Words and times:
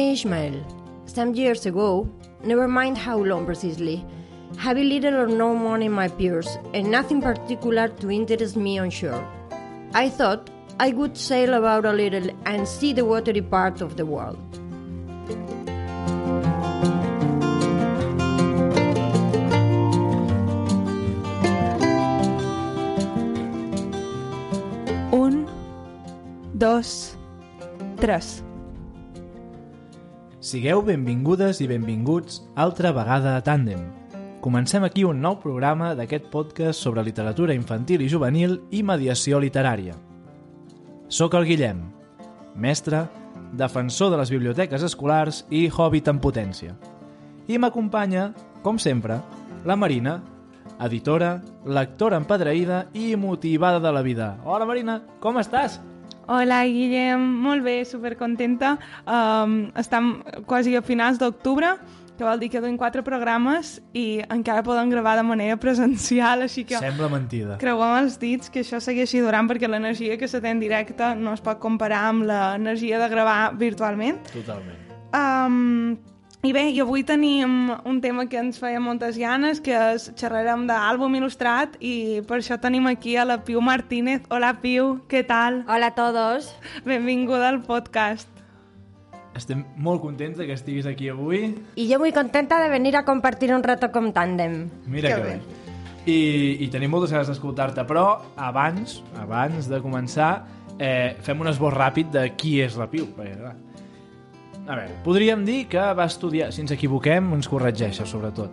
Me 0.00 0.12
Ishmael. 0.12 0.54
Some 1.04 1.34
years 1.34 1.66
ago, 1.66 2.08
never 2.42 2.66
mind 2.66 2.96
how 2.96 3.18
long 3.18 3.44
precisely, 3.44 4.02
having 4.56 4.88
little 4.88 5.14
or 5.14 5.26
no 5.26 5.54
money 5.54 5.86
in 5.86 5.92
my 5.92 6.08
purse 6.08 6.56
and 6.72 6.90
nothing 6.90 7.20
particular 7.20 7.88
to 8.00 8.10
interest 8.10 8.56
me 8.56 8.78
on 8.78 8.88
shore, 8.88 9.22
I 9.92 10.08
thought 10.08 10.48
I 10.78 10.92
would 10.92 11.18
sail 11.18 11.52
about 11.52 11.84
a 11.84 11.92
little 11.92 12.30
and 12.46 12.66
see 12.66 12.94
the 12.94 13.04
watery 13.04 13.42
part 13.42 13.82
of 13.82 13.98
the 13.98 14.06
world. 14.06 14.38
Un, 25.12 25.46
dos, 26.56 27.16
tres. 28.00 28.42
Sigueu 30.50 30.80
benvingudes 30.82 31.60
i 31.62 31.66
benvinguts 31.70 32.40
altra 32.58 32.90
vegada 32.90 33.36
a 33.36 33.42
Tàndem. 33.46 33.84
Comencem 34.42 34.82
aquí 34.82 35.04
un 35.06 35.20
nou 35.22 35.36
programa 35.38 35.92
d'aquest 35.94 36.24
podcast 36.32 36.82
sobre 36.82 37.04
literatura 37.06 37.54
infantil 37.54 38.02
i 38.02 38.08
juvenil 38.10 38.56
i 38.74 38.80
mediació 38.82 39.38
literària. 39.38 39.94
Soc 41.06 41.36
el 41.38 41.46
Guillem, 41.46 41.84
mestre, 42.56 43.04
defensor 43.54 44.10
de 44.10 44.18
les 44.18 44.32
biblioteques 44.34 44.82
escolars 44.88 45.44
i 45.54 45.68
hobbit 45.70 46.10
en 46.10 46.18
potència. 46.18 46.74
I 47.46 47.60
m'acompanya, 47.62 48.32
com 48.64 48.80
sempre, 48.82 49.20
la 49.62 49.78
Marina, 49.78 50.16
editora, 50.82 51.36
lectora 51.62 52.18
empadreïda 52.18 52.88
i 52.90 53.14
motivada 53.14 53.78
de 53.78 53.94
la 53.94 54.02
vida. 54.02 54.32
Hola 54.42 54.66
Marina, 54.66 54.98
com 55.22 55.38
estàs? 55.38 55.78
Hola, 56.30 56.60
Guillem. 56.62 57.18
Molt 57.42 57.64
bé, 57.66 57.80
supercontenta. 57.84 58.76
Um, 59.02 59.72
estem 59.80 60.12
quasi 60.46 60.76
a 60.78 60.82
finals 60.86 61.18
d'octubre, 61.18 61.72
que 62.14 62.22
vol 62.22 62.38
dir 62.38 62.50
que 62.52 62.60
duim 62.62 62.76
quatre 62.78 63.02
programes 63.02 63.78
i 63.96 64.20
encara 64.30 64.62
podem 64.62 64.92
gravar 64.92 65.16
de 65.18 65.24
manera 65.26 65.56
presencial, 65.58 66.44
així 66.46 66.62
que 66.68 66.78
Sembla 66.78 67.08
mentida. 67.10 67.56
creuem 67.58 67.96
els 68.02 68.18
dits 68.20 68.52
que 68.52 68.60
això 68.62 68.78
segueixi 68.78 69.24
durant 69.24 69.48
perquè 69.50 69.66
l'energia 69.66 70.18
que 70.20 70.28
se 70.28 70.38
té 70.44 70.52
en 70.52 70.60
directe 70.60 71.14
no 71.16 71.32
es 71.34 71.42
pot 71.42 71.58
comparar 71.58 72.04
amb 72.12 72.28
l'energia 72.28 73.00
de 73.00 73.08
gravar 73.10 73.56
virtualment. 73.58 74.20
Totalment. 74.30 74.78
Um, 75.10 75.96
I 76.40 76.54
bé, 76.56 76.62
i 76.72 76.78
avui 76.80 77.02
tenim 77.04 77.68
un 77.84 77.98
tema 78.00 78.24
que 78.24 78.38
ens 78.40 78.56
feia 78.56 78.80
moltes 78.80 79.18
ganes, 79.20 79.58
que 79.60 79.74
és 79.76 80.06
xerrarem 80.16 80.62
d'àlbum 80.70 81.12
il·lustrat 81.18 81.74
i 81.84 82.22
per 82.24 82.38
això 82.38 82.56
tenim 82.62 82.86
aquí 82.88 83.12
a 83.20 83.26
la 83.28 83.42
Piu 83.44 83.60
Martínez. 83.60 84.24
Hola, 84.32 84.54
Piu, 84.62 85.02
què 85.10 85.20
tal? 85.28 85.60
Hola 85.68 85.90
a 85.92 85.94
todos. 85.98 86.48
Benvinguda 86.88 87.50
al 87.52 87.60
podcast. 87.66 88.30
Estem 89.36 89.66
molt 89.76 90.00
contents 90.00 90.40
de 90.40 90.48
que 90.48 90.56
estiguis 90.56 90.88
aquí 90.88 91.10
avui. 91.12 91.58
Y 91.76 91.88
yo 91.88 91.98
muy 92.00 92.10
contenta 92.10 92.58
de 92.62 92.70
venir 92.70 92.96
a 92.96 93.04
compartir 93.04 93.52
un 93.52 93.62
rato 93.62 93.92
con 93.92 94.14
Tandem. 94.14 94.70
Mira 94.86 95.10
Que 95.10 95.14
que, 95.16 95.20
bé. 95.20 95.28
bé. 95.36 95.40
I, 96.10 96.64
I 96.64 96.68
tenim 96.72 96.90
moltes 96.90 97.12
ganes 97.12 97.28
d'escoltar-te, 97.28 97.84
però 97.84 98.16
abans, 98.36 99.02
abans 99.20 99.68
de 99.68 99.82
començar, 99.84 100.46
eh, 100.78 101.18
fem 101.20 101.44
un 101.44 101.52
esbós 101.52 101.76
ràpid 101.76 102.08
de 102.16 102.30
qui 102.32 102.62
és 102.64 102.80
la 102.80 102.88
Piu. 102.88 103.12
Perquè, 103.12 103.36
clar, 103.36 103.58
a 104.66 104.76
veure, 104.76 104.96
podríem 105.04 105.44
dir 105.44 105.66
que 105.68 105.80
va 105.94 106.04
estudiar, 106.06 106.52
si 106.52 106.60
ens 106.62 106.70
equivoquem, 106.76 107.32
ens 107.34 107.48
corregeixes, 107.48 108.08
sobretot. 108.08 108.50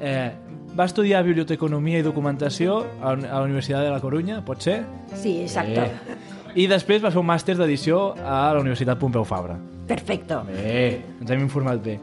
Eh, 0.00 0.30
va 0.78 0.84
estudiar 0.86 1.24
Biblioteconomia 1.26 1.98
i 1.98 2.02
Documentació 2.06 2.84
a, 3.02 3.14
la- 3.16 3.42
Universitat 3.42 3.84
de 3.84 3.90
la 3.90 4.00
Corunya, 4.00 4.40
pot 4.44 4.62
ser? 4.62 4.84
Sí, 5.14 5.40
exacto. 5.42 5.80
Bé. 5.80 6.18
I 6.54 6.66
després 6.70 7.02
va 7.04 7.10
fer 7.10 7.20
un 7.20 7.26
màster 7.28 7.56
d'edició 7.58 8.14
a 8.18 8.52
la 8.54 8.60
Universitat 8.60 8.98
Pompeu 8.98 9.24
Fabra. 9.24 9.58
Perfecto. 9.88 10.42
Bé, 10.46 11.02
ens 11.20 11.30
hem 11.30 11.40
informat 11.44 11.82
bé. 11.84 11.98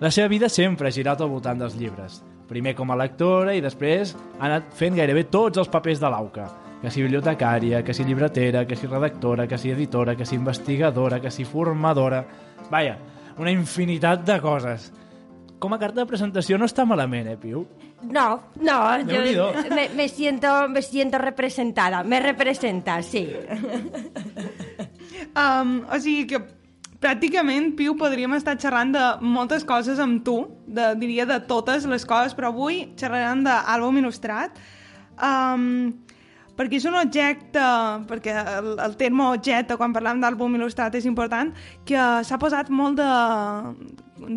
La 0.00 0.10
seva 0.10 0.28
vida 0.28 0.48
sempre 0.48 0.88
ha 0.88 0.92
girat 0.92 1.20
al 1.20 1.28
voltant 1.28 1.58
dels 1.60 1.76
llibres. 1.76 2.22
Primer 2.48 2.74
com 2.74 2.90
a 2.90 2.96
lectora 2.96 3.52
i 3.54 3.60
després 3.60 4.14
ha 4.38 4.46
anat 4.48 4.72
fent 4.74 4.96
gairebé 4.96 5.24
tots 5.30 5.58
els 5.60 5.68
papers 5.68 6.00
de 6.00 6.08
l'AUCA. 6.10 6.46
Que 6.80 6.90
si 6.90 7.02
bibliotecària, 7.02 7.82
que 7.84 7.92
si 7.92 8.06
llibretera, 8.08 8.64
que 8.66 8.76
si 8.76 8.88
redactora, 8.88 9.46
que 9.46 9.58
si 9.58 9.70
editora, 9.70 10.16
que 10.16 10.24
si 10.24 10.36
investigadora, 10.36 11.20
que 11.20 11.30
si 11.30 11.44
formadora... 11.44 12.24
Vaja, 12.70 12.96
una 13.36 13.52
infinitat 13.52 14.24
de 14.24 14.38
coses. 14.40 14.90
Com 15.60 15.74
a 15.76 15.78
carta 15.80 16.00
de 16.00 16.08
presentació 16.08 16.56
no 16.56 16.64
està 16.64 16.86
malament, 16.88 17.28
eh, 17.28 17.36
Piu? 17.36 17.66
No, 18.08 18.28
no, 18.64 18.78
yo 19.04 19.50
me, 19.74 19.90
me 19.92 20.08
siento, 20.08 20.68
me 20.72 20.80
siento 20.80 21.18
representada. 21.18 22.02
Me 22.02 22.20
representa, 22.20 23.02
sí. 23.02 23.26
Um, 25.36 25.82
o 25.84 25.98
sigui 26.00 26.24
que 26.30 26.40
pràcticament, 27.00 27.74
Piu, 27.76 27.94
podríem 28.00 28.32
estar 28.38 28.56
xerrant 28.60 28.92
de 28.96 29.04
moltes 29.20 29.66
coses 29.68 30.00
amb 30.02 30.24
tu, 30.24 30.38
de, 30.66 30.94
diria 31.00 31.26
de 31.28 31.38
totes 31.48 31.84
les 31.90 32.06
coses, 32.08 32.34
però 32.36 32.50
avui 32.54 32.82
xerrarem 32.98 33.44
d'àlbum 33.44 34.00
il·lustrat. 34.00 34.56
Um, 35.20 36.00
perquè 36.60 36.76
és 36.76 36.84
un 36.84 36.98
objecte, 37.00 37.64
perquè 38.10 38.34
el, 38.58 38.74
el 38.84 38.96
terme 39.00 39.30
objecte, 39.30 39.78
quan 39.80 39.94
parlem 39.96 40.20
d'àlbum 40.20 40.58
il·lustrat, 40.58 40.98
és 40.98 41.08
important, 41.08 41.54
que 41.88 42.02
s'ha 42.28 42.38
posat 42.42 42.68
molt 42.68 43.00
de, 43.00 43.08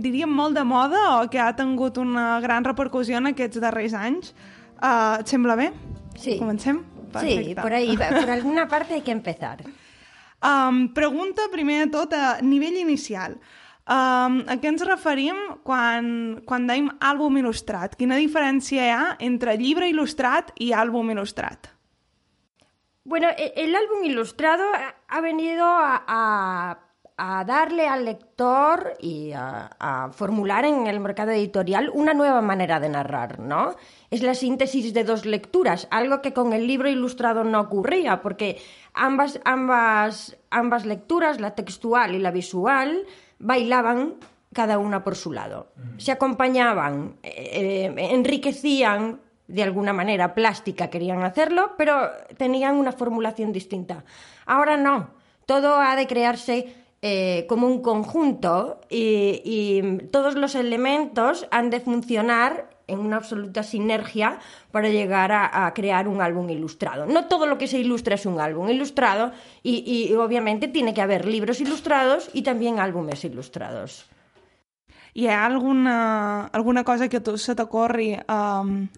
diríem 0.06 0.31
molt 0.31 0.56
de 0.56 0.63
moda 0.63 1.01
o 1.17 1.28
que 1.28 1.41
ha 1.44 1.51
tingut 1.57 2.00
una 2.00 2.39
gran 2.39 2.63
repercussió 2.63 3.19
en 3.19 3.34
aquests 3.34 3.59
darrers 3.59 3.97
anys. 4.00 4.31
Uh, 4.79 5.19
et 5.19 5.28
sembla 5.28 5.57
bé? 5.59 5.73
Sí. 6.16 6.38
Comencem? 6.39 6.79
Sí, 7.19 7.53
por 7.59 7.73
ahí, 7.73 7.95
por 7.97 8.29
alguna 8.29 8.67
parte 8.67 8.95
hay 8.95 9.01
que 9.01 9.11
empezar. 9.11 9.63
Um, 10.44 10.90
pregunta, 10.91 11.44
primer 11.53 11.85
de 11.85 11.91
tot, 11.94 12.11
a 12.11 12.41
nivell 12.44 12.75
inicial. 12.75 13.38
Um, 13.88 14.41
a 14.44 14.57
què 14.59 14.67
ens 14.73 14.84
referim 14.84 15.38
quan, 15.63 16.41
quan 16.44 16.67
dèiem 16.67 16.90
àlbum 17.00 17.40
il·lustrat? 17.40 17.95
Quina 17.95 18.19
diferència 18.19 18.84
hi 18.84 18.91
ha 18.91 19.05
entre 19.23 19.55
llibre 19.55 19.88
il·lustrat 19.88 20.51
i 20.59 20.73
àlbum 20.75 21.13
il·lustrat? 21.16 21.72
Bueno, 23.06 23.28
e- 23.38 23.53
el 23.58 23.75
álbum 23.75 24.03
ilustrado 24.03 24.64
ha- 24.74 24.96
ha 25.08 25.22
venido 25.22 25.66
a, 25.66 26.03
a- 26.08 26.80
a 27.16 27.44
darle 27.46 27.88
al 27.88 28.06
lector 28.06 28.94
y 29.00 29.34
a, 29.34 29.69
a 29.80 30.12
formular 30.12 30.66
en 30.66 30.88
el 30.88 31.00
mercado 31.00 31.30
editorial 31.31 31.91
una 31.94 32.14
nueva 32.16 32.41
manera 32.41 32.80
de 32.80 32.90
narrar, 32.90 33.40
¿no? 33.40 33.75
Es 34.09 34.24
la 34.24 34.34
síntesis 34.34 34.94
de 34.96 35.03
dos 35.03 35.25
lecturas, 35.25 35.88
algo 35.91 36.22
que 36.24 36.34
con 36.34 36.53
el 36.53 36.66
libro 36.66 36.90
ilustrado 36.90 37.44
no 37.44 37.59
ocurría, 37.59 38.22
porque 38.24 38.59
ambas, 38.94 39.40
ambas, 39.46 40.38
ambas 40.50 40.85
lecturas, 40.85 41.40
la 41.40 41.53
textual 41.53 42.16
y 42.16 42.20
la 42.20 42.31
visual, 42.31 43.06
bailaban 43.38 44.16
cada 44.52 44.80
una 44.80 45.03
por 45.03 45.16
su 45.16 45.31
lado. 45.31 45.68
Se 45.97 46.12
acompañaban, 46.12 47.18
eh, 47.22 47.91
eh, 47.96 48.08
enriquecían 48.12 49.22
de 49.48 49.64
alguna 49.64 49.94
manera 49.94 50.34
plástica 50.34 50.90
querían 50.90 51.24
hacerlo, 51.24 51.74
pero 51.78 52.12
tenían 52.38 52.76
una 52.76 52.92
formulación 52.92 53.52
distinta. 53.52 54.04
Ahora 54.46 54.78
no, 54.78 55.12
todo 55.46 55.76
ha 55.80 55.96
de 55.96 56.08
crearse 56.08 56.76
eh, 57.02 57.46
como 57.50 57.68
un 57.68 57.82
conjunto 57.82 58.80
y, 58.90 59.42
y 59.44 60.08
todos 60.08 60.36
los 60.36 60.56
elementos 60.56 61.48
han 61.52 61.70
de 61.70 61.82
funcionar 61.82 62.74
en 62.88 63.00
una 63.00 63.18
absoluta 63.18 63.64
sinergia 63.64 64.40
para 64.72 64.90
llegar 64.90 65.32
a, 65.32 65.72
crear 65.74 66.08
un 66.08 66.22
álbum 66.22 66.50
ilustrado. 66.50 67.06
No 67.06 67.26
todo 67.28 67.46
lo 67.46 67.58
que 67.58 67.68
se 67.68 67.80
ilustra 67.80 68.16
es 68.16 68.26
un 68.26 68.40
álbum 68.40 68.70
ilustrado 68.70 69.32
y, 69.62 69.84
y 69.86 70.14
obviamente 70.16 70.68
tiene 70.68 70.94
que 70.94 71.02
haber 71.02 71.26
libros 71.26 71.62
ilustrados 71.62 72.30
y 72.34 72.44
también 72.44 72.80
álbumes 72.80 73.24
ilustrados. 73.24 74.06
Ha 75.16 75.46
alguna, 75.46 76.47
alguna 76.47 76.84
cosa 76.84 77.08
que 77.08 77.17
a 77.17 77.23
tu 77.23 77.38
se 77.38 77.53
t'ocorri 77.56 78.17
um, 78.28 78.90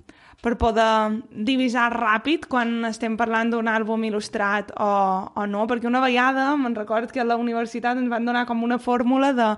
per 0.46 0.54
poder 0.62 1.24
divisar 1.34 1.88
ràpid 1.96 2.46
quan 2.52 2.86
estem 2.86 3.16
parlant 3.18 3.50
d'un 3.50 3.70
àlbum 3.72 4.04
il·lustrat 4.06 4.76
o, 4.78 4.90
o 5.34 5.46
no? 5.50 5.64
Perquè 5.66 5.90
una 5.90 6.04
vegada 6.04 6.52
me'n 6.60 6.78
record 6.78 7.10
que 7.10 7.24
a 7.24 7.26
la 7.26 7.40
universitat 7.42 7.98
ens 7.98 8.12
van 8.12 8.30
donar 8.30 8.46
com 8.46 8.62
una 8.64 8.78
fórmula 8.78 9.32
de 9.34 9.50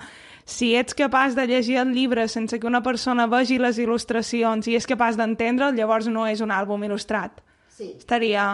si 0.47 0.71
ets 0.79 0.95
capaç 0.95 1.35
de 1.35 1.43
llegir 1.49 1.75
el 1.81 1.91
llibre 1.91 2.29
sense 2.31 2.55
que 2.55 2.69
una 2.69 2.79
persona 2.85 3.27
vegi 3.27 3.59
les 3.59 3.81
il·lustracions 3.83 4.71
i 4.71 4.77
és 4.79 4.87
capaç 4.87 5.19
d'entendre'l, 5.19 5.75
llavors 5.75 6.07
no 6.07 6.23
és 6.23 6.39
un 6.39 6.55
àlbum 6.55 6.87
il·lustrat. 6.87 7.43
Sí. 7.67 7.91
Estaria... 7.97 8.47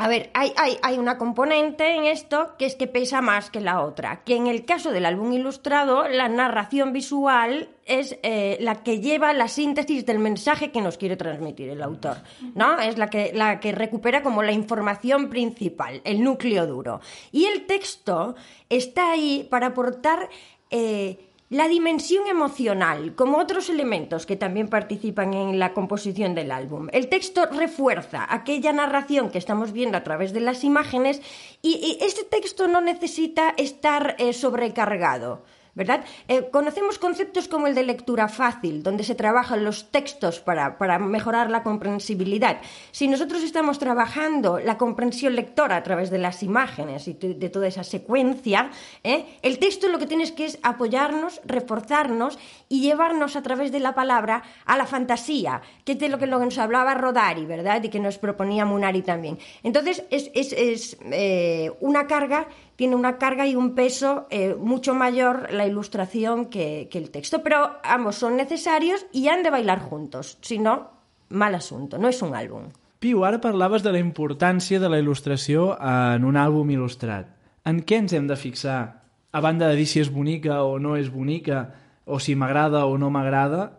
A 0.00 0.06
ver, 0.06 0.30
hay, 0.32 0.52
hay, 0.56 0.78
hay 0.80 0.96
una 0.96 1.18
componente 1.18 1.96
en 1.96 2.04
esto 2.04 2.54
que 2.56 2.66
es 2.66 2.76
que 2.76 2.86
pesa 2.86 3.20
más 3.20 3.50
que 3.50 3.60
la 3.60 3.82
otra, 3.82 4.22
que 4.22 4.36
en 4.36 4.46
el 4.46 4.64
caso 4.64 4.92
del 4.92 5.04
álbum 5.04 5.32
ilustrado, 5.32 6.06
la 6.06 6.28
narración 6.28 6.92
visual 6.92 7.68
es 7.84 8.16
eh, 8.22 8.58
la 8.60 8.76
que 8.84 9.00
lleva 9.00 9.32
la 9.32 9.48
síntesis 9.48 10.06
del 10.06 10.20
mensaje 10.20 10.70
que 10.70 10.80
nos 10.80 10.98
quiere 10.98 11.16
transmitir 11.16 11.68
el 11.68 11.82
autor, 11.82 12.18
¿no? 12.54 12.78
Es 12.78 12.96
la 12.96 13.10
que, 13.10 13.32
la 13.34 13.58
que 13.58 13.72
recupera 13.72 14.22
como 14.22 14.44
la 14.44 14.52
información 14.52 15.28
principal, 15.28 16.00
el 16.04 16.22
núcleo 16.22 16.64
duro. 16.68 17.00
Y 17.32 17.46
el 17.46 17.66
texto 17.66 18.36
está 18.68 19.10
ahí 19.10 19.48
para 19.50 19.68
aportar... 19.68 20.28
eh, 20.70 21.27
la 21.50 21.66
dimensión 21.66 22.26
emocional, 22.26 23.14
como 23.14 23.38
otros 23.38 23.70
elementos 23.70 24.26
que 24.26 24.36
también 24.36 24.68
participan 24.68 25.32
en 25.32 25.58
la 25.58 25.72
composición 25.72 26.34
del 26.34 26.50
álbum. 26.50 26.88
El 26.92 27.08
texto 27.08 27.46
refuerza 27.46 28.26
aquella 28.28 28.72
narración 28.72 29.30
que 29.30 29.38
estamos 29.38 29.72
viendo 29.72 29.96
a 29.96 30.04
través 30.04 30.32
de 30.32 30.40
las 30.40 30.62
imágenes 30.62 31.22
y, 31.62 31.76
y 31.76 32.04
este 32.04 32.24
texto 32.24 32.68
no 32.68 32.80
necesita 32.80 33.54
estar 33.56 34.16
eh, 34.18 34.34
sobrecargado. 34.34 35.42
¿Verdad? 35.78 36.04
Eh, 36.26 36.48
conocemos 36.50 36.98
conceptos 36.98 37.46
como 37.46 37.68
el 37.68 37.74
de 37.76 37.84
lectura 37.84 38.26
fácil, 38.26 38.82
donde 38.82 39.04
se 39.04 39.14
trabajan 39.14 39.64
los 39.64 39.92
textos 39.92 40.40
para, 40.40 40.76
para, 40.76 40.98
mejorar 40.98 41.50
la 41.50 41.62
comprensibilidad. 41.62 42.60
Si 42.90 43.06
nosotros 43.06 43.44
estamos 43.44 43.78
trabajando 43.78 44.58
la 44.58 44.76
comprensión 44.76 45.36
lectora 45.36 45.76
a 45.76 45.84
través 45.84 46.10
de 46.10 46.18
las 46.18 46.42
imágenes 46.42 47.06
y 47.06 47.12
de 47.14 47.48
toda 47.48 47.68
esa 47.68 47.84
secuencia, 47.84 48.70
¿eh? 49.04 49.38
el 49.42 49.60
texto 49.60 49.86
lo 49.86 50.00
que 50.00 50.06
tienes 50.06 50.32
que 50.32 50.46
es 50.46 50.58
apoyarnos, 50.64 51.40
reforzarnos 51.44 52.40
y 52.68 52.80
llevarnos 52.80 53.36
a 53.36 53.42
través 53.42 53.70
de 53.70 53.78
la 53.78 53.94
palabra 53.94 54.42
a 54.64 54.76
la 54.76 54.84
fantasía, 54.84 55.62
que 55.84 55.92
es 55.92 55.98
de 56.00 56.08
lo 56.08 56.18
que 56.18 56.26
nos 56.26 56.58
hablaba 56.58 56.94
Rodari, 56.94 57.46
¿verdad? 57.46 57.80
Y 57.84 57.88
que 57.88 58.00
nos 58.00 58.18
proponía 58.18 58.64
Munari 58.64 59.02
también. 59.02 59.38
Entonces, 59.62 60.02
es, 60.10 60.32
es, 60.34 60.52
es 60.52 60.98
eh, 61.12 61.70
una 61.80 62.08
carga 62.08 62.48
tiene 62.78 62.94
una 62.94 63.18
carga 63.18 63.44
y 63.44 63.56
un 63.56 63.74
peso 63.74 64.28
eh, 64.30 64.54
mucho 64.54 64.94
mayor 64.94 65.52
la 65.52 65.66
ilustración 65.66 66.46
que, 66.46 66.86
que, 66.88 66.98
el 66.98 67.10
texto. 67.10 67.42
Pero 67.42 67.72
ambos 67.82 68.14
son 68.14 68.36
necesarios 68.36 69.04
i 69.12 69.26
han 69.26 69.42
de 69.42 69.50
bailar 69.50 69.80
juntos. 69.80 70.38
Si 70.42 70.60
no, 70.60 70.86
mal 71.28 71.56
assunto, 71.56 71.98
no 71.98 72.06
és 72.06 72.22
un 72.22 72.36
àlbum. 72.38 72.68
Piu, 73.02 73.24
ara 73.26 73.40
parlaves 73.42 73.82
de 73.82 73.90
la 73.90 73.98
importància 73.98 74.78
de 74.78 74.92
la 74.92 75.00
il·lustració 75.02 75.72
en 75.74 76.22
un 76.22 76.38
àlbum 76.38 76.70
il·lustrat. 76.70 77.26
En 77.66 77.82
què 77.82 77.98
ens 77.98 78.14
hem 78.14 78.30
de 78.30 78.38
fixar? 78.38 79.02
A 79.34 79.42
banda 79.42 79.66
de 79.66 79.74
dir 79.82 79.88
si 79.90 79.98
és 79.98 80.14
bonica 80.14 80.62
o 80.62 80.78
no 80.78 80.94
és 80.94 81.10
bonica, 81.10 81.64
o 82.06 82.22
si 82.22 82.38
m'agrada 82.38 82.86
o 82.86 82.94
no 82.94 83.10
m'agrada, 83.10 83.72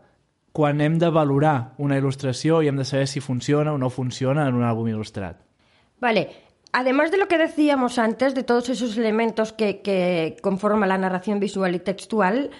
quan 0.51 0.83
hem 0.83 0.99
de 0.99 1.07
valorar 1.07 1.71
una 1.79 1.95
il·lustració 1.95 2.59
i 2.59 2.67
hem 2.67 2.83
de 2.83 2.83
saber 2.83 3.07
si 3.07 3.23
funciona 3.23 3.71
o 3.71 3.79
no 3.79 3.87
funciona 3.87 4.43
en 4.51 4.59
un 4.59 4.67
àlbum 4.67 4.91
il·lustrat. 4.91 5.39
Vale, 6.03 6.27
Además 6.71 7.11
de 7.11 7.17
lo 7.17 7.27
que 7.27 7.37
decíamos 7.37 7.97
antes, 7.97 8.35
de 8.35 8.43
todos 8.43 8.69
esos 8.69 8.97
elementos 8.97 9.53
que, 9.53 9.81
que 9.81 10.37
conforman 10.41 10.89
la 10.89 10.97
narración 10.97 11.39
visual 11.39 11.73
y 11.73 11.79
textual, 11.79 12.51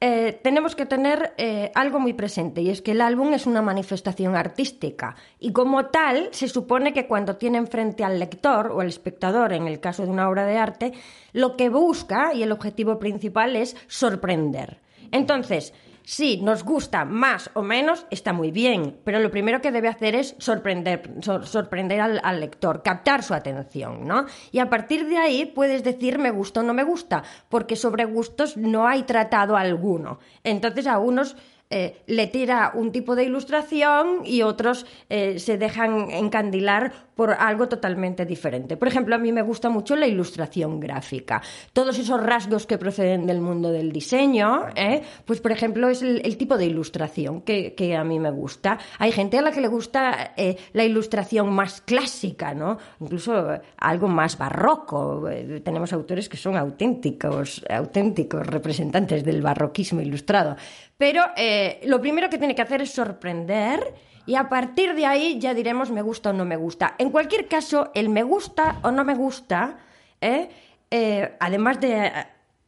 eh, 0.00 0.38
tenemos 0.44 0.76
que 0.76 0.86
tener 0.86 1.34
eh, 1.38 1.72
algo 1.74 1.98
muy 1.98 2.12
presente 2.12 2.62
y 2.62 2.70
es 2.70 2.82
que 2.82 2.92
el 2.92 3.00
álbum 3.00 3.34
es 3.34 3.46
una 3.46 3.62
manifestación 3.62 4.36
artística 4.36 5.16
y 5.40 5.52
como 5.52 5.86
tal 5.86 6.28
se 6.30 6.46
supone 6.46 6.92
que 6.92 7.08
cuando 7.08 7.34
tiene 7.34 7.58
enfrente 7.58 8.04
al 8.04 8.20
lector 8.20 8.68
o 8.68 8.80
al 8.80 8.86
espectador, 8.86 9.52
en 9.52 9.66
el 9.66 9.80
caso 9.80 10.04
de 10.04 10.10
una 10.10 10.28
obra 10.28 10.46
de 10.46 10.56
arte, 10.56 10.92
lo 11.32 11.56
que 11.56 11.68
busca 11.68 12.32
y 12.32 12.44
el 12.44 12.52
objetivo 12.52 13.00
principal 13.00 13.56
es 13.56 13.76
sorprender. 13.88 14.78
Entonces, 15.10 15.74
Si 16.08 16.38
nos 16.40 16.64
gusta 16.64 17.04
más 17.04 17.50
o 17.52 17.62
menos, 17.62 18.06
está 18.08 18.32
muy 18.32 18.50
bien, 18.50 18.98
pero 19.04 19.18
lo 19.18 19.30
primero 19.30 19.60
que 19.60 19.70
debe 19.70 19.88
hacer 19.88 20.14
es 20.14 20.36
sorprender, 20.38 21.02
sor, 21.20 21.46
sorprender 21.46 22.00
al, 22.00 22.40
lector, 22.40 22.82
captar 22.82 23.22
su 23.22 23.34
atención, 23.34 24.08
¿no? 24.08 24.24
Y 24.50 24.60
a 24.60 24.70
partir 24.70 25.06
de 25.06 25.18
ahí 25.18 25.44
puedes 25.44 25.84
decir 25.84 26.18
me 26.18 26.30
gusta 26.30 26.60
o 26.60 26.62
no 26.62 26.72
me 26.72 26.82
gusta, 26.82 27.24
porque 27.50 27.76
sobre 27.76 28.06
gustos 28.06 28.56
no 28.56 28.88
hay 28.88 29.02
tratado 29.02 29.54
alguno. 29.54 30.18
Entonces 30.44 30.86
a 30.86 30.98
unos 30.98 31.36
eh, 31.68 32.00
le 32.06 32.26
tira 32.26 32.72
un 32.74 32.90
tipo 32.90 33.14
de 33.14 33.24
ilustración 33.24 34.22
y 34.24 34.40
otros 34.40 34.86
eh, 35.10 35.38
se 35.38 35.58
dejan 35.58 36.10
encandilar 36.10 37.07
por 37.18 37.32
algo 37.32 37.68
totalmente 37.68 38.24
diferente. 38.24 38.76
Por 38.76 38.86
ejemplo, 38.86 39.16
a 39.16 39.18
mí 39.18 39.32
me 39.32 39.42
gusta 39.42 39.68
mucho 39.68 39.96
la 39.96 40.06
ilustración 40.06 40.78
gráfica. 40.78 41.42
Todos 41.72 41.98
esos 41.98 42.22
rasgos 42.22 42.64
que 42.64 42.78
proceden 42.78 43.26
del 43.26 43.40
mundo 43.40 43.72
del 43.72 43.90
diseño, 43.90 44.68
¿eh? 44.76 45.02
pues 45.24 45.40
por 45.40 45.50
ejemplo 45.50 45.88
es 45.88 46.00
el, 46.00 46.36
tipo 46.36 46.56
de 46.56 46.66
ilustración 46.66 47.40
que, 47.42 47.96
a 47.98 48.04
mí 48.04 48.20
me 48.20 48.30
gusta. 48.30 48.78
Hay 49.00 49.10
gente 49.10 49.36
a 49.36 49.42
la 49.42 49.50
que 49.50 49.60
le 49.60 49.66
gusta 49.66 50.32
eh, 50.36 50.58
la 50.74 50.84
ilustración 50.84 51.52
más 51.52 51.80
clásica, 51.80 52.54
¿no? 52.54 52.78
incluso 53.00 53.48
algo 53.78 54.06
más 54.06 54.38
barroco. 54.38 55.28
Eh, 55.28 55.60
tenemos 55.64 55.92
autores 55.92 56.28
que 56.28 56.36
son 56.36 56.56
auténticos, 56.56 57.64
auténticos 57.68 58.46
representantes 58.46 59.24
del 59.24 59.42
barroquismo 59.42 60.00
ilustrado. 60.00 60.54
Pero 60.96 61.22
eh, 61.36 61.80
lo 61.84 62.00
primero 62.00 62.30
que 62.30 62.38
tiene 62.38 62.54
que 62.54 62.62
hacer 62.62 62.82
es 62.82 62.92
sorprender 62.92 64.07
y 64.28 64.34
a 64.34 64.50
partir 64.50 64.94
de 64.94 65.06
ahí 65.06 65.38
ya 65.40 65.54
diremos 65.54 65.90
me 65.90 66.02
gusta 66.02 66.30
o 66.30 66.32
no 66.34 66.44
me 66.44 66.56
gusta. 66.56 66.94
En 66.98 67.08
cualquier 67.08 67.48
caso, 67.48 67.90
el 67.94 68.10
me 68.10 68.22
gusta 68.22 68.78
o 68.82 68.90
no 68.90 69.02
me 69.02 69.14
gusta, 69.14 69.78
¿eh? 70.20 70.50
Eh, 70.90 71.34
además 71.40 71.80
de 71.80 72.12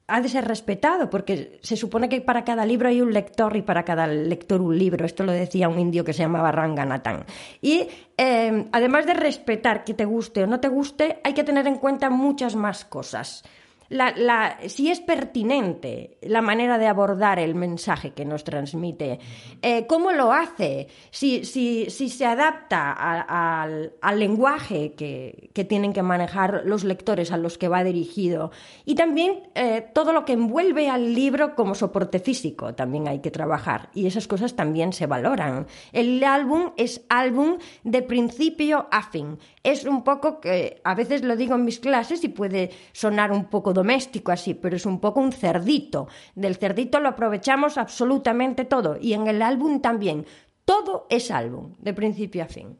ha 0.09 0.21
de 0.23 0.29
ser 0.31 0.49
respetado, 0.49 1.11
porque 1.11 1.61
se 1.63 1.77
supone 1.77 2.09
que 2.09 2.23
para 2.23 2.45
cada 2.45 2.65
libro 2.65 2.89
hay 2.89 3.03
un 3.03 3.13
lector 3.13 3.57
y 3.57 3.63
para 3.63 3.85
cada 3.85 4.07
lector 4.07 4.63
un 4.63 4.77
libro. 4.77 5.05
Esto 5.05 5.23
lo 5.23 5.33
decía 5.33 5.69
un 5.69 5.79
indio 5.79 6.03
que 6.03 6.15
se 6.15 6.23
llamaba 6.23 6.51
Ranganathan. 6.51 7.27
Y 7.61 7.89
eh, 8.17 8.67
además 8.73 9.05
de 9.05 9.15
respetar 9.15 9.85
que 9.85 9.93
te 9.93 10.07
guste 10.07 10.43
o 10.43 10.47
no 10.47 10.61
te 10.61 10.69
guste, 10.69 11.21
hay 11.25 11.35
que 11.35 11.45
tener 11.45 11.67
en 11.67 11.77
cuenta 11.77 12.09
muchas 12.09 12.57
más 12.57 12.87
cosas 12.87 13.45
la, 13.91 14.59
si 14.69 14.91
es 14.91 15.01
pertinente 15.01 16.17
la 16.23 16.41
manera 16.41 16.79
de 16.79 16.87
abordar 16.87 17.39
el 17.39 17.55
mensaje 17.55 18.13
que 18.13 18.25
nos 18.25 18.45
transmite, 18.45 19.19
eh, 19.63 19.87
cómo 19.87 20.13
lo 20.13 20.33
hace, 20.33 20.89
si, 21.11 21.45
se 21.45 22.25
adapta 22.27 22.93
al 22.93 24.19
lenguaje 24.19 24.95
que, 24.95 25.51
que, 25.53 25.65
tienen 25.65 25.93
que 25.93 26.03
manejar 26.03 26.63
los 26.65 26.85
lectores 26.85 27.33
a 27.33 27.37
los 27.37 27.59
que 27.59 27.69
va 27.69 27.85
dirigido 27.85 28.53
y 28.85 28.95
también 28.95 29.43
eh, 29.55 29.87
todo 29.93 30.13
lo 30.13 30.25
que 30.25 30.33
envuelve 30.35 30.89
al 30.89 31.15
libro 31.15 31.55
como 31.55 31.75
soporte 31.75 32.21
físico 32.21 32.75
también 32.75 33.09
hay 33.09 33.19
que 33.19 33.31
trabajar 33.31 33.91
y 33.93 34.07
esas 34.07 34.29
cosas 34.29 34.55
también 34.55 34.93
se 34.93 35.07
valoran. 35.07 35.67
El 35.93 36.23
álbum 36.25 36.73
es 36.77 37.05
álbum 37.09 37.59
de 37.83 38.03
principio 38.03 38.87
a 38.91 39.03
fin. 39.03 39.39
Es 39.63 39.85
un 39.85 40.05
poco 40.05 40.41
que 40.41 40.81
a 40.85 40.95
veces 40.95 41.23
lo 41.23 41.37
digo 41.37 41.55
en 41.55 41.65
mis 41.65 41.81
clases 41.81 42.25
y 42.25 42.29
puede 42.29 42.71
sonar 42.93 43.33
un 43.33 43.47
poco 43.47 43.73
doméstico 43.81 44.33
así, 44.33 44.53
pero 44.55 44.77
es 44.77 44.85
un 44.85 45.01
poco 45.01 45.21
un 45.21 45.33
cerdito. 45.33 46.09
Del 46.35 46.57
cerdito 46.57 47.01
lo 47.01 47.09
aprovechamos 47.09 47.79
absolutamente 47.79 48.65
todo 48.65 48.99
y 49.01 49.15
en 49.15 49.27
el 49.27 49.41
álbum 49.41 49.81
también. 49.81 50.27
Todo 50.65 51.07
és 51.11 51.31
àlbum, 51.33 51.73
de 51.81 51.97
principi 51.97 52.45
a 52.45 52.47
fin. 52.47 52.77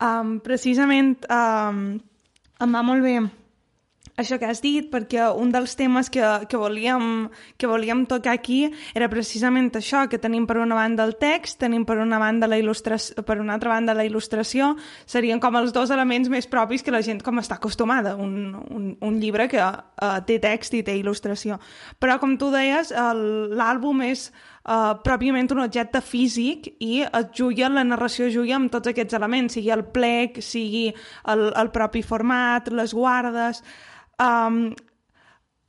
Um, 0.00 0.38
precisament 0.40 1.26
um, 1.28 1.98
això 4.20 4.38
que 4.40 4.48
has 4.48 4.60
dit, 4.62 4.86
perquè 4.92 5.30
un 5.36 5.50
dels 5.52 5.74
temes 5.78 6.10
que, 6.12 6.22
que, 6.48 6.58
volíem, 6.60 7.28
que 7.58 7.68
volíem 7.70 8.04
tocar 8.10 8.34
aquí 8.36 8.62
era 8.94 9.08
precisament 9.12 9.70
això, 9.78 10.06
que 10.10 10.20
tenim 10.20 10.46
per 10.48 10.58
una 10.60 10.76
banda 10.78 11.04
el 11.08 11.16
text, 11.20 11.58
tenim 11.62 11.86
per 11.88 11.98
una 12.02 12.20
banda 12.20 12.48
la 12.50 12.58
il·lustració, 12.60 13.24
per 13.26 13.40
una 13.40 13.56
altra 13.56 13.74
banda 13.74 13.96
la 13.96 14.06
il·lustració, 14.06 14.74
serien 15.08 15.40
com 15.40 15.56
els 15.60 15.74
dos 15.76 15.90
elements 15.90 16.30
més 16.32 16.48
propis 16.50 16.84
que 16.84 16.94
la 16.94 17.02
gent 17.04 17.22
com 17.24 17.40
està 17.40 17.58
acostumada, 17.58 18.14
un, 18.16 18.54
un, 18.70 18.94
un 19.00 19.18
llibre 19.20 19.48
que 19.50 19.60
uh, 19.60 20.14
té 20.26 20.38
text 20.42 20.76
i 20.78 20.84
té 20.86 20.96
il·lustració. 21.00 21.60
Però, 22.00 22.18
com 22.22 22.36
tu 22.40 22.50
deies, 22.54 22.92
l'àlbum 22.92 24.04
és 24.06 24.28
uh, 24.30 24.96
pròpiament 25.04 25.50
un 25.54 25.64
objecte 25.64 26.02
físic 26.04 26.72
i 26.80 27.02
es 27.04 27.30
juga, 27.36 27.70
la 27.72 27.84
narració 27.86 28.30
juga 28.32 28.56
amb 28.58 28.72
tots 28.72 28.92
aquests 28.92 29.16
elements, 29.18 29.56
sigui 29.56 29.72
el 29.74 29.86
plec, 29.94 30.42
sigui 30.44 30.88
el, 30.90 31.46
el 31.50 31.72
propi 31.74 32.04
format, 32.06 32.72
les 32.72 32.96
guardes... 32.96 33.64
Um, 34.20 34.74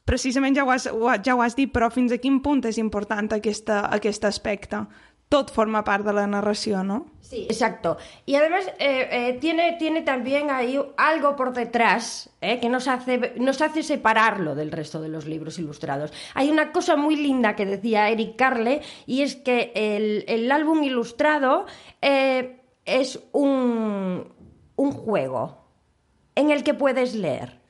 precisament 0.04 0.58
ja 0.58 0.66
ho, 0.66 0.74
has, 0.74 0.90
ja 1.24 1.38
ho 1.38 1.42
has 1.42 1.56
dit, 1.56 1.72
però 1.72 1.88
fins 1.94 2.12
a 2.12 2.20
quin 2.20 2.42
punt 2.44 2.66
és 2.68 2.80
aquest 2.82 4.28
aspecte? 4.28 4.84
Tot 5.32 5.48
forma 5.56 5.86
part 5.88 6.04
de 6.04 6.12
la 6.12 6.26
narració, 6.28 6.84
¿no? 6.84 7.06
Sí, 7.22 7.46
exacto. 7.50 7.96
Y 8.26 8.36
además 8.36 8.68
eh, 8.80 9.08
eh, 9.10 9.38
tiene, 9.40 9.78
tiene 9.80 10.02
también 10.02 10.52
ahí 10.52 10.78
algo 10.98 11.38
por 11.38 11.54
detrás 11.54 12.30
eh, 12.42 12.60
que 12.60 12.68
nos 12.68 12.90
hace, 12.90 13.36
nos 13.38 13.62
hace 13.62 13.84
separarlo 13.84 14.56
del 14.56 14.74
resto 14.74 15.00
de 15.00 15.08
los 15.08 15.26
libros 15.26 15.58
ilustrados. 15.58 16.12
Hay 16.34 16.50
una 16.50 16.74
cosa 16.74 16.98
muy 16.98 17.16
linda 17.16 17.56
que 17.56 17.66
decía 17.66 18.10
Eric 18.10 18.36
Carle 18.36 18.82
y 19.06 19.22
es 19.22 19.38
que 19.38 19.72
el, 19.74 20.26
el 20.28 20.52
álbum 20.52 20.84
ilustrado 20.84 21.66
es 22.02 23.20
un, 23.32 24.34
un 24.76 24.92
juego 24.92 25.64
en 26.36 26.52
el 26.52 26.66
que 26.66 26.74
puedes 26.74 27.16
leer. 27.16 27.61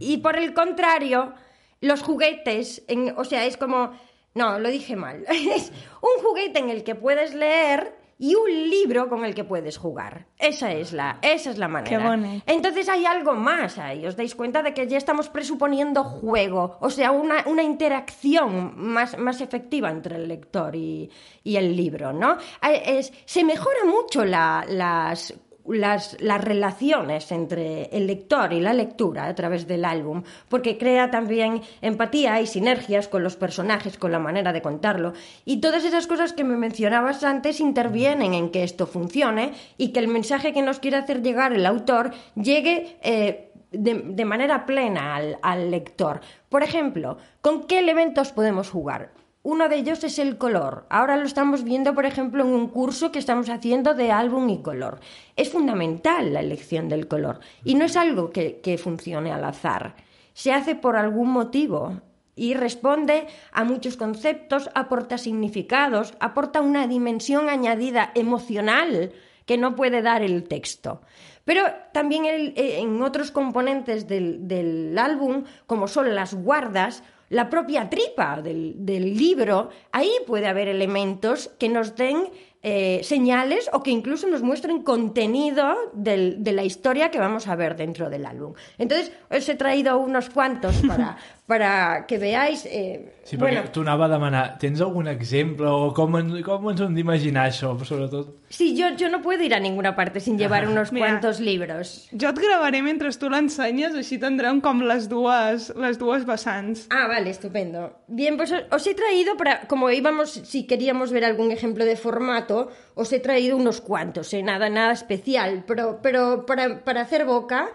Y 0.00 0.16
por 0.18 0.36
el 0.36 0.52
contrario, 0.52 1.34
los 1.80 2.02
juguetes, 2.02 2.82
en, 2.88 3.14
o 3.16 3.24
sea, 3.24 3.46
es 3.46 3.56
como... 3.56 3.92
No, 4.34 4.58
lo 4.58 4.70
dije 4.70 4.96
mal. 4.96 5.24
Es 5.28 5.72
un 6.00 6.22
juguete 6.24 6.58
en 6.60 6.70
el 6.70 6.84
que 6.84 6.94
puedes 6.94 7.34
leer 7.34 8.00
y 8.20 8.34
un 8.34 8.50
libro 8.68 9.08
con 9.08 9.24
el 9.24 9.34
que 9.34 9.44
puedes 9.44 9.78
jugar. 9.78 10.26
Esa 10.38 10.72
es 10.72 10.92
la, 10.92 11.18
esa 11.22 11.50
es 11.50 11.58
la 11.58 11.68
manera. 11.68 11.98
Qué 11.98 12.06
bonito. 12.06 12.44
Entonces 12.46 12.88
hay 12.88 13.06
algo 13.06 13.32
más 13.32 13.78
ahí. 13.78 14.06
Os 14.06 14.14
dais 14.14 14.34
cuenta 14.34 14.62
de 14.62 14.74
que 14.74 14.86
ya 14.86 14.98
estamos 14.98 15.30
presuponiendo 15.30 16.04
juego, 16.04 16.76
o 16.80 16.90
sea, 16.90 17.12
una, 17.12 17.44
una 17.46 17.62
interacción 17.62 18.74
más, 18.76 19.18
más 19.18 19.40
efectiva 19.40 19.90
entre 19.90 20.16
el 20.16 20.28
lector 20.28 20.76
y, 20.76 21.10
y 21.42 21.56
el 21.56 21.74
libro, 21.74 22.12
¿no? 22.12 22.36
Es, 22.62 23.10
se 23.24 23.42
mejora 23.42 23.86
mucho 23.86 24.24
la, 24.26 24.66
las 24.68 25.34
las, 25.66 26.16
las, 26.20 26.42
relaciones 26.42 27.30
entre 27.32 27.84
el 27.96 28.06
lector 28.06 28.52
y 28.52 28.60
la 28.60 28.72
lectura 28.72 29.26
a 29.26 29.34
través 29.34 29.66
del 29.66 29.84
álbum, 29.84 30.22
porque 30.48 30.78
crea 30.78 31.10
también 31.10 31.62
empatía 31.82 32.40
y 32.40 32.46
sinergias 32.46 33.08
con 33.08 33.22
los 33.22 33.36
personajes, 33.36 33.98
con 33.98 34.12
la 34.12 34.18
manera 34.18 34.52
de 34.52 34.62
contarlo. 34.62 35.12
Y 35.44 35.60
todas 35.60 35.84
esas 35.84 36.06
cosas 36.06 36.32
que 36.32 36.44
me 36.44 36.56
mencionabas 36.56 37.24
antes 37.24 37.60
intervienen 37.60 38.34
en 38.34 38.50
que 38.50 38.64
esto 38.64 38.86
funcione 38.86 39.52
y 39.76 39.92
que 39.92 40.00
el 40.00 40.08
mensaje 40.08 40.52
que 40.52 40.62
nos 40.62 40.80
quiere 40.80 40.96
hacer 40.96 41.22
llegar 41.22 41.52
el 41.52 41.66
autor 41.66 42.12
llegue. 42.34 42.96
Eh, 43.02 43.46
de, 43.72 43.94
de 43.94 44.24
manera 44.24 44.66
plena 44.66 45.14
al, 45.14 45.38
al 45.42 45.70
lector. 45.70 46.22
Por 46.48 46.64
ejemplo, 46.64 47.18
¿con 47.40 47.68
qué 47.68 47.78
elementos 47.78 48.32
podemos 48.32 48.68
jugar? 48.68 49.12
Uno 49.42 49.70
de 49.70 49.76
ellos 49.76 50.04
es 50.04 50.18
el 50.18 50.36
color. 50.36 50.84
Ahora 50.90 51.16
lo 51.16 51.24
estamos 51.24 51.64
viendo, 51.64 51.94
por 51.94 52.04
ejemplo, 52.04 52.44
en 52.44 52.50
un 52.50 52.68
curso 52.68 53.10
que 53.10 53.18
estamos 53.18 53.48
haciendo 53.48 53.94
de 53.94 54.12
álbum 54.12 54.50
y 54.50 54.60
color. 54.60 55.00
Es 55.34 55.50
fundamental 55.50 56.34
la 56.34 56.40
elección 56.40 56.90
del 56.90 57.08
color 57.08 57.40
y 57.64 57.74
no 57.74 57.86
es 57.86 57.96
algo 57.96 58.30
que, 58.30 58.78
funcione 58.82 59.32
al 59.32 59.44
azar. 59.44 59.96
Se 60.34 60.52
hace 60.52 60.74
por 60.74 60.96
algún 60.96 61.30
motivo 61.30 62.02
y 62.36 62.52
responde 62.52 63.28
a 63.52 63.64
muchos 63.64 63.96
conceptos, 63.96 64.68
aporta 64.74 65.16
significados, 65.16 66.12
aporta 66.20 66.60
una 66.60 66.86
dimensión 66.86 67.48
añadida 67.48 68.12
emocional 68.14 69.12
que 69.46 69.56
no 69.56 69.74
puede 69.74 70.02
dar 70.02 70.22
el 70.22 70.44
texto. 70.44 71.00
Pero 71.46 71.62
también 71.94 72.26
eh, 72.26 72.52
en 72.78 73.02
otros 73.02 73.30
componentes 73.30 74.06
del 74.06 74.96
álbum, 74.98 75.44
como 75.66 75.88
son 75.88 76.14
las 76.14 76.34
guardas, 76.34 77.02
la 77.30 77.48
propia 77.48 77.88
tripa 77.88 78.40
del, 78.42 78.74
del 78.76 79.16
libro, 79.16 79.70
ahí 79.92 80.10
puede 80.26 80.46
haber 80.46 80.68
elementos 80.68 81.48
que 81.58 81.68
nos 81.68 81.96
den 81.96 82.28
eh, 82.62 83.00
señales 83.02 83.70
o 83.72 83.82
que 83.82 83.90
incluso 83.90 84.26
nos 84.26 84.42
muestren 84.42 84.82
contenido 84.82 85.74
del- 85.94 86.44
de 86.44 86.52
la 86.52 86.62
historia 86.62 87.10
que 87.10 87.18
vamos 87.18 87.48
a 87.48 87.56
ver 87.56 87.74
dentro 87.74 88.10
del 88.10 88.26
álbum. 88.26 88.52
Entonces, 88.76 89.12
os 89.30 89.48
he 89.48 89.54
traído 89.54 89.96
unos 89.98 90.28
cuantos 90.28 90.76
para, 90.86 91.16
para 91.50 92.06
que 92.06 92.16
veáis. 92.22 92.62
eh, 92.70 93.16
Sí, 93.26 93.36
perquè 93.36 93.40
bueno, 93.58 93.70
t'ho 93.74 93.82
anava 93.82 94.06
a 94.06 94.10
demanar. 94.10 94.56
Tens 94.58 94.80
algun 94.82 95.06
exemple 95.10 95.66
o 95.70 95.90
com, 95.94 96.16
en, 96.18 96.30
com 96.46 96.70
ens 96.70 96.80
hem 96.82 96.94
d'imaginar 96.96 97.48
això, 97.50 97.72
sobretot? 97.86 98.36
sí, 98.50 98.74
yo, 98.78 98.88
yo 98.98 99.08
no 99.10 99.20
puedo 99.22 99.42
ir 99.42 99.54
a 99.54 99.60
ninguna 99.60 99.94
parte 99.94 100.18
sin 100.20 100.38
llevar 100.38 100.66
unos 100.66 100.90
Mira. 100.94 101.06
cuantos 101.06 101.38
libros. 101.38 102.08
Jo 102.10 102.30
et 102.32 102.38
gravaré 102.42 102.80
mentre 102.82 103.10
tu 103.18 103.28
l'ensenyes, 103.30 103.94
així 103.98 104.18
tindrem 104.22 104.60
com 104.60 104.82
les 104.86 105.08
dues, 105.10 105.68
les 105.76 105.98
dues 105.98 106.24
vessants. 106.26 106.86
Ah, 106.90 107.06
vale, 107.10 107.30
estupendo. 107.30 107.92
Bien, 108.08 108.36
pues 108.36 108.50
os- 108.52 108.64
os 108.70 108.86
he 108.86 108.94
traído, 108.94 109.36
para, 109.36 109.66
como 109.68 109.90
íbamos, 109.90 110.30
si 110.30 110.66
queríamos 110.66 111.10
ver 111.12 111.24
algún 111.24 111.50
ejemplo 111.52 111.84
de 111.84 111.96
formato, 111.96 112.70
os 112.94 113.12
he 113.12 113.20
traído 113.20 113.56
unos 113.56 113.80
cuantos, 113.80 114.32
¿eh? 114.34 114.42
nada, 114.42 114.68
nada 114.70 114.92
especial, 114.92 115.64
pero, 115.66 116.00
pero 116.02 116.46
para, 116.46 116.82
para 116.84 117.02
hacer 117.02 117.24
boca, 117.24 117.68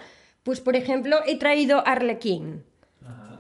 pues 0.44 0.60
por 0.62 0.76
ejemplo, 0.76 1.18
he 1.26 1.38
traído 1.40 1.82
Arlequín, 1.88 2.64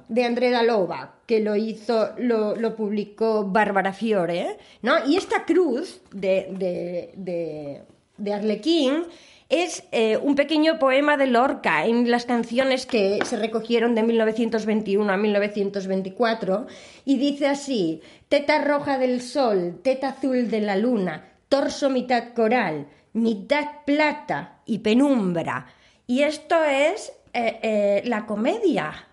de 0.08 0.24
André 0.24 0.52
Dalova, 0.52 1.16
que 1.26 1.40
lo 1.40 1.56
hizo, 1.56 2.10
lo, 2.18 2.56
lo 2.56 2.76
publicó 2.76 3.44
Bárbara 3.46 3.94
Fiore, 3.94 4.58
¿no? 4.82 5.06
Y 5.08 5.18
esta 5.18 5.46
cruz 5.46 6.02
de, 6.12 6.48
de, 6.52 7.12
de, 7.16 7.82
de 8.18 8.34
Arlequín 8.34 9.04
es 9.50 9.84
eh, 9.92 10.18
un 10.18 10.36
pequeño 10.36 10.80
poema 10.80 11.18
de 11.18 11.28
Lorca 11.28 11.86
en 11.86 12.10
las 12.10 12.26
canciones 12.26 12.86
que 12.86 13.20
se 13.24 13.38
recogieron 13.38 13.94
de 13.94 14.04
1921 14.04 15.12
a 15.12 15.18
1924 15.18 16.66
y 17.06 17.18
dice 17.18 17.48
así, 17.48 18.02
teta 18.28 18.64
roja 18.64 18.98
del 18.98 19.22
sol, 19.22 19.80
teta 19.84 20.10
azul 20.10 20.50
de 20.50 20.62
la 20.62 20.76
luna, 20.78 21.30
torso 21.48 21.90
mitad 21.90 22.34
coral, 22.34 22.88
mitad 23.14 23.66
plata 23.86 24.60
y 24.66 24.80
penumbra. 24.80 25.68
Y 26.08 26.24
esto 26.24 26.64
es 26.64 27.14
eh, 27.34 27.60
eh, 27.62 28.02
la 28.06 28.26
comedia. 28.26 29.08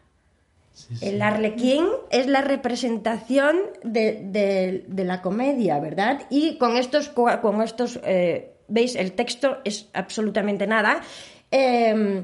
El 1.00 1.20
arlequín 1.22 1.84
es 2.10 2.26
la 2.26 2.40
representación 2.40 3.56
de, 3.82 4.20
de- 4.24 4.84
de 4.88 5.04
la 5.04 5.22
comedia, 5.22 5.78
¿verdad? 5.80 6.22
Y 6.30 6.56
con 6.58 6.76
estos, 6.76 7.08
con 7.08 7.62
estos 7.62 8.00
eh, 8.04 8.52
¿veis? 8.68 8.96
El 8.96 9.12
texto 9.12 9.58
es 9.64 9.88
absolutamente 9.92 10.66
nada. 10.66 11.00
Eh, 11.50 12.22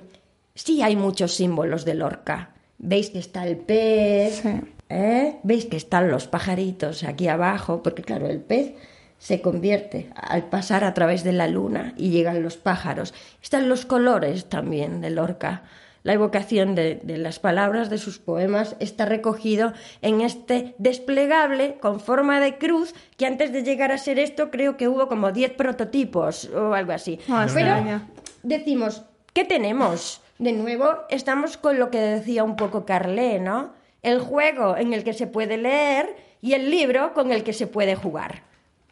sí 0.54 0.82
hay 0.82 0.96
muchos 0.96 1.34
símbolos 1.34 1.84
de 1.84 1.94
Lorca. 1.94 2.50
¿Veis 2.78 3.10
que 3.10 3.18
está 3.18 3.46
el 3.46 3.56
pez? 3.56 4.40
Sí. 4.42 4.60
¿eh? 4.88 5.36
¿Veis 5.42 5.66
que 5.66 5.76
están 5.76 6.10
los 6.10 6.28
pajaritos 6.28 7.02
aquí 7.04 7.28
abajo? 7.28 7.82
Porque 7.82 8.02
claro, 8.02 8.28
el 8.28 8.40
pez 8.40 8.72
se 9.18 9.40
convierte 9.40 10.10
al 10.14 10.44
pasar 10.48 10.84
a 10.84 10.94
través 10.94 11.24
de 11.24 11.32
la 11.32 11.48
luna 11.48 11.92
y 11.96 12.10
llegan 12.10 12.42
los 12.42 12.56
pájaros. 12.56 13.12
Están 13.42 13.68
los 13.68 13.84
colores 13.84 14.44
también 14.48 15.00
de 15.00 15.10
Lorca. 15.10 15.64
La 16.02 16.12
evocación 16.12 16.74
de, 16.74 17.00
de 17.02 17.18
las 17.18 17.38
palabras 17.38 17.90
de 17.90 17.98
sus 17.98 18.18
poemas 18.18 18.76
está 18.80 19.04
recogido 19.04 19.72
en 20.00 20.20
este 20.20 20.74
desplegable 20.78 21.78
con 21.80 22.00
forma 22.00 22.40
de 22.40 22.58
cruz 22.58 22.94
que 23.16 23.26
antes 23.26 23.52
de 23.52 23.62
llegar 23.62 23.92
a 23.92 23.98
ser 23.98 24.18
esto 24.18 24.50
creo 24.50 24.76
que 24.76 24.88
hubo 24.88 25.08
como 25.08 25.32
10 25.32 25.52
prototipos 25.52 26.48
o 26.54 26.74
algo 26.74 26.92
así. 26.92 27.18
Ah, 27.28 27.46
Pero 27.52 27.66
extraña. 27.68 28.08
decimos, 28.42 29.04
¿qué 29.32 29.44
tenemos? 29.44 30.22
De 30.38 30.52
nuevo, 30.52 30.86
estamos 31.10 31.56
con 31.56 31.78
lo 31.78 31.90
que 31.90 31.98
decía 32.00 32.44
un 32.44 32.54
poco 32.56 32.84
Carlé, 32.86 33.40
¿no? 33.40 33.72
El 34.02 34.20
juego 34.20 34.76
en 34.76 34.92
el 34.94 35.02
que 35.02 35.12
se 35.12 35.26
puede 35.26 35.56
leer 35.56 36.14
y 36.40 36.52
el 36.52 36.70
libro 36.70 37.12
con 37.12 37.32
el 37.32 37.42
que 37.42 37.52
se 37.52 37.66
puede 37.66 37.96
jugar. 37.96 38.42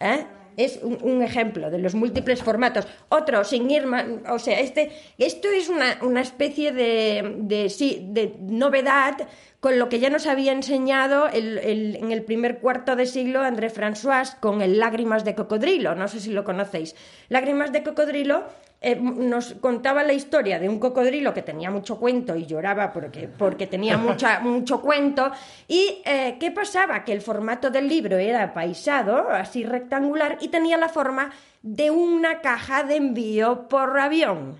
¿eh? 0.01 0.27
Es 0.57 0.81
un, 0.83 0.99
un 1.03 1.23
ejemplo 1.23 1.71
de 1.71 1.79
los 1.79 1.95
múltiples 1.95 2.43
formatos. 2.43 2.87
Otro, 3.09 3.45
sin 3.45 3.71
ir 3.71 3.87
más, 3.87 4.05
o 4.31 4.39
sea, 4.39 4.59
este, 4.61 4.91
esto 5.19 5.49
es 5.51 5.69
una, 5.69 5.99
una 6.03 6.21
especie 6.21 6.73
de, 6.73 7.35
de, 7.39 7.69
sí, 7.69 8.07
de 8.11 8.35
novedad 8.41 9.17
con 9.61 9.79
lo 9.79 9.89
que 9.89 9.99
ya 9.99 10.11
nos 10.11 10.27
había 10.27 10.53
enseñado 10.53 11.29
el- 11.29 11.59
el- 11.59 11.97
en 11.97 12.13
el 12.13 12.23
primer 12.23 12.59
cuarto 12.59 12.95
de 12.95 13.07
siglo 13.07 13.41
André 13.41 13.71
François 13.71 14.39
con 14.39 14.63
el 14.63 14.79
Lágrimas 14.79 15.25
de 15.25 15.35
Cocodrilo. 15.35 15.95
No 15.95 16.09
sé 16.09 16.21
si 16.21 16.31
lo 16.33 16.45
conocéis. 16.45 16.95
Lágrimas 17.29 17.73
de 17.73 17.83
Cocodrilo 17.83 18.45
eh, 18.80 18.97
nos 18.97 19.54
contaba 19.54 20.02
la 20.02 20.12
historia 20.12 20.59
de 20.59 20.68
un 20.68 20.78
cocodrilo 20.78 21.33
que 21.33 21.42
tenía 21.42 21.71
mucho 21.71 21.99
cuento 21.99 22.37
y 22.37 22.47
lloraba 22.47 22.92
porque, 22.92 23.28
porque 23.28 23.66
tenía 23.66 23.97
mucha, 23.99 24.40
mucho 24.40 24.80
cuento. 24.80 25.30
¿Y 25.66 26.02
eh, 26.04 26.37
qué 26.38 26.50
pasaba? 26.50 27.04
Que 27.04 27.12
el 27.12 27.21
formato 27.21 27.71
del 27.71 27.88
libro 27.88 28.16
era 28.18 28.52
paisado, 28.52 29.30
así 29.30 29.64
rectangular, 29.64 30.38
y 30.40 30.49
tenía 30.49 30.76
la 30.76 30.88
forma 30.88 31.30
de 31.62 31.90
una 31.90 32.40
caja 32.40 32.83
de 32.85 32.97
envío 32.97 33.68
por 33.68 33.99
avión. 33.99 34.56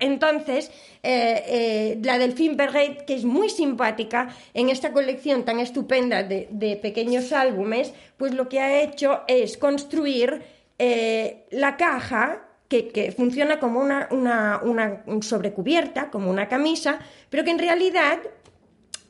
Entonces, 0.00 0.70
eh, 1.02 1.44
eh, 1.46 1.98
la 2.02 2.18
Delphine 2.18 2.56
Perret, 2.56 3.04
que 3.04 3.14
es 3.14 3.24
muy 3.24 3.50
simpática, 3.50 4.34
en 4.54 4.70
esta 4.70 4.92
colección 4.92 5.44
tan 5.44 5.60
estupenda 5.60 6.22
de, 6.22 6.48
de 6.50 6.76
pequeños 6.76 7.32
álbumes, 7.32 7.92
pues 8.16 8.34
lo 8.34 8.48
que 8.48 8.60
ha 8.60 8.80
hecho 8.80 9.20
es 9.28 9.58
construir 9.58 10.42
eh, 10.78 11.44
la 11.50 11.76
caja 11.76 12.40
que, 12.70 12.88
que 12.88 13.10
funciona 13.10 13.58
como 13.58 13.80
una, 13.80 14.06
una, 14.12 14.60
una 14.62 15.00
sobrecubierta, 15.20 16.08
como 16.08 16.30
una 16.30 16.48
camisa, 16.48 17.00
pero 17.28 17.42
que 17.44 17.50
en 17.50 17.58
realidad 17.58 18.20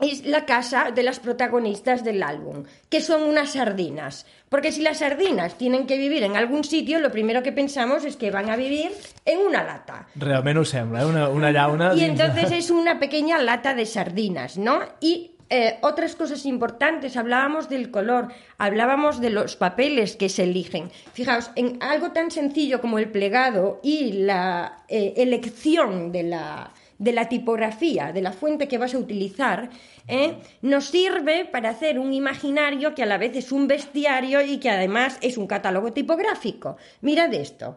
es 0.01 0.25
la 0.25 0.47
casa 0.47 0.93
de 0.95 1.03
las 1.03 1.21
protagonistas 1.21 2.03
del 2.03 2.23
álbum, 2.23 2.65
que 2.89 3.03
son 3.03 3.23
unas 3.23 3.53
sardinas. 3.53 4.25
Porque 4.49 4.73
si 4.73 4.81
las 4.81 5.01
sardinas 5.01 5.59
tienen 5.59 5.87
que 5.87 5.99
vivir 5.99 6.23
en 6.23 6.39
algún 6.39 6.65
sitio, 6.65 7.01
lo 7.01 7.13
primero 7.13 7.43
que 7.43 7.53
pensamos 7.53 8.07
es 8.07 8.17
que 8.17 8.31
van 8.31 8.49
a 8.49 8.57
vivir 8.57 8.93
en 9.27 9.41
una 9.41 9.63
lata. 9.63 10.09
Realment 10.17 10.59
ho 10.59 10.65
sembla, 10.65 11.03
eh? 11.03 11.05
una, 11.05 11.29
una 11.29 11.53
llauna... 11.53 11.93
Y 11.95 12.05
entonces 12.05 12.51
es 12.53 12.71
una 12.71 12.99
pequeña 12.99 13.37
lata 13.39 13.75
de 13.75 13.85
sardinas, 13.85 14.57
¿no? 14.57 14.81
Y 15.03 15.33
eh, 15.53 15.79
otras 15.83 16.15
cosas 16.15 16.47
importantes, 16.47 17.17
hablábamos 17.17 17.69
del 17.69 17.91
color, 17.91 18.29
hablábamos 18.57 19.21
de 19.21 19.31
los 19.31 19.57
papeles 19.57 20.15
que 20.15 20.29
se 20.29 20.45
eligen. 20.45 20.91
Fijaos, 21.13 21.51
en 21.57 21.77
algo 21.83 22.13
tan 22.13 22.31
sencillo 22.31 22.81
como 22.81 23.01
el 23.01 23.11
plegado 23.11 23.81
y 23.83 24.13
la 24.13 24.85
eh, 24.87 25.15
elección 25.17 26.13
de 26.13 26.23
la, 26.23 26.73
de 26.99 27.13
la 27.13 27.29
tipografía, 27.29 28.13
de 28.13 28.23
la 28.23 28.31
fuente 28.31 28.69
que 28.69 28.79
vas 28.79 28.95
a 28.95 28.99
utilizar, 28.99 29.71
¿eh? 30.07 30.37
nos 30.63 30.85
sirve 30.85 31.47
para 31.47 31.71
hacer 31.71 31.99
un 31.99 32.13
imaginario 32.13 32.95
que 32.95 33.03
a 33.03 33.07
la 33.07 33.19
vez 33.19 33.35
es 33.35 33.51
un 33.51 33.67
bestiario 33.67 34.43
y 34.43 34.59
que 34.59 34.71
además 34.71 35.19
es 35.21 35.37
un 35.37 35.49
catálogo 35.49 35.93
tipográfico. 35.93 36.77
Mirad 37.01 37.35
esto. 37.35 37.77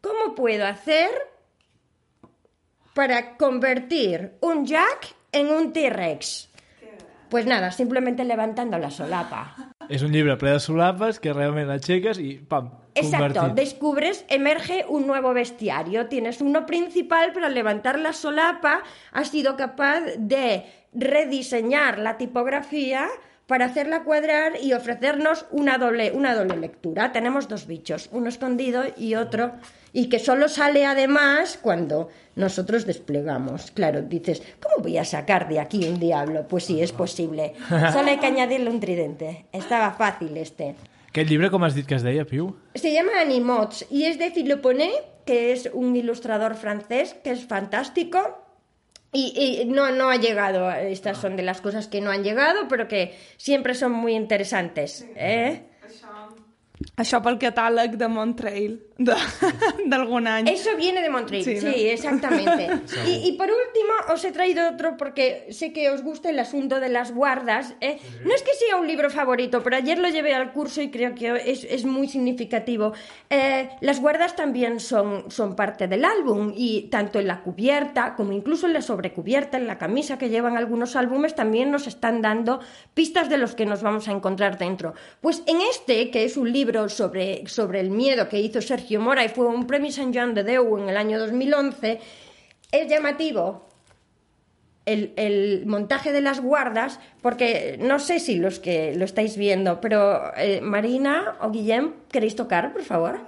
¿Cómo 0.00 0.34
puedo 0.34 0.64
hacer 0.64 1.10
para 2.94 3.36
convertir 3.36 4.38
un 4.40 4.64
Jack 4.64 5.14
en 5.32 5.50
un 5.50 5.74
T-Rex? 5.74 6.47
Pues 7.30 7.46
nada, 7.46 7.70
simplemente 7.72 8.24
levantando 8.24 8.78
la 8.78 8.90
solapa. 8.90 9.54
És 9.88 10.02
un 10.04 10.12
llibre 10.12 10.36
ple 10.40 10.54
de 10.56 10.60
solapes 10.60 11.18
que 11.20 11.32
realment 11.32 11.70
aixeques 11.72 12.18
i 12.20 12.34
pam, 12.48 12.70
Exacto, 12.98 13.48
descubres, 13.54 14.24
emerge 14.28 14.84
un 14.88 15.06
nuevo 15.06 15.32
bestiario. 15.34 16.06
Tienes 16.08 16.40
uno 16.40 16.66
principal, 16.66 17.30
pero 17.32 17.46
al 17.46 17.54
levantar 17.54 17.98
la 17.98 18.12
solapa 18.12 18.82
has 19.12 19.28
sido 19.28 19.56
capaz 19.56 20.00
de 20.18 20.64
rediseñar 20.92 21.98
la 21.98 22.16
tipografía 22.16 23.08
para 23.48 23.64
hacerla 23.64 24.04
cuadrar 24.04 24.52
y 24.62 24.74
ofrecernos 24.74 25.46
una 25.50 25.78
doble, 25.78 26.12
una 26.12 26.34
doble 26.34 26.58
lectura. 26.58 27.12
Tenemos 27.12 27.48
dos 27.48 27.66
bichos, 27.66 28.10
uno 28.12 28.28
escondido 28.28 28.84
y 28.94 29.14
otro, 29.14 29.52
y 29.94 30.10
que 30.10 30.18
solo 30.18 30.48
sale 30.48 30.84
además 30.84 31.58
cuando 31.60 32.10
nosotros 32.36 32.84
desplegamos. 32.84 33.70
Claro, 33.70 34.02
dices, 34.02 34.42
¿cómo 34.60 34.82
voy 34.82 34.98
a 34.98 35.04
sacar 35.06 35.48
de 35.48 35.60
aquí 35.60 35.88
un 35.88 35.98
diablo? 35.98 36.46
Pues 36.46 36.64
sí, 36.64 36.82
es 36.82 36.92
posible. 36.92 37.54
Solo 37.92 38.10
hay 38.10 38.18
que 38.18 38.26
añadirle 38.26 38.68
un 38.68 38.80
tridente. 38.80 39.46
Estaba 39.50 39.92
fácil 39.92 40.36
este. 40.36 40.76
Aquest 41.08 41.30
llibre 41.30 41.48
com 41.50 41.64
has 41.64 41.74
dit 41.74 41.86
que 41.88 41.96
es 41.96 42.04
deia, 42.04 42.26
Piu? 42.28 42.52
Se 42.76 42.92
llama 42.92 43.16
Animots 43.22 43.86
y 43.90 44.04
es 44.04 44.18
de 44.18 44.56
Poney, 44.58 44.92
que 45.24 45.52
es 45.52 45.70
un 45.72 45.96
ilustrador 45.96 46.54
francés 46.54 47.16
que 47.24 47.30
es 47.30 47.46
fantástico. 47.46 48.47
Y, 49.12 49.62
y 49.62 49.64
no, 49.64 49.90
no 49.90 50.10
ha 50.10 50.16
llegado. 50.16 50.70
Estas 50.70 51.18
son 51.18 51.36
de 51.36 51.42
las 51.42 51.60
cosas 51.60 51.88
que 51.88 52.00
no 52.00 52.10
han 52.10 52.22
llegado, 52.22 52.68
pero 52.68 52.88
que 52.88 53.16
siempre 53.36 53.74
son 53.74 53.92
muy 53.92 54.14
interesantes. 54.14 55.06
¿eh? 55.16 55.64
Això 56.98 57.18
pel 57.24 57.38
catàleg 57.42 57.96
de 57.98 58.06
Montreal 58.10 58.76
de- 58.98 59.14
d'algun 59.86 60.26
any. 60.26 60.50
Eso 60.50 60.76
viene 60.76 61.00
de 61.02 61.08
Montreal, 61.10 61.44
sí, 61.44 61.58
Sí, 61.60 61.64
¿no? 61.66 61.70
exactamente. 61.72 62.68
y, 63.06 63.28
y 63.28 63.32
por 63.32 63.46
último, 63.48 63.92
os 64.12 64.24
he 64.24 64.32
traído 64.32 64.68
otro 64.68 64.96
porque 64.96 65.46
sé 65.50 65.72
que 65.72 65.88
os 65.90 66.02
gusta 66.02 66.30
el 66.30 66.38
asunto 66.38 66.80
de 66.80 66.88
las 66.88 67.12
guardas. 67.12 67.74
¿eh? 67.80 67.98
No 68.24 68.34
es 68.34 68.42
que 68.42 68.52
sea 68.54 68.76
un 68.76 68.86
libro 68.86 69.08
favorito, 69.10 69.62
pero 69.62 69.76
ayer 69.76 69.98
lo 69.98 70.08
llevé 70.08 70.34
al 70.34 70.52
curso 70.52 70.82
y 70.82 70.90
creo 70.90 71.14
que 71.14 71.42
es, 71.46 71.64
es 71.64 71.84
muy 71.84 72.08
significativo. 72.08 72.92
Eh, 73.30 73.68
las 73.80 74.00
guardas 74.00 74.34
también 74.36 74.80
son, 74.80 75.30
son 75.30 75.54
parte 75.54 75.86
del 75.88 76.04
álbum 76.04 76.52
y 76.56 76.88
tanto 76.90 77.18
en 77.20 77.28
la 77.28 77.42
cubierta 77.42 78.14
como 78.16 78.32
incluso 78.32 78.66
en 78.66 78.72
la 78.72 78.82
sobrecubierta, 78.82 79.56
en 79.58 79.66
la 79.66 79.78
camisa 79.78 80.18
que 80.18 80.28
llevan 80.28 80.56
algunos 80.56 80.96
álbumes, 80.96 81.34
también 81.34 81.70
nos 81.70 81.86
están 81.86 82.20
dando 82.20 82.60
pistas 82.94 83.28
de 83.28 83.38
los 83.38 83.54
que 83.54 83.64
nos 83.66 83.82
vamos 83.82 84.08
a 84.08 84.12
encontrar 84.12 84.58
dentro. 84.58 84.94
Pues 85.20 85.42
en 85.46 85.60
este, 85.70 86.10
que 86.10 86.24
es 86.24 86.36
un 86.36 86.52
libro 86.52 86.88
sobre, 86.88 87.46
sobre 87.46 87.80
el 87.80 87.90
miedo 87.90 88.28
que 88.28 88.40
hizo 88.40 88.60
Sergio 88.60 88.87
Mora 88.96 89.24
y 89.24 89.28
fue 89.28 89.46
un 89.46 89.66
premio 89.66 89.92
San 89.92 90.14
Joan 90.14 90.32
de 90.34 90.44
Déu 90.44 90.78
en 90.78 90.88
el 90.88 90.96
año 90.96 91.18
2011, 91.18 92.00
es 92.72 92.88
llamativo 92.88 93.66
el, 94.86 95.12
el 95.16 95.66
montaje 95.66 96.12
de 96.12 96.22
las 96.22 96.40
guardas, 96.40 96.98
porque 97.20 97.76
no 97.80 97.98
sé 97.98 98.20
si 98.20 98.36
los 98.38 98.58
que 98.58 98.94
lo 98.96 99.04
estáis 99.04 99.36
viendo, 99.36 99.80
pero 99.82 100.32
eh, 100.36 100.60
Marina 100.62 101.36
o 101.42 101.50
Guillem, 101.50 101.92
¿queréis 102.10 102.34
tocar, 102.36 102.72
por 102.72 102.82
favor? 102.82 103.18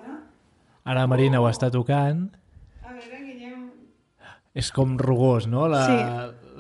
Ara 0.85 1.07
Marina 1.07 1.41
ho 1.43 1.49
està 1.51 1.69
tocant. 1.71 2.31
A 2.83 2.95
veure, 2.97 3.19
Guillem... 3.21 3.67
És 4.57 4.73
com 4.73 4.97
rugós, 4.99 5.45
no? 5.47 5.69
La, 5.69 5.85
Sí. 5.85 5.99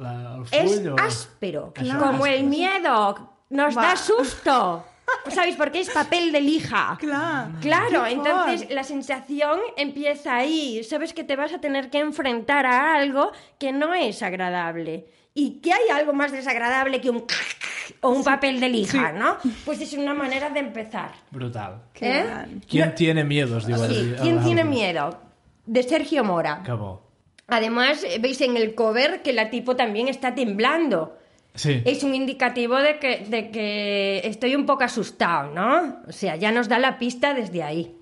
la, 0.03 0.13
el 0.37 0.43
Es 0.53 0.77
full, 0.77 0.89
o... 0.93 0.97
áspero, 1.01 1.73
Claro. 1.73 2.01
como 2.05 2.27
el 2.27 2.45
miedo, 2.45 3.17
nos 3.49 3.77
Va. 3.77 3.83
da 3.83 3.97
susto. 3.97 4.85
¿Sabéis 5.29 5.57
por 5.57 5.71
qué 5.71 5.81
es 5.81 5.91
papel 5.91 6.33
de 6.33 6.41
lija? 6.41 6.97
Clar. 6.99 7.49
Claro, 7.61 8.07
entonces 8.07 8.69
la 8.71 8.85
sensación 8.85 9.59
empieza 9.77 10.37
ahí. 10.37 10.83
Sabes 10.85 11.13
que 11.13 11.25
te 11.25 11.37
vas 11.37 11.53
a 11.53 11.61
tener 11.61 11.91
que 11.91 11.99
enfrentar 11.99 12.67
a 12.67 12.95
algo 12.95 13.33
que 13.59 13.73
no 13.73 13.95
es 13.95 14.23
agradable. 14.23 15.07
¿Y 15.33 15.61
que 15.61 15.73
hay 15.73 15.89
algo 15.93 16.13
más 16.13 16.33
desagradable 16.33 17.01
que 17.01 17.09
un 17.11 17.25
o 18.01 18.11
un 18.11 18.25
papel 18.25 18.59
de 18.61 18.69
lija, 18.69 19.13
no? 19.13 19.37
Pues 19.65 19.81
es 19.81 19.93
una 19.93 20.13
manera 20.15 20.51
de 20.51 20.61
empezar. 20.61 21.13
Brutal. 21.31 21.83
¿Eh? 22.01 22.25
¿Quién 22.69 22.95
tiene 22.95 23.23
miedo, 23.25 23.59
es 23.59 23.67
diu 23.67 23.83
el- 23.85 23.91
Sí, 23.95 24.01
el 24.01 24.17
¿quién 24.17 24.43
tiene 24.43 24.65
miedo? 24.65 25.19
De 25.67 25.83
Sergio 25.85 26.25
Mora. 26.25 26.63
Bo. 26.67 27.03
Además, 27.47 28.05
eh, 28.05 28.19
veis 28.21 28.41
en 28.41 28.57
el 28.57 28.75
cover 28.75 29.23
que 29.23 29.33
la 29.33 29.51
tipo 29.51 29.77
también 29.77 30.09
está 30.09 30.35
temblando. 30.35 31.17
Sí. 31.55 31.83
Es 31.85 32.05
un 32.05 32.15
indicativo 32.15 32.77
de 32.77 32.99
que, 32.99 33.27
de 33.29 33.51
que 33.51 34.23
estoy 34.25 34.55
un 34.55 34.67
poco 34.67 34.85
asustado, 34.85 35.53
¿no? 35.53 35.99
O 36.07 36.13
sea, 36.13 36.37
ya 36.37 36.53
nos 36.53 36.69
da 36.69 36.79
la 36.79 36.99
pista 36.99 37.35
desde 37.35 37.63
ahí. 37.63 37.97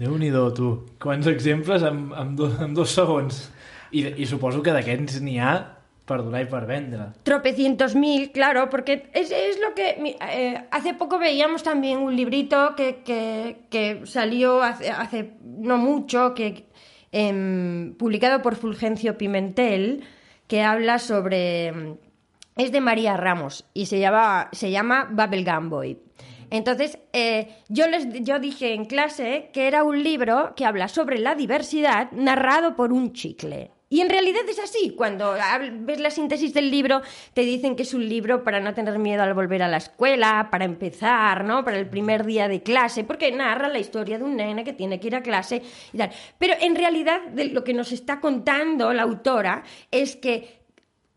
Déu-n'hi-do, 0.00 0.46
tu. 0.56 0.68
Quants 0.98 1.28
exemples 1.28 1.84
amb, 1.84 2.14
amb, 2.16 2.38
do, 2.38 2.48
amb 2.64 2.72
dos 2.76 2.94
segons. 2.96 3.50
I, 3.92 4.22
I 4.22 4.26
suposo 4.26 4.62
que 4.64 4.72
d'aquests 4.72 5.20
n'hi 5.20 5.36
ha 5.42 5.52
per 6.08 6.22
donar 6.24 6.40
i 6.42 6.48
per 6.50 6.64
vendre. 6.66 7.10
Tropecientos 7.22 7.94
mil, 7.94 8.30
claro, 8.32 8.68
porque 8.70 9.10
es, 9.12 9.30
es 9.30 9.60
lo 9.60 9.74
que... 9.74 10.16
eh, 10.32 10.64
hace 10.70 10.94
poco 10.94 11.18
veíamos 11.18 11.62
también 11.62 11.98
un 11.98 12.16
librito 12.16 12.74
que, 12.76 13.02
que, 13.04 13.68
que 13.68 14.06
salió 14.06 14.62
hace, 14.62 14.90
hace 14.90 15.34
no 15.44 15.76
mucho, 15.76 16.34
que 16.34 16.66
em, 17.12 17.94
publicado 17.94 18.42
por 18.42 18.56
Fulgencio 18.56 19.18
Pimentel, 19.18 20.02
que 20.50 20.62
habla 20.62 20.98
sobre... 20.98 21.96
Es 22.56 22.72
de 22.72 22.80
María 22.80 23.16
Ramos 23.16 23.64
y 23.72 23.86
se 23.86 24.00
llama, 24.00 24.48
se 24.50 24.72
llama 24.72 25.08
Bubblegum 25.08 25.70
Boy. 25.70 25.98
Entonces, 26.50 26.98
eh, 27.12 27.54
yo, 27.68 27.86
les, 27.86 28.08
yo 28.24 28.40
dije 28.40 28.74
en 28.74 28.84
clase 28.84 29.50
que 29.52 29.68
era 29.68 29.84
un 29.84 30.02
libro 30.02 30.52
que 30.56 30.66
habla 30.66 30.88
sobre 30.88 31.20
la 31.20 31.36
diversidad 31.36 32.10
narrado 32.10 32.74
por 32.74 32.92
un 32.92 33.12
chicle. 33.12 33.70
Y 33.92 34.00
en 34.02 34.08
realidad 34.08 34.42
es 34.48 34.60
así. 34.60 34.94
Cuando 34.96 35.34
ves 35.80 35.98
la 35.98 36.12
síntesis 36.12 36.54
del 36.54 36.70
libro, 36.70 37.02
te 37.34 37.40
dicen 37.40 37.74
que 37.74 37.82
es 37.82 37.92
un 37.92 38.08
libro 38.08 38.44
para 38.44 38.60
no 38.60 38.72
tener 38.72 39.00
miedo 39.00 39.24
al 39.24 39.34
volver 39.34 39.64
a 39.64 39.68
la 39.68 39.78
escuela, 39.78 40.46
para 40.48 40.64
empezar, 40.64 41.44
¿no? 41.44 41.64
Para 41.64 41.76
el 41.76 41.88
primer 41.88 42.24
día 42.24 42.46
de 42.46 42.62
clase, 42.62 43.02
porque 43.02 43.32
narra 43.32 43.68
la 43.68 43.80
historia 43.80 44.16
de 44.16 44.22
un 44.22 44.36
nene 44.36 44.62
que 44.62 44.74
tiene 44.74 45.00
que 45.00 45.08
ir 45.08 45.16
a 45.16 45.22
clase 45.22 45.62
y 45.92 45.98
tal. 45.98 46.12
Pero 46.38 46.54
en 46.60 46.76
realidad, 46.76 47.20
de 47.32 47.46
lo 47.46 47.64
que 47.64 47.74
nos 47.74 47.90
está 47.90 48.20
contando 48.20 48.92
la 48.92 49.02
autora 49.02 49.64
es 49.90 50.14
que 50.14 50.59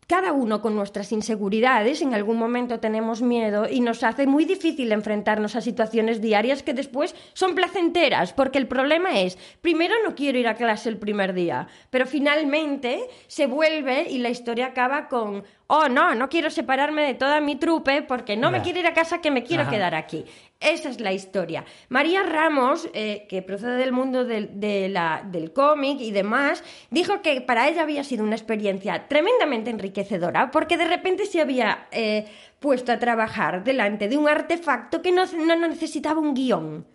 cada 0.06 0.32
uno 0.32 0.60
con 0.60 0.76
nuestras 0.76 1.12
inseguridades, 1.12 2.02
en 2.02 2.14
algún 2.14 2.38
momento 2.38 2.80
tenemos 2.80 3.22
miedo 3.22 3.66
y 3.70 3.80
nos 3.80 4.02
hace 4.02 4.26
muy 4.26 4.44
difícil 4.44 4.92
enfrentarnos 4.92 5.56
a 5.56 5.60
situaciones 5.60 6.20
diarias 6.20 6.62
que 6.62 6.74
después 6.74 7.14
son 7.32 7.54
placenteras, 7.54 8.32
porque 8.32 8.58
el 8.58 8.66
problema 8.66 9.20
es, 9.20 9.38
primero 9.60 9.94
no 10.04 10.14
quiero 10.14 10.38
ir 10.38 10.48
a 10.48 10.56
clase 10.56 10.88
el 10.88 10.98
primer 10.98 11.34
día, 11.34 11.68
pero 11.90 12.06
finalmente 12.06 13.08
se 13.26 13.46
vuelve 13.46 14.10
y 14.10 14.18
la 14.18 14.30
historia 14.30 14.66
acaba 14.66 15.08
con, 15.08 15.44
oh 15.66 15.88
no, 15.88 16.14
no 16.14 16.28
quiero 16.28 16.50
separarme 16.50 17.02
de 17.02 17.14
toda 17.14 17.40
mi 17.40 17.56
trupe 17.56 18.02
porque 18.02 18.36
no 18.36 18.50
me 18.50 18.62
quiero 18.62 18.80
ir 18.80 18.86
a 18.86 18.94
casa, 18.94 19.20
que 19.20 19.30
me 19.30 19.42
quiero 19.42 19.62
Ajá. 19.62 19.70
quedar 19.72 19.94
aquí. 19.94 20.24
Esa 20.60 20.88
es 20.88 21.00
la 21.00 21.12
historia. 21.12 21.64
María 21.88 22.22
Ramos, 22.22 22.88
eh, 22.94 23.26
que 23.28 23.42
procede 23.42 23.76
del 23.76 23.92
mundo 23.92 24.24
del, 24.24 24.60
de 24.60 24.88
la- 24.88 25.22
del 25.24 25.52
cómic 25.52 26.00
y 26.00 26.10
demás, 26.10 26.62
dijo 26.90 27.20
que 27.22 27.40
para 27.40 27.68
ella 27.68 27.82
había 27.82 28.04
sido 28.04 28.24
una 28.24 28.36
experiencia 28.36 29.08
tremendamente 29.08 29.70
enriquecedora 29.70 30.50
porque 30.50 30.76
de 30.76 30.86
repente 30.86 31.26
se 31.26 31.40
había 31.40 31.88
eh, 31.92 32.26
puesto 32.60 32.92
a 32.92 32.98
trabajar 32.98 33.64
delante 33.64 34.08
de 34.08 34.16
un 34.16 34.28
artefacto 34.28 35.02
que 35.02 35.12
no, 35.12 35.24
no 35.26 35.56
necesitaba 35.68 36.20
un 36.20 36.34
guion. 36.34 36.86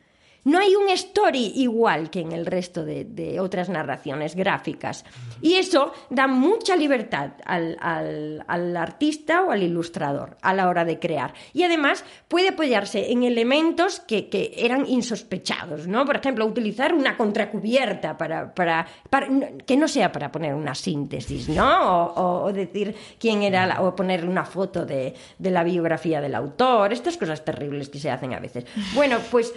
No 0.46 0.58
hay 0.60 0.76
un 0.76 0.90
story 0.90 1.52
igual 1.56 2.10
que 2.10 2.22
en 2.22 2.32
el 2.32 2.46
resto 2.46 2.86
de, 2.86 3.04
de 3.06 3.40
otras 3.40 3.70
narraciones 3.70 4.36
gráficas. 4.36 5.06
Y 5.42 5.56
eso 5.56 5.92
da 6.10 6.28
mucha 6.28 6.76
libertad 6.76 7.32
al, 7.46 7.78
al- 7.82 8.44
al 8.48 8.76
artista 8.78 9.44
o 9.44 9.52
al 9.52 9.64
ilustrador 9.64 10.38
a 10.42 10.54
la 10.54 10.68
hora 10.70 10.86
de 10.86 10.98
crear. 11.00 11.34
Y 11.54 11.64
además 11.64 12.04
puede 12.28 12.50
apoyarse 12.50 13.12
en 13.12 13.24
elementos 13.24 14.00
que, 14.00 14.30
que 14.30 14.54
eran 14.58 14.86
insospechados, 14.88 15.88
¿no? 15.88 16.06
Por 16.06 16.18
ejemplo, 16.18 16.46
utilizar 16.46 16.94
una 16.94 17.18
contracubierta 17.18 18.18
para, 18.18 18.54
para, 18.54 18.88
para- 19.10 19.28
que 19.66 19.78
no 19.78 19.88
sea 19.88 20.12
para 20.12 20.32
poner 20.32 20.54
una 20.54 20.76
síntesis, 20.76 21.50
¿no? 21.50 22.06
O, 22.16 22.52
decir 22.54 22.96
quién 23.20 23.44
era, 23.44 23.66
la- 23.68 23.82
o 23.82 23.96
poner 23.96 24.26
una 24.26 24.46
foto 24.46 24.86
de, 24.86 25.14
de 25.38 25.52
la 25.52 25.64
biografía 25.64 26.22
del 26.22 26.36
autor, 26.36 26.94
estas 26.94 27.18
cosas 27.18 27.44
terribles 27.44 27.90
que 27.90 28.00
se 28.00 28.10
hacen 28.10 28.34
a 28.34 28.40
veces. 28.40 28.66
Bueno, 28.94 29.18
pues 29.32 29.54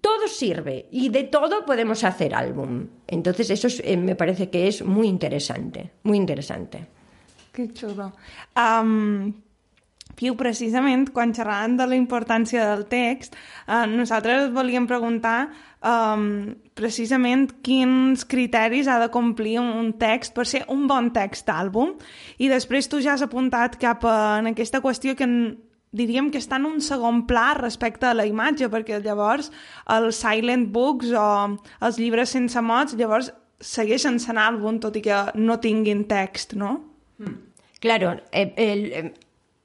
todo 0.00 0.28
sirve 0.28 0.88
y 0.90 1.08
de 1.08 1.24
todo 1.24 1.64
podemos 1.64 2.04
hacer 2.04 2.34
álbum. 2.34 2.86
Entonces 3.06 3.50
eso 3.50 3.66
es, 3.68 3.80
eh, 3.84 3.96
me 3.96 4.14
parece 4.14 4.50
que 4.50 4.68
es 4.68 4.84
muy 4.84 5.08
interesante, 5.08 5.92
muy 6.02 6.18
interesante. 6.18 6.86
Que 7.52 7.70
xulo. 7.72 8.12
Um, 8.56 9.32
Piu, 10.14 10.36
precisament, 10.38 11.08
quan 11.10 11.32
xerràvem 11.34 11.74
de 11.78 11.86
la 11.90 11.96
importància 11.98 12.62
del 12.68 12.84
text, 12.86 13.34
uh, 13.66 13.82
nosaltres 13.90 14.52
volíem 14.54 14.86
preguntar 14.86 15.48
um, 15.82 16.54
precisament 16.78 17.48
quins 17.66 18.22
criteris 18.28 18.86
ha 18.86 19.00
de 19.02 19.10
complir 19.10 19.58
un, 19.62 19.72
un 19.80 19.92
text 19.98 20.34
per 20.36 20.46
ser 20.46 20.62
un 20.70 20.86
bon 20.90 21.10
text 21.14 21.48
d'àlbum. 21.50 21.96
I 22.38 22.50
després 22.52 22.90
tu 22.90 23.02
ja 23.02 23.16
has 23.16 23.24
apuntat 23.26 23.78
cap 23.80 24.06
a, 24.06 24.38
en 24.38 24.52
aquesta 24.52 24.82
qüestió 24.84 25.16
que 25.18 25.26
en, 25.26 25.38
diríem 25.94 26.30
que 26.34 26.42
està 26.42 26.58
en 26.58 26.66
un 26.68 26.82
segon 26.84 27.22
pla 27.28 27.52
respecte 27.58 28.08
a 28.10 28.16
la 28.18 28.26
imatge, 28.26 28.68
perquè 28.72 29.00
llavors 29.04 29.52
els 29.94 30.18
silent 30.20 30.68
books 30.74 31.14
o 31.14 31.28
els 31.86 32.00
llibres 32.02 32.34
sense 32.34 32.60
mots 32.60 32.98
llavors 32.98 33.30
segueixen 33.64 34.18
sent 34.20 34.40
àlbum, 34.40 34.80
tot 34.82 34.96
i 34.98 35.04
que 35.04 35.22
no 35.38 35.60
tinguin 35.62 36.04
text, 36.10 36.56
no? 36.58 36.76
Claro, 37.80 38.16
eh, 38.32 38.52
eh, 38.56 39.12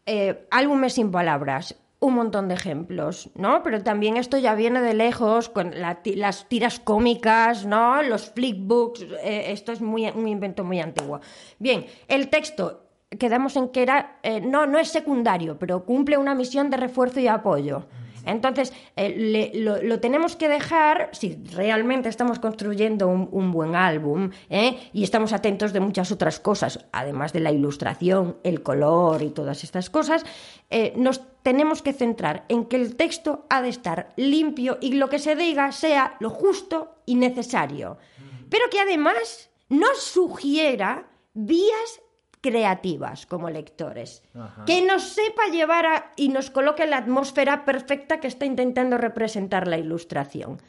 eh, 0.05 0.47
álbumes 0.51 0.93
sin 0.93 1.11
palabras, 1.11 1.75
un 1.99 2.13
montón 2.13 2.47
de 2.47 2.55
ejemplos, 2.55 3.29
¿no? 3.35 3.61
Pero 3.63 3.83
también 3.83 4.17
esto 4.17 4.37
ya 4.37 4.55
viene 4.55 4.81
de 4.81 4.93
lejos, 4.93 5.49
con 5.49 5.79
la 5.79 5.99
las 6.15 6.47
tiras 6.47 6.79
cómicas, 6.79 7.65
¿no? 7.65 8.01
Los 8.03 8.31
flickbooks, 8.31 9.01
eh, 9.23 9.51
esto 9.51 9.71
es 9.71 9.81
muy, 9.81 10.07
un 10.07 10.27
invento 10.27 10.63
muy 10.63 10.79
antiguo. 10.79 11.19
Bien, 11.59 11.85
el 12.07 12.29
texto, 12.29 12.88
quedamos 13.17 13.55
en 13.55 13.69
que 13.69 13.81
era, 13.81 14.19
eh, 14.23 14.41
no, 14.41 14.65
no 14.67 14.77
es 14.79 14.89
secundario, 14.89 15.57
pero 15.57 15.83
cumple 15.85 16.17
una 16.17 16.35
misión 16.35 16.69
de 16.69 16.77
refuerzo 16.77 17.19
y 17.19 17.27
apoyo. 17.27 17.87
Entonces, 18.25 18.73
eh, 18.97 19.15
le- 19.17 19.51
lo, 19.63 19.81
lo 19.81 19.99
tenemos 20.01 20.35
que 20.35 20.49
dejar, 20.49 21.09
si 21.13 21.41
realmente 21.55 22.09
estamos 22.09 22.37
construyendo 22.37 23.07
un, 23.07 23.29
un 23.31 23.51
buen 23.51 23.75
álbum 23.75 24.29
¿eh? 24.49 24.77
y 24.93 25.03
estamos 25.03 25.31
atentos 25.33 25.71
de 25.73 25.79
muchas 25.79 26.11
otras 26.11 26.39
cosas, 26.39 26.85
además 26.91 27.31
de 27.33 27.39
la 27.39 27.51
ilustración, 27.51 28.37
el 28.43 28.61
color 28.61 29.23
y 29.23 29.29
todas 29.29 29.63
estas 29.63 29.89
cosas, 29.89 30.25
eh, 30.69 30.93
nos 30.97 31.21
tenemos 31.41 31.81
que 31.81 31.93
centrar 31.93 32.43
en 32.49 32.65
que 32.65 32.75
el 32.75 32.97
texto 32.97 33.47
ha 33.49 33.61
de 33.61 33.69
estar 33.69 34.09
limpio 34.17 34.77
y 34.81 34.91
lo 34.93 35.07
que 35.09 35.17
se 35.17 35.35
diga 35.35 35.71
sea 35.71 36.17
lo 36.19 36.29
justo 36.29 36.97
y 37.05 37.15
necesario. 37.15 37.97
Pero 38.49 38.65
que 38.69 38.81
además 38.81 39.49
nos 39.69 40.03
sugiera 40.03 41.07
vías 41.33 42.01
creativas 42.41 43.25
como 43.25 43.49
lectores, 43.49 44.23
Ajá. 44.33 44.63
que 44.65 44.81
nos 44.81 45.03
sepa 45.03 45.47
llevar 45.51 45.85
a- 45.85 46.13
y 46.15 46.29
nos 46.29 46.49
coloque 46.49 46.83
en 46.83 46.91
la 46.91 46.97
atmósfera 46.97 47.65
perfecta 47.65 48.19
que 48.19 48.27
está 48.27 48.45
intentando 48.45 48.97
representar 48.97 49.67
la 49.67 49.77
ilustración. 49.77 50.61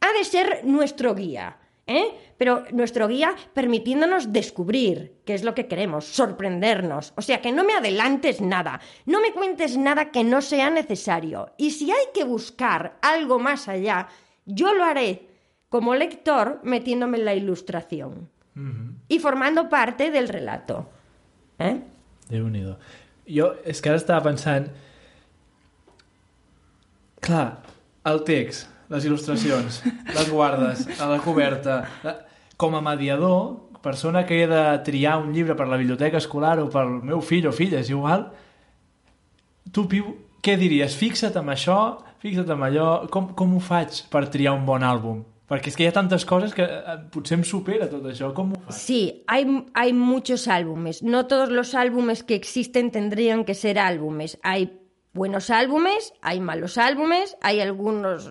Ha 0.00 0.12
de 0.12 0.24
ser 0.24 0.60
nuestro 0.64 1.14
guía, 1.14 1.58
¿eh? 1.86 2.06
pero 2.36 2.64
nuestro 2.72 3.08
guía 3.08 3.34
permitiéndonos 3.54 4.32
descubrir 4.32 5.16
qué 5.24 5.34
es 5.34 5.42
lo 5.42 5.54
que 5.54 5.66
queremos, 5.66 6.04
sorprendernos. 6.04 7.12
O 7.16 7.22
sea, 7.22 7.40
que 7.40 7.50
no 7.52 7.64
me 7.64 7.72
adelantes 7.74 8.40
nada, 8.40 8.80
no 9.04 9.20
me 9.20 9.32
cuentes 9.32 9.76
nada 9.76 10.10
que 10.12 10.22
no 10.22 10.42
sea 10.42 10.70
necesario. 10.70 11.50
Y 11.56 11.70
si 11.72 11.90
hay 11.90 12.06
que 12.14 12.24
buscar 12.24 12.98
algo 13.02 13.38
más 13.38 13.68
allá, 13.68 14.08
yo 14.44 14.74
lo 14.74 14.84
haré 14.84 15.28
como 15.68 15.94
lector 15.96 16.60
metiéndome 16.62 17.18
en 17.18 17.24
la 17.24 17.34
ilustración 17.34 18.30
y 19.08 19.18
formando 19.18 19.68
parte 19.68 20.10
del 20.10 20.28
relato. 20.28 20.88
¿Eh? 21.58 21.76
déu 22.30 22.48
nhi 22.50 22.64
Jo, 23.26 23.50
és 23.66 23.80
que 23.82 23.90
ara 23.90 23.98
estava 23.98 24.22
pensant... 24.28 24.68
Clar, 27.26 27.58
el 28.06 28.20
text, 28.22 28.68
les 28.92 29.06
il·lustracions, 29.08 29.80
les 30.14 30.28
guardes, 30.30 30.86
a 31.00 31.08
la 31.12 31.18
coberta... 31.24 31.80
La... 32.04 32.20
Com 32.56 32.72
a 32.72 32.80
mediador, 32.80 33.66
persona 33.84 34.22
que 34.24 34.38
he 34.40 34.46
de 34.48 34.62
triar 34.86 35.18
un 35.20 35.34
llibre 35.34 35.56
per 35.58 35.66
la 35.68 35.76
biblioteca 35.76 36.16
escolar 36.22 36.54
o 36.62 36.70
pel 36.72 36.94
meu 37.04 37.20
fill 37.20 37.50
o 37.50 37.52
filla, 37.52 37.82
és 37.82 37.90
igual, 37.92 38.30
tu, 39.74 39.84
Piu, 39.90 40.14
què 40.40 40.54
diries? 40.56 40.96
Fixa't 40.96 41.36
amb 41.36 41.52
això, 41.52 41.80
fixa't 42.22 42.48
amb 42.54 42.68
allò... 42.70 42.88
Com, 43.12 43.32
com 43.36 43.58
ho 43.58 43.60
faig 43.60 44.04
per 44.12 44.28
triar 44.32 44.54
un 44.56 44.64
bon 44.68 44.86
àlbum? 44.86 45.20
Perquè 45.46 45.70
és 45.70 45.76
que 45.78 45.84
hi 45.84 45.86
ha 45.86 45.94
tantes 45.94 46.24
coses 46.26 46.54
que 46.56 46.64
eh, 46.66 46.96
potser 47.14 47.36
em 47.38 47.44
supera? 47.46 47.86
Sí, 48.74 49.22
hay, 49.30 49.46
hay 49.74 49.92
muchos 49.92 50.48
álbumes. 50.48 51.02
No 51.02 51.26
todos 51.26 51.50
los 51.50 51.74
álbumes 51.74 52.24
que 52.24 52.34
existen 52.34 52.90
tendrían 52.90 53.44
que 53.44 53.54
ser 53.54 53.78
álbumes. 53.78 54.38
Hay 54.42 54.80
buenos 55.12 55.50
álbumes, 55.50 56.12
hay 56.20 56.40
malos 56.40 56.78
álbumes, 56.78 57.36
hay 57.40 57.60
algunos 57.60 58.30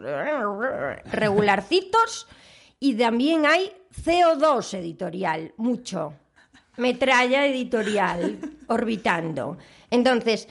regularcitos 1.06 2.28
y 2.80 2.96
también 2.96 3.46
hay 3.46 3.72
CO2 4.04 4.74
editorial, 4.74 5.54
mucho. 5.56 6.14
Metralla 6.76 7.46
editorial 7.48 8.38
orbitando. 8.68 9.58
Entonces, 9.90 10.50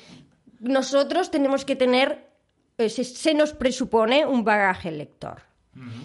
nosotros 0.60 1.30
tenemos 1.30 1.66
que 1.66 1.76
tener, 1.76 2.30
eh, 2.78 2.88
se, 2.88 3.04
se 3.04 3.34
nos 3.34 3.52
presupone 3.52 4.24
un 4.24 4.44
bagaje 4.44 4.90
lector. 4.90 5.53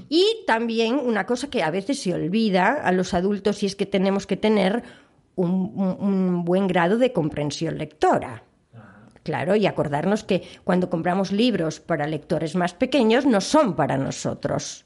Y 0.10 0.25
también 0.47 0.95
una 0.95 1.25
cosa 1.25 1.49
que 1.49 1.62
a 1.63 1.69
veces 1.71 2.01
se 2.01 2.13
olvida 2.13 2.73
a 2.84 2.91
los 2.91 3.13
adultos 3.13 3.62
y 3.63 3.65
es 3.67 3.75
que 3.75 3.86
tenemos 3.86 4.25
que 4.25 4.38
tener 4.38 4.84
un, 5.36 5.71
un- 5.75 5.97
un 5.99 6.45
buen 6.45 6.67
grado 6.67 6.97
de 6.97 7.13
comprensión 7.13 7.77
lectora. 7.77 8.43
Claro, 9.23 9.55
y 9.55 9.67
acordarnos 9.67 10.23
que 10.23 10.43
cuando 10.63 10.89
compramos 10.89 11.32
libros 11.32 11.79
para 11.79 12.08
lectores 12.08 12.55
más 12.55 12.73
pequeños 12.73 13.25
no 13.25 13.41
son 13.41 13.75
para 13.75 13.97
nosotros. 13.97 14.86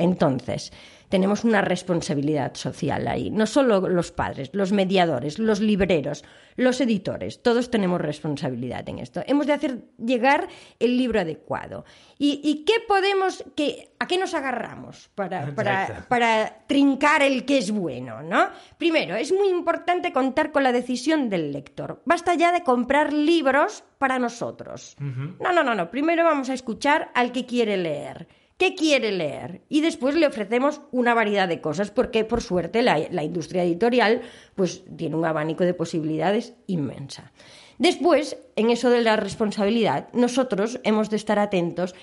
Entonces, 0.00 0.72
tenemos 1.10 1.42
una 1.42 1.60
responsabilidad 1.60 2.54
social 2.54 3.08
ahí. 3.08 3.30
No 3.30 3.46
solo 3.46 3.80
los 3.88 4.12
padres, 4.12 4.50
los 4.52 4.70
mediadores, 4.70 5.40
los 5.40 5.60
libreros, 5.60 6.24
los 6.56 6.80
editores, 6.80 7.42
todos 7.42 7.68
tenemos 7.68 8.00
responsabilidad 8.00 8.88
en 8.88 9.00
esto. 9.00 9.20
Hemos 9.26 9.48
de 9.48 9.52
hacer 9.52 9.78
llegar 9.98 10.46
el 10.78 10.96
libro 10.96 11.20
adecuado. 11.20 11.84
¿Y, 12.16 12.40
y 12.44 12.64
qué 12.64 12.74
podemos, 12.86 13.44
qué, 13.56 13.90
a 13.98 14.06
qué 14.06 14.18
nos 14.18 14.34
agarramos 14.34 15.10
para, 15.16 15.52
para, 15.54 16.06
para 16.08 16.64
trincar 16.68 17.22
el 17.22 17.44
que 17.44 17.58
es 17.58 17.72
bueno, 17.72 18.22
¿no? 18.22 18.48
Primero, 18.78 19.16
es 19.16 19.32
muy 19.32 19.48
importante 19.48 20.12
contar 20.12 20.52
con 20.52 20.62
la 20.62 20.70
decisión 20.70 21.28
del 21.28 21.52
lector. 21.52 22.02
Basta 22.04 22.34
ya 22.34 22.52
de 22.52 22.62
comprar 22.62 23.12
libros 23.12 23.82
para 23.98 24.20
nosotros. 24.20 24.96
No, 25.00 25.52
no, 25.52 25.64
no, 25.64 25.74
no. 25.74 25.90
Primero 25.90 26.22
vamos 26.22 26.50
a 26.50 26.54
escuchar 26.54 27.10
al 27.14 27.32
que 27.32 27.46
quiere 27.46 27.76
leer. 27.76 28.28
¿Qué 28.60 28.74
quiere 28.74 29.10
leer? 29.10 29.62
Y 29.70 29.80
después 29.80 30.14
le 30.14 30.26
ofrecemos 30.26 30.82
una 30.92 31.14
variedad 31.14 31.48
de 31.48 31.62
cosas, 31.62 31.90
porque 31.90 32.24
por 32.26 32.42
suerte 32.42 32.82
la, 32.82 32.98
la 33.10 33.24
industria 33.24 33.64
editorial 33.64 34.20
pues, 34.54 34.84
tiene 34.98 35.16
un 35.16 35.24
abanico 35.24 35.64
de 35.64 35.72
posibilidades 35.72 36.52
inmensa. 36.66 37.32
Después, 37.78 38.36
en 38.56 38.68
eso 38.68 38.90
de 38.90 39.00
la 39.00 39.16
responsabilidad, 39.16 40.08
nosotros 40.12 40.78
hemos 40.84 41.08
de 41.08 41.16
estar 41.16 41.38
atentos 41.38 41.94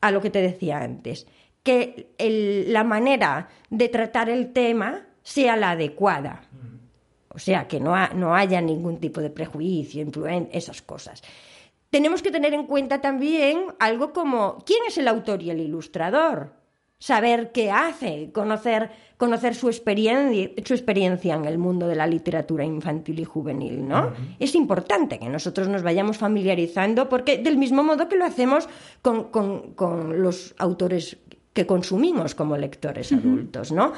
a 0.00 0.10
lo 0.10 0.22
que 0.22 0.30
te 0.30 0.40
decía 0.40 0.78
antes, 0.78 1.26
que 1.62 2.08
el- 2.16 2.72
la 2.72 2.84
manera 2.84 3.50
de 3.68 3.90
tratar 3.90 4.30
el 4.30 4.54
tema 4.54 5.06
sea 5.22 5.56
la 5.56 5.72
adecuada. 5.72 6.40
O 7.28 7.38
sea, 7.38 7.68
que 7.68 7.80
no, 7.80 7.94
ha- 7.94 8.12
no 8.14 8.34
haya 8.34 8.62
ningún 8.62 8.96
tipo 8.98 9.20
de 9.20 9.28
prejuicio, 9.28 10.00
influen 10.00 10.48
esas 10.52 10.80
cosas. 10.80 11.22
Tenemos 11.90 12.22
que 12.22 12.30
tener 12.30 12.52
en 12.54 12.66
cuenta 12.66 13.00
también 13.00 13.66
algo 13.78 14.12
como 14.12 14.62
quién 14.66 14.80
es 14.86 14.98
el 14.98 15.08
autor 15.08 15.42
y 15.42 15.50
el 15.50 15.60
ilustrador. 15.60 16.52
Saber 17.00 17.52
qué 17.52 17.70
hace, 17.70 18.32
conocer, 18.32 18.90
conocer 19.18 19.54
su, 19.54 19.68
experiencia, 19.68 20.50
su 20.64 20.74
experiencia 20.74 21.36
en 21.36 21.44
el 21.44 21.56
mundo 21.56 21.86
de 21.86 21.94
la 21.94 22.08
literatura 22.08 22.64
infantil 22.64 23.20
y 23.20 23.24
juvenil, 23.24 23.86
¿no? 23.86 24.12
Es 24.40 24.56
importante 24.56 25.20
que 25.20 25.28
nosotros 25.28 25.68
nos 25.68 25.84
vayamos 25.84 26.18
familiarizando, 26.18 27.08
porque 27.08 27.38
del 27.38 27.56
mismo 27.56 27.84
modo 27.84 28.08
que 28.08 28.16
lo 28.16 28.24
hacemos 28.24 28.68
con, 29.00 29.24
con- 29.30 29.74
con 29.74 30.20
los 30.22 30.56
autores 30.58 31.18
que 31.52 31.66
consumimos 31.66 32.34
como 32.34 32.56
lectores 32.56 33.12
adultos, 33.12 33.70
¿no? 33.70 33.92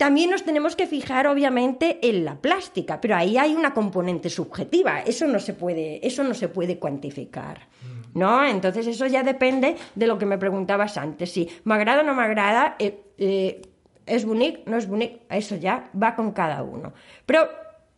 También 0.00 0.30
nos 0.30 0.44
tenemos 0.44 0.76
que 0.76 0.86
fijar, 0.86 1.26
obviamente, 1.26 1.98
en 2.08 2.24
la 2.24 2.36
plástica, 2.40 3.02
pero 3.02 3.16
ahí 3.16 3.36
hay 3.36 3.54
una 3.54 3.74
componente 3.74 4.30
subjetiva. 4.30 5.00
Eso 5.00 5.26
no 5.26 5.38
se 5.38 5.52
puede, 5.52 6.00
eso 6.06 6.24
no 6.24 6.32
se 6.32 6.48
puede 6.48 6.78
cuantificar. 6.78 7.68
¿No? 8.14 8.42
Entonces 8.46 8.86
eso 8.86 9.06
ya 9.06 9.22
depende 9.22 9.76
de 9.94 10.06
lo 10.06 10.16
que 10.16 10.24
me 10.24 10.38
preguntabas 10.38 10.96
antes. 10.96 11.30
Si 11.32 11.48
m'agrada 11.64 12.00
o 12.00 12.04
no 12.04 12.14
m'agrada, 12.14 12.76
eh, 12.78 12.98
eh, 13.18 13.60
es 14.06 14.24
bonic, 14.24 14.66
no 14.66 14.78
es 14.78 14.88
bonic, 14.88 15.20
eso 15.28 15.56
ya 15.56 15.90
va 15.94 16.16
con 16.16 16.32
cada 16.32 16.62
uno. 16.62 16.94
Pero 17.26 17.48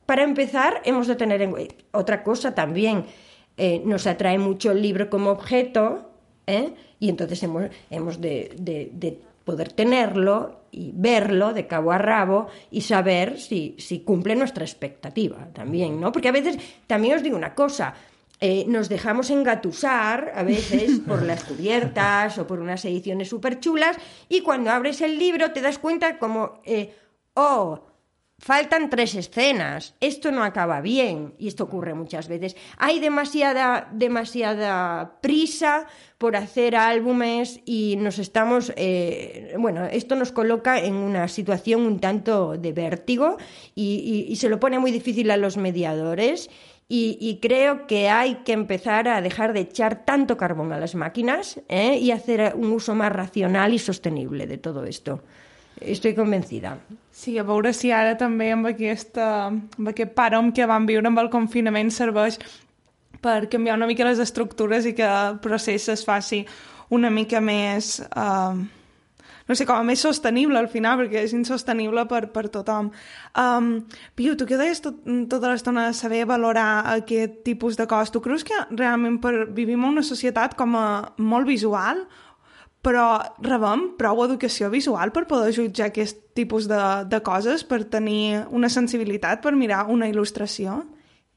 para 0.04 0.24
empezar, 0.24 0.82
hemos 0.84 1.06
de 1.06 1.14
tener 1.14 1.40
en 1.40 1.52
cuenta 1.52 1.74
otra 1.92 2.24
cosa 2.24 2.52
también. 2.54 3.04
eh, 3.56 3.80
nos 3.84 4.06
atrae 4.06 4.38
mucho 4.38 4.72
el 4.72 4.80
libro 4.82 5.08
como 5.08 5.30
objeto, 5.30 6.10
¿eh? 6.48 6.72
y 6.98 7.08
entonces 7.10 7.40
hemos, 7.44 7.64
hemos 7.90 8.18
de, 8.20 8.50
de- 8.58 8.90
de 8.92 9.18
poder 9.44 9.72
tenerlo 9.72 10.62
y 10.70 10.92
verlo 10.94 11.52
de 11.52 11.66
cabo 11.66 11.92
a 11.92 11.98
rabo 11.98 12.48
y 12.70 12.80
saber 12.80 13.38
si, 13.38 13.76
si 13.78 14.00
cumple 14.00 14.34
nuestra 14.34 14.64
expectativa 14.64 15.48
también, 15.52 16.00
¿no? 16.00 16.12
Porque 16.12 16.28
a 16.28 16.32
veces, 16.32 16.58
también 16.86 17.16
os 17.16 17.22
digo 17.22 17.36
una 17.36 17.54
cosa, 17.54 17.94
eh, 18.40 18.64
nos 18.66 18.88
dejamos 18.88 19.30
engatusar 19.30 20.32
a 20.34 20.42
veces 20.42 21.00
por 21.06 21.22
las 21.22 21.44
cubiertas 21.44 22.38
o 22.38 22.46
por 22.46 22.58
unas 22.58 22.84
ediciones 22.84 23.28
súper 23.28 23.60
chulas 23.60 23.96
y 24.28 24.40
cuando 24.40 24.70
abres 24.70 25.00
el 25.00 25.18
libro 25.18 25.52
te 25.52 25.60
das 25.60 25.78
cuenta 25.78 26.18
como, 26.18 26.60
eh, 26.64 26.94
oh, 27.34 27.84
faltan 28.42 28.90
tres 28.90 29.14
escenas, 29.14 29.94
esto 30.00 30.32
no 30.32 30.42
acaba 30.42 30.80
bien 30.80 31.32
y 31.38 31.46
esto 31.46 31.62
ocurre 31.62 31.94
muchas 31.94 32.26
veces. 32.26 32.56
Hay 32.76 32.98
demasiada, 32.98 33.88
demasiada 33.92 35.20
prisa 35.20 35.86
por 36.18 36.34
hacer 36.34 36.74
álbumes 36.74 37.60
y 37.64 37.94
nos 38.00 38.18
estamos, 38.18 38.72
eh, 38.74 39.54
bueno, 39.58 39.84
esto 39.86 40.16
nos 40.16 40.32
coloca 40.32 40.80
en 40.80 40.94
una 40.96 41.28
situación 41.28 41.82
un 41.82 42.00
tanto 42.00 42.56
de 42.58 42.72
vértigo 42.72 43.36
y, 43.76 44.26
y- 44.28 44.32
y 44.32 44.36
se 44.36 44.48
lo 44.48 44.58
pone 44.58 44.80
muy 44.80 44.90
difícil 44.90 45.30
a 45.30 45.36
los 45.36 45.56
mediadores. 45.56 46.50
Y, 46.88 47.16
y 47.20 47.38
creo 47.38 47.86
que 47.86 48.10
hay 48.10 48.42
que 48.44 48.52
empezar 48.52 49.06
a 49.08 49.22
dejar 49.22 49.52
de 49.54 49.60
echar 49.60 50.04
tanto 50.04 50.36
carbón 50.36 50.72
a 50.72 50.78
las 50.80 50.94
máquinas 50.96 51.60
¿eh? 51.68 51.96
y 51.96 52.10
hacer 52.10 52.54
un 52.56 52.72
uso 52.72 52.94
más 52.96 53.10
racional 53.12 53.72
y 53.72 53.78
sostenible 53.78 54.46
de 54.48 54.58
todo 54.58 54.84
esto. 54.84 55.22
Estoy 55.86 56.14
convencida. 56.14 56.76
Sí, 57.10 57.36
a 57.38 57.44
veure 57.46 57.72
si 57.76 57.90
ara 57.92 58.16
també 58.18 58.50
amb, 58.52 58.68
aquesta, 58.70 59.48
amb 59.48 59.88
aquest 59.92 60.14
parom 60.16 60.52
que 60.54 60.66
vam 60.68 60.86
viure 60.88 61.08
amb 61.10 61.22
el 61.22 61.30
confinament 61.32 61.90
serveix 61.92 62.38
per 63.22 63.46
canviar 63.48 63.76
una 63.78 63.86
mica 63.86 64.06
les 64.08 64.20
estructures 64.22 64.86
i 64.88 64.94
que 64.98 65.06
el 65.06 65.38
procés 65.42 65.88
es 65.92 66.06
faci 66.06 66.44
una 66.92 67.10
mica 67.10 67.40
més... 67.40 67.98
Uh, 68.12 68.62
no 69.48 69.56
sé, 69.58 69.66
com 69.66 69.76
a 69.76 69.84
més 69.86 70.02
sostenible 70.02 70.58
al 70.58 70.68
final, 70.70 71.00
perquè 71.00 71.24
és 71.26 71.34
insostenible 71.36 72.04
per, 72.10 72.22
per 72.34 72.46
tothom. 72.52 72.92
Um, 73.38 73.72
Piu, 74.18 74.36
tu 74.38 74.46
que 74.48 74.58
deies 74.60 74.80
tot, 74.84 75.00
tota 75.30 75.50
l'estona 75.50 75.88
de 75.88 75.96
saber 75.98 76.22
valorar 76.30 76.84
aquest 76.94 77.42
tipus 77.46 77.76
de 77.76 77.88
coses, 77.90 78.12
tu 78.14 78.22
creus 78.24 78.46
que 78.46 78.58
realment 78.70 79.18
per, 79.22 79.48
vivim 79.52 79.82
en 79.82 79.96
una 79.96 80.06
societat 80.06 80.54
com 80.58 80.78
a 80.78 80.86
molt 81.18 81.50
visual 81.50 82.04
però 82.82 83.06
rebem 83.38 83.92
prou 83.98 84.24
educació 84.26 84.68
visual 84.70 85.14
per 85.14 85.28
poder 85.30 85.54
jutjar 85.54 85.90
aquest 85.90 86.18
tipus 86.34 86.66
de, 86.70 86.82
de 87.06 87.22
coses, 87.22 87.62
per 87.64 87.84
tenir 87.86 88.42
una 88.50 88.70
sensibilitat 88.72 89.42
per 89.42 89.54
mirar 89.54 89.86
una 89.88 90.10
il·lustració? 90.10 90.82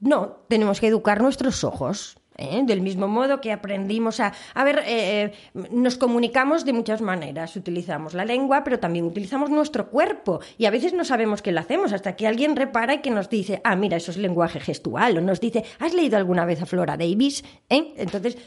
No, 0.02 0.46
tenemos 0.50 0.82
que 0.82 0.88
educar 0.88 1.22
nuestros 1.22 1.64
ojos. 1.64 2.18
¿eh? 2.38 2.64
Del 2.66 2.82
mismo 2.82 3.08
modo 3.08 3.42
que 3.42 3.52
aprendimos 3.52 4.20
a... 4.20 4.34
A 4.54 4.64
ver, 4.64 4.84
eh, 4.86 5.34
nos 5.72 5.98
comunicamos 5.98 6.66
de 6.66 6.74
muchas 6.74 7.02
maneras. 7.02 7.56
Utilizamos 7.56 8.14
la 8.14 8.26
lengua, 8.26 8.64
pero 8.64 8.80
también 8.80 9.06
utilizamos 9.06 9.50
nuestro 9.50 9.90
cuerpo. 9.90 10.42
Y 10.58 10.66
a 10.66 10.72
veces 10.72 10.94
no 10.94 11.06
sabemos 11.06 11.42
que 11.42 11.52
lo 11.52 11.60
hacemos 11.60 11.94
hasta 11.94 12.16
que 12.16 12.28
alguien 12.28 12.56
repara 12.56 12.96
y 12.96 13.02
que 13.02 13.12
nos 13.12 13.30
dice, 13.30 13.62
ah, 13.64 13.76
mira, 13.76 13.98
eso 13.98 14.12
es 14.12 14.18
lenguaje 14.18 14.60
gestual. 14.60 15.18
O 15.18 15.22
nos 15.22 15.40
dice, 15.40 15.64
¿has 15.80 15.94
leído 15.94 16.18
alguna 16.18 16.46
vez 16.46 16.62
a 16.62 16.66
Flora 16.66 16.98
Davis? 16.98 17.44
¿Eh? 17.70 17.94
Entonces, 17.98 18.38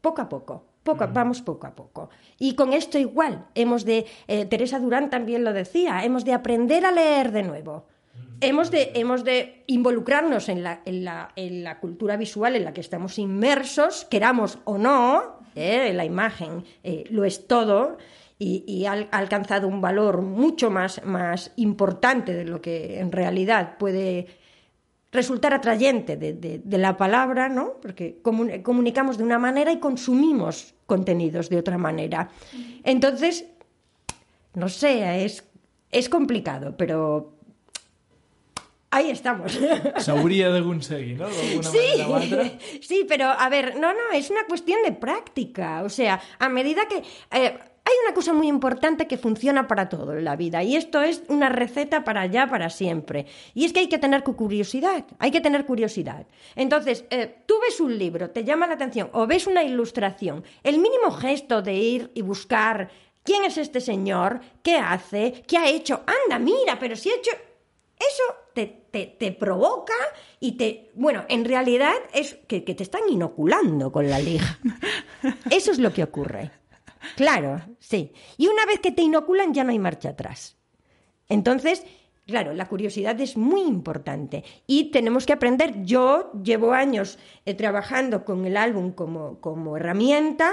poco 0.00 0.22
a 0.22 0.28
poco. 0.28 0.69
Poco, 0.92 1.08
vamos 1.12 1.42
poco 1.42 1.66
a 1.66 1.74
poco. 1.74 2.10
Y 2.38 2.54
con 2.54 2.72
esto 2.72 2.98
igual, 2.98 3.46
hemos 3.54 3.84
de, 3.84 4.06
Teresa 4.48 4.78
Durán 4.78 5.10
también 5.10 5.44
lo 5.44 5.52
decía, 5.52 6.04
hemos 6.04 6.24
de 6.24 6.32
aprender 6.32 6.84
a 6.84 6.92
leer 6.92 7.32
de 7.32 7.42
nuevo 7.42 7.86
hemos 8.40 8.70
de, 8.70 8.92
hemos 8.94 9.24
de 9.24 9.64
involucrarnos 9.66 10.48
en 10.48 10.62
la, 10.62 10.80
en, 10.84 11.04
la, 11.04 11.32
en 11.36 11.62
la, 11.62 11.78
cultura 11.78 12.16
visual 12.16 12.56
en 12.56 12.64
la 12.64 12.72
que 12.72 12.80
estamos 12.80 13.18
inmersos, 13.18 14.06
queramos 14.10 14.58
o 14.64 14.78
no, 14.78 15.40
¿eh? 15.54 15.92
la 15.94 16.04
imagen 16.04 16.64
eh, 16.82 17.04
lo 17.10 17.24
es 17.24 17.46
todo 17.46 17.98
y, 18.38 18.86
ha, 18.86 18.92
alcanzado 19.10 19.68
un 19.68 19.82
valor 19.82 20.22
mucho 20.22 20.70
más, 20.70 21.04
más 21.04 21.52
importante 21.56 22.32
de 22.32 22.44
lo 22.44 22.62
que 22.62 22.98
en 22.98 23.12
realidad 23.12 23.76
puede 23.78 24.28
resultar 25.12 25.52
atrayente 25.54 26.16
de, 26.16 26.32
de, 26.32 26.78
la 26.78 26.96
palabra, 26.96 27.48
¿no? 27.48 27.74
Porque 27.82 28.20
comunicamos 28.22 29.18
de 29.18 29.24
una 29.24 29.38
manera 29.38 29.72
y 29.72 29.78
consumimos 29.78 30.74
contenidos 30.86 31.48
de 31.48 31.58
otra 31.58 31.78
manera. 31.78 32.30
Entonces, 32.84 33.46
no 34.54 34.68
sé, 34.68 35.24
es, 35.24 35.44
es 35.90 36.08
complicado, 36.08 36.76
pero 36.76 37.34
Ahí 38.92 39.10
estamos. 39.10 39.54
S'hauria 40.04 40.50
d'aconseguir, 40.50 41.20
¿no? 41.20 41.30
Sí, 41.30 41.86
sí, 42.82 43.06
pero 43.06 43.26
a 43.26 43.48
ver, 43.48 43.78
no, 43.78 43.92
no, 43.94 44.10
es 44.12 44.30
una 44.30 44.44
cuestión 44.46 44.82
de 44.84 44.90
práctica. 44.90 45.84
O 45.84 45.88
sea, 45.88 46.20
a 46.40 46.48
medida 46.48 46.88
que... 46.88 47.02
Eh, 47.30 47.56
hay 47.90 47.96
una 48.06 48.14
cosa 48.14 48.32
muy 48.32 48.48
importante 48.48 49.06
que 49.06 49.18
funciona 49.18 49.66
para 49.66 49.88
todo 49.88 50.12
en 50.16 50.24
la 50.24 50.36
vida 50.36 50.62
y 50.62 50.76
esto 50.76 51.02
es 51.02 51.22
una 51.28 51.48
receta 51.48 52.04
para 52.04 52.26
ya, 52.26 52.48
para 52.48 52.70
siempre. 52.70 53.26
Y 53.54 53.64
es 53.64 53.72
que 53.72 53.80
hay 53.80 53.88
que 53.88 53.98
tener 53.98 54.22
curiosidad, 54.22 55.04
hay 55.18 55.30
que 55.30 55.40
tener 55.40 55.66
curiosidad. 55.66 56.26
Entonces, 56.56 57.04
eh, 57.10 57.42
tú 57.46 57.54
ves 57.62 57.80
un 57.80 57.98
libro, 57.98 58.30
te 58.30 58.44
llama 58.44 58.66
la 58.66 58.74
atención 58.74 59.10
o 59.12 59.26
ves 59.26 59.46
una 59.46 59.62
ilustración, 59.62 60.44
el 60.62 60.78
mínimo 60.78 61.10
gesto 61.10 61.62
de 61.62 61.74
ir 61.74 62.10
y 62.14 62.22
buscar 62.22 62.90
quién 63.22 63.44
es 63.44 63.58
este 63.58 63.80
señor, 63.80 64.40
qué 64.62 64.76
hace, 64.76 65.42
qué 65.46 65.58
ha 65.58 65.68
hecho, 65.68 66.02
anda, 66.06 66.38
mira, 66.38 66.78
pero 66.78 66.96
si 66.96 67.10
ha 67.10 67.16
hecho 67.16 67.30
eso 68.00 68.22
te, 68.54 68.66
te, 69.18 69.32
provoca 69.32 69.92
y 70.40 70.52
te... 70.52 70.90
Bueno, 70.94 71.24
en 71.28 71.44
realidad 71.44 71.92
es 72.14 72.38
que, 72.48 72.62
te 72.62 72.82
están 72.82 73.02
inoculando 73.10 73.92
con 73.92 74.08
la 74.08 74.18
liga. 74.18 74.58
Eso 75.50 75.70
es 75.70 75.78
lo 75.78 75.92
que 75.92 76.02
ocurre. 76.02 76.50
Claro, 77.16 77.60
sí. 77.78 78.12
Y 78.36 78.48
una 78.48 78.66
vez 78.66 78.80
que 78.80 78.92
te 78.92 79.02
inoculan 79.02 79.54
ya 79.54 79.64
no 79.64 79.70
hay 79.70 79.78
marcha 79.78 80.10
atrás. 80.10 80.56
Entonces, 81.28 81.84
claro, 82.26 82.52
la 82.54 82.68
curiosidad 82.68 83.20
es 83.20 83.36
muy 83.36 83.62
importante 83.62 84.44
y 84.66 84.90
tenemos 84.90 85.26
que 85.26 85.32
aprender. 85.32 85.82
Yo 85.84 86.32
llevo 86.42 86.72
años 86.72 87.18
eh, 87.44 87.54
trabajando 87.54 88.24
con 88.24 88.44
el 88.44 88.56
álbum 88.56 88.92
como, 88.92 89.40
como 89.40 89.76
herramienta 89.76 90.50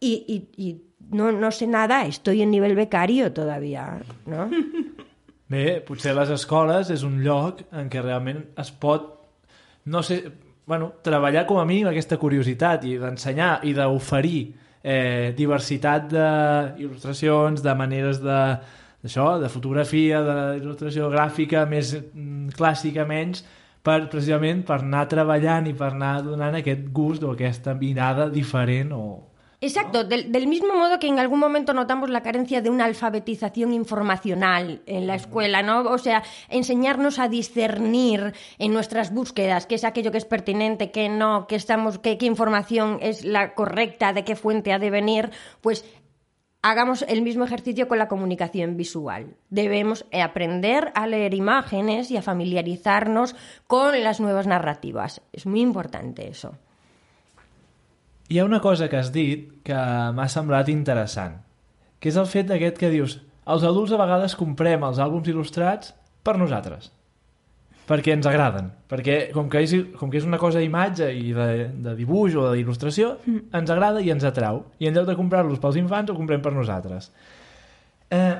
y, 0.00 0.82
no, 1.10 1.32
no 1.32 1.50
sé 1.50 1.66
nada, 1.66 2.06
estoy 2.06 2.42
en 2.42 2.50
nivel 2.50 2.74
becario 2.74 3.32
todavía, 3.32 4.00
¿no? 4.26 4.50
Bé, 5.48 5.82
potser 5.84 6.14
les 6.16 6.30
escoles 6.32 6.88
és 6.90 7.02
un 7.04 7.18
lloc 7.22 7.60
en 7.76 7.90
què 7.92 8.00
realment 8.00 8.40
es 8.58 8.70
pot, 8.72 9.10
no 9.84 10.00
sé, 10.02 10.22
bueno, 10.64 10.94
treballar 11.04 11.44
com 11.46 11.60
a 11.60 11.66
mínim 11.68 11.90
aquesta 11.90 12.16
curiositat 12.18 12.86
i 12.88 12.96
d'ensenyar 12.98 13.58
i 13.68 13.74
d'oferir 13.76 14.40
eh, 14.84 15.32
diversitat 15.36 16.08
d'il·lustracions, 16.12 17.64
de 17.64 17.74
maneres 17.74 18.20
de, 18.22 18.40
això, 19.08 19.34
de 19.40 19.50
fotografia, 19.52 20.20
d'il·lustració 20.60 21.08
gràfica, 21.12 21.64
més 21.70 21.94
mm, 21.96 22.52
clàssica, 22.58 23.06
menys, 23.08 23.44
per, 23.84 24.04
precisament 24.12 24.62
per 24.68 24.80
anar 24.82 25.06
treballant 25.10 25.68
i 25.68 25.74
per 25.76 25.90
anar 25.92 26.18
donant 26.24 26.60
aquest 26.60 26.86
gust 26.96 27.24
o 27.24 27.32
aquesta 27.34 27.74
mirada 27.76 28.28
diferent 28.32 28.92
o, 28.96 29.04
Exacto, 29.64 30.04
del, 30.04 30.46
mismo 30.46 30.74
modo 30.74 30.98
que 30.98 31.06
en 31.06 31.18
algún 31.18 31.38
momento 31.38 31.72
notamos 31.72 32.10
la 32.10 32.20
carencia 32.20 32.60
de 32.60 32.68
una 32.68 32.84
alfabetización 32.84 33.72
informacional 33.72 34.82
en 34.84 35.06
la 35.06 35.14
escuela, 35.14 35.62
¿no? 35.62 35.84
O 35.84 35.96
sea, 35.96 36.22
enseñarnos 36.50 37.18
a 37.18 37.28
discernir 37.28 38.34
en 38.58 38.74
nuestras 38.74 39.10
búsquedas 39.10 39.64
qué 39.64 39.76
es 39.76 39.84
aquello 39.84 40.12
que 40.12 40.18
es 40.18 40.26
pertinente, 40.26 40.90
qué 40.90 41.08
no, 41.08 41.46
qué 41.46 41.56
estamos, 41.56 41.98
qué, 41.98 42.18
qué 42.18 42.26
información 42.26 42.98
es 43.00 43.24
la 43.24 43.54
correcta, 43.54 44.12
de 44.12 44.22
qué 44.22 44.36
fuente 44.36 44.70
ha 44.70 44.78
de 44.78 44.90
venir, 44.90 45.30
pues 45.62 45.86
hagamos 46.60 47.00
el 47.08 47.22
mismo 47.22 47.44
ejercicio 47.44 47.88
con 47.88 47.96
la 47.96 48.08
comunicación 48.08 48.76
visual. 48.76 49.34
Debemos 49.48 50.04
aprender 50.12 50.92
a 50.94 51.06
leer 51.06 51.32
imágenes 51.32 52.10
y 52.10 52.18
a 52.18 52.22
familiarizarnos 52.22 53.34
con 53.66 54.04
las 54.04 54.20
nuevas 54.20 54.46
narrativas. 54.46 55.22
Es 55.32 55.46
muy 55.46 55.62
importante 55.62 56.28
eso. 56.28 56.58
Hi 58.28 58.38
ha 58.38 58.44
una 58.44 58.60
cosa 58.60 58.88
que 58.88 58.96
has 58.96 59.10
dit 59.12 59.50
que 59.66 59.76
m'ha 60.16 60.28
semblat 60.32 60.70
interessant, 60.72 61.36
que 62.00 62.08
és 62.08 62.16
el 62.16 62.28
fet 62.30 62.48
d'aquest 62.48 62.78
que 62.80 62.88
dius 62.92 63.18
els 63.52 63.64
adults 63.68 63.92
a 63.92 64.00
vegades 64.00 64.36
comprem 64.40 64.86
els 64.88 65.00
àlbums 65.02 65.28
il·lustrats 65.28 65.92
per 66.24 66.38
nosaltres, 66.40 66.88
perquè 67.84 68.14
ens 68.16 68.24
agraden, 68.30 68.70
perquè 68.88 69.18
com 69.34 69.50
que 69.52 69.60
és, 69.66 69.76
com 70.00 70.08
que 70.08 70.22
és 70.22 70.24
una 70.24 70.40
cosa 70.40 70.62
d'imatge 70.62 71.10
i 71.12 71.36
de, 71.36 71.50
de 71.84 71.94
dibuix 72.00 72.38
o 72.40 72.46
d'il·lustració, 72.54 73.18
mm. 73.26 73.44
ens 73.60 73.76
agrada 73.76 74.00
i 74.00 74.08
ens 74.14 74.24
atrau, 74.24 74.64
i 74.80 74.88
en 74.88 74.96
lloc 74.96 75.10
de 75.12 75.18
comprar-los 75.20 75.60
pels 75.60 75.76
infants 75.84 76.08
ho 76.08 76.16
comprem 76.16 76.40
per 76.40 76.56
nosaltres. 76.56 77.12
Eh, 78.08 78.34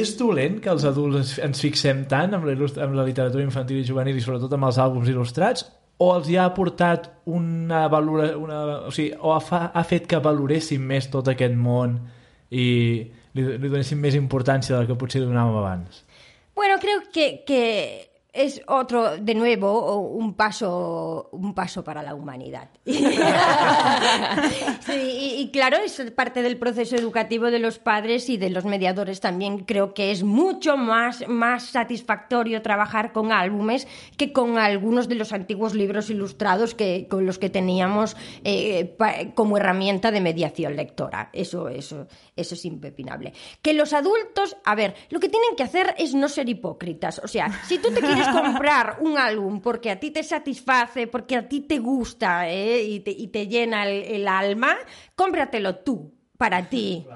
és 0.00 0.16
dolent 0.16 0.62
que 0.64 0.72
els 0.72 0.88
adults 0.88 1.36
ens 1.44 1.60
fixem 1.60 2.06
tant 2.08 2.32
amb 2.40 2.48
la, 2.48 2.56
amb 2.56 2.96
la 2.96 3.04
literatura 3.04 3.44
infantil 3.44 3.84
i 3.84 3.88
juvenil 3.92 4.16
i 4.16 4.24
sobretot 4.24 4.56
amb 4.56 4.72
els 4.72 4.80
àlbums 4.80 5.12
il·lustrats 5.12 5.68
o 5.98 6.10
els 6.16 6.28
hi 6.30 6.38
ha 6.38 6.48
aportat 6.50 7.10
una 7.30 7.84
valora, 7.88 8.32
una, 8.38 8.60
o 8.88 8.92
sigui, 8.94 9.14
o 9.20 9.34
ha, 9.34 9.60
ha 9.70 9.84
fet 9.86 10.08
que 10.10 10.20
valoréssim 10.22 10.82
més 10.82 11.06
tot 11.12 11.28
aquest 11.30 11.54
món 11.54 11.98
i 12.50 12.66
li, 13.34 13.44
li 13.62 13.70
més 14.00 14.18
importància 14.18 14.76
del 14.76 14.88
que 14.90 14.98
potser 14.98 15.22
donàvem 15.22 15.60
abans? 15.60 16.02
Bueno, 16.54 16.78
creo 16.80 17.02
que, 17.12 17.44
que 17.46 17.62
es 18.34 18.60
otro, 18.66 19.16
de 19.16 19.34
nuevo, 19.36 20.00
un 20.00 20.34
paso, 20.34 21.28
un 21.30 21.54
paso 21.54 21.84
para 21.84 22.02
la 22.02 22.16
humanidad. 22.16 22.68
y, 24.92 25.50
claro, 25.52 25.76
es 25.76 26.00
parte 26.10 26.42
del 26.42 26.56
proceso 26.56 26.96
educativo 26.96 27.52
de 27.52 27.60
los 27.60 27.78
padres 27.78 28.28
y 28.28 28.36
de 28.36 28.50
los 28.50 28.64
mediadores 28.64 29.20
también. 29.20 29.60
Creo 29.60 29.94
que 29.94 30.10
es 30.10 30.24
mucho 30.24 30.76
más, 30.76 31.28
más 31.28 31.66
satisfactorio 31.66 32.60
trabajar 32.60 33.12
con 33.12 33.30
álbumes 33.30 33.86
que 34.16 34.32
con 34.32 34.58
algunos 34.58 35.08
de 35.08 35.14
los 35.14 35.32
antiguos 35.32 35.74
libros 35.74 36.10
ilustrados 36.10 36.74
que, 36.74 37.06
con 37.08 37.26
los 37.26 37.38
que 37.38 37.50
teníamos 37.50 38.16
eh, 38.42 38.96
como 39.36 39.58
herramienta 39.58 40.10
de 40.10 40.20
mediación 40.20 40.74
lectora. 40.74 41.30
Eso, 41.32 41.68
eso, 41.68 42.08
eso 42.34 42.54
es 42.56 42.64
impepinable. 42.64 43.32
Que 43.62 43.74
los 43.74 43.92
adultos, 43.92 44.56
a 44.64 44.74
ver, 44.74 44.96
lo 45.10 45.20
que 45.20 45.28
tienen 45.28 45.54
que 45.56 45.62
hacer 45.62 45.94
es 45.98 46.14
no 46.14 46.28
ser 46.28 46.48
hipócritas. 46.48 47.20
O 47.22 47.28
sea, 47.28 47.62
si 47.68 47.78
tú 47.78 47.92
te 47.92 48.00
quieres 48.00 48.23
comprar 48.28 48.98
un 49.00 49.18
álbum 49.18 49.60
porque 49.60 49.90
a 49.90 50.00
ti 50.00 50.10
te 50.10 50.22
satisface, 50.22 51.06
porque 51.06 51.36
a 51.36 51.48
ti 51.48 51.60
te 51.60 51.78
gusta 51.78 52.48
¿eh? 52.48 52.82
y, 52.82 53.00
te, 53.00 53.46
llena 53.48 53.86
el 53.88 54.28
alma, 54.28 54.76
cómpratelo 55.14 55.76
tú, 55.76 56.12
para 56.36 56.68
ti. 56.68 57.06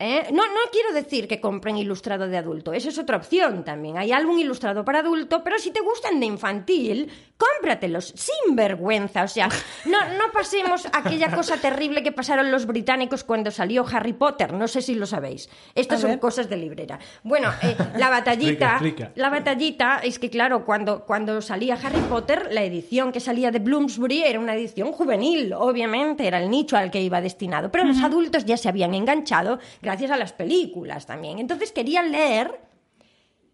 ¿Eh? 0.00 0.28
No, 0.32 0.46
no 0.46 0.60
quiero 0.70 0.92
decir 0.92 1.26
que 1.26 1.40
compren 1.40 1.76
ilustrado 1.76 2.28
de 2.28 2.36
adulto, 2.36 2.72
esa 2.72 2.88
es 2.88 2.98
otra 2.98 3.16
opción 3.16 3.64
también. 3.64 3.98
Hay 3.98 4.12
álbum 4.12 4.38
ilustrado 4.38 4.84
para 4.84 5.00
adulto, 5.00 5.42
pero 5.42 5.58
si 5.58 5.72
te 5.72 5.80
gustan 5.80 6.20
de 6.20 6.26
infantil, 6.26 7.10
cómpratelos 7.36 8.12
sin 8.16 8.54
vergüenza. 8.54 9.24
O 9.24 9.28
sea, 9.28 9.48
no, 9.86 9.98
no 10.16 10.30
pasemos 10.32 10.86
aquella 10.92 11.34
cosa 11.34 11.56
terrible 11.56 12.04
que 12.04 12.12
pasaron 12.12 12.52
los 12.52 12.66
británicos 12.66 13.24
cuando 13.24 13.50
salió 13.50 13.84
Harry 13.90 14.12
Potter. 14.12 14.52
No 14.52 14.68
sé 14.68 14.82
si 14.82 14.94
lo 14.94 15.06
sabéis. 15.06 15.48
Estas 15.74 16.00
son 16.00 16.18
cosas 16.18 16.48
de 16.48 16.58
librera. 16.58 17.00
Bueno, 17.24 17.50
eh, 17.62 17.76
la 17.96 18.08
batallita. 18.10 18.80
La 19.16 19.30
batallita 19.30 19.98
es 20.02 20.20
que, 20.20 20.30
claro, 20.30 20.64
cuando, 20.64 21.06
cuando 21.06 21.42
salía 21.42 21.74
Harry 21.74 22.02
Potter, 22.02 22.48
la 22.52 22.62
edición 22.62 23.10
que 23.10 23.18
salía 23.18 23.50
de 23.50 23.58
Bloomsbury 23.58 24.22
era 24.22 24.38
una 24.38 24.54
edición 24.54 24.92
juvenil, 24.92 25.52
obviamente, 25.54 26.26
era 26.26 26.40
el 26.40 26.50
nicho 26.50 26.76
al 26.76 26.92
que 26.92 27.02
iba 27.02 27.20
destinado. 27.20 27.72
Pero 27.72 27.84
los 27.84 28.00
adultos 28.02 28.44
ya 28.44 28.56
se 28.56 28.68
habían 28.68 28.94
enganchado 28.94 29.58
gracias 29.88 30.10
a 30.10 30.18
las 30.18 30.34
películas 30.34 31.06
también. 31.06 31.38
Entonces 31.38 31.72
querían 31.72 32.12
leer 32.12 32.60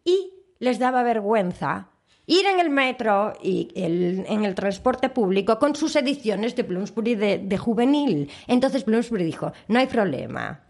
y 0.04 0.32
les 0.58 0.80
daba 0.80 1.04
vergüenza 1.04 1.90
ir 2.26 2.44
en 2.46 2.58
el 2.58 2.70
metro 2.70 3.34
y 3.40 3.68
en 3.76 4.44
el 4.44 4.54
transporte 4.56 5.10
público 5.10 5.60
con 5.60 5.76
sus 5.76 5.94
ediciones 5.94 6.56
de 6.56 6.64
Bloomsbury 6.64 7.14
de, 7.14 7.56
juvenil. 7.56 8.32
Entonces 8.48 8.84
Bloomsbury 8.84 9.22
dijo, 9.22 9.52
no 9.68 9.78
hay 9.78 9.86
problema, 9.86 10.64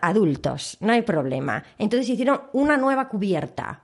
adultos, 0.00 0.76
no 0.78 0.92
hay 0.92 1.02
problema. 1.02 1.64
Entonces 1.76 2.08
hicieron 2.10 2.42
una 2.52 2.76
nueva 2.76 3.08
cubierta 3.08 3.82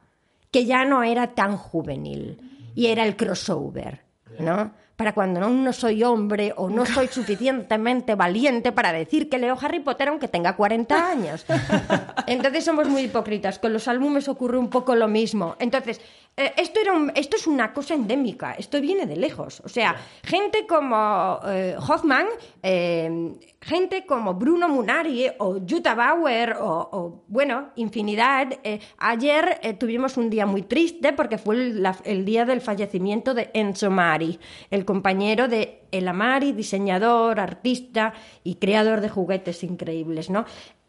que 0.53 0.65
ya 0.65 0.85
no 0.85 1.03
era 1.03 1.35
tan 1.35 1.57
juvenil 1.57 2.71
y 2.77 2.87
era 2.87 3.05
el 3.05 3.17
crossover. 3.17 4.05
¿no? 4.39 4.73
Para 4.97 5.13
cuando 5.13 5.41
no, 5.41 5.49
no 5.51 5.73
soy 5.73 6.05
hombre 6.05 6.53
o 6.57 6.69
no 6.71 6.87
soy 6.87 7.09
suficientemente 7.11 8.15
valiente 8.15 8.71
para 8.73 8.93
decir 8.93 9.29
que 9.29 9.39
leo 9.39 9.57
Harry 9.61 9.81
Potter 9.81 10.09
aunque 10.09 10.29
tenga 10.29 10.55
40 10.57 11.11
años. 11.11 11.45
Entonces 12.27 12.65
somos 12.65 12.89
muy 12.89 13.03
hipócritas. 13.03 13.59
Con 13.59 13.73
los 13.73 13.89
álbumes 13.89 14.29
ocurre 14.29 14.57
un 14.59 14.71
poco 14.71 14.95
lo 14.95 15.09
mismo. 15.09 15.57
Entonces, 15.59 16.01
eh, 16.37 16.53
esto, 16.57 16.81
era 16.81 16.93
un- 16.93 17.13
esto 17.15 17.37
es 17.37 17.47
una 17.47 17.73
cosa 17.73 17.95
endémica, 17.95 18.53
esto 18.55 18.81
viene 18.81 19.07
de 19.07 19.17
lejos. 19.17 19.61
O 19.65 19.69
sea, 19.69 19.97
gente 20.23 20.67
como 20.67 21.39
eh, 21.47 21.77
Hoffman, 21.77 22.27
eh, 22.63 23.33
gente 23.65 24.05
como 24.05 24.35
Bruno 24.35 24.69
Munari 24.69 25.27
o 25.39 25.59
Jutta 25.67 25.95
Bauer 25.95 26.57
o, 26.61 27.25
bueno, 27.29 27.71
infinidad. 27.77 28.59
Eh, 28.63 28.81
ayer 28.99 29.59
eh, 29.63 29.73
tuvimos 29.73 30.17
un 30.17 30.29
día 30.29 30.47
muy 30.47 30.63
triste 30.63 31.13
porque 31.13 31.39
fue 31.39 31.57
el, 31.57 31.89
el 32.05 32.25
día 32.25 32.45
del 32.45 32.61
fallecimiento 32.61 33.33
de 33.33 33.51
Enzo 33.55 33.91
Mari, 33.91 34.39
el 34.71 34.85
compañero 34.85 35.49
de 35.49 35.83
Ella 35.91 36.13
Mari, 36.13 36.53
diseñador, 36.53 37.41
artista 37.41 38.13
y 38.43 38.57
creador 38.57 39.01
de 39.01 39.09
juguetes 39.09 39.65
increíbles, 39.65 40.29
¿no? 40.29 40.45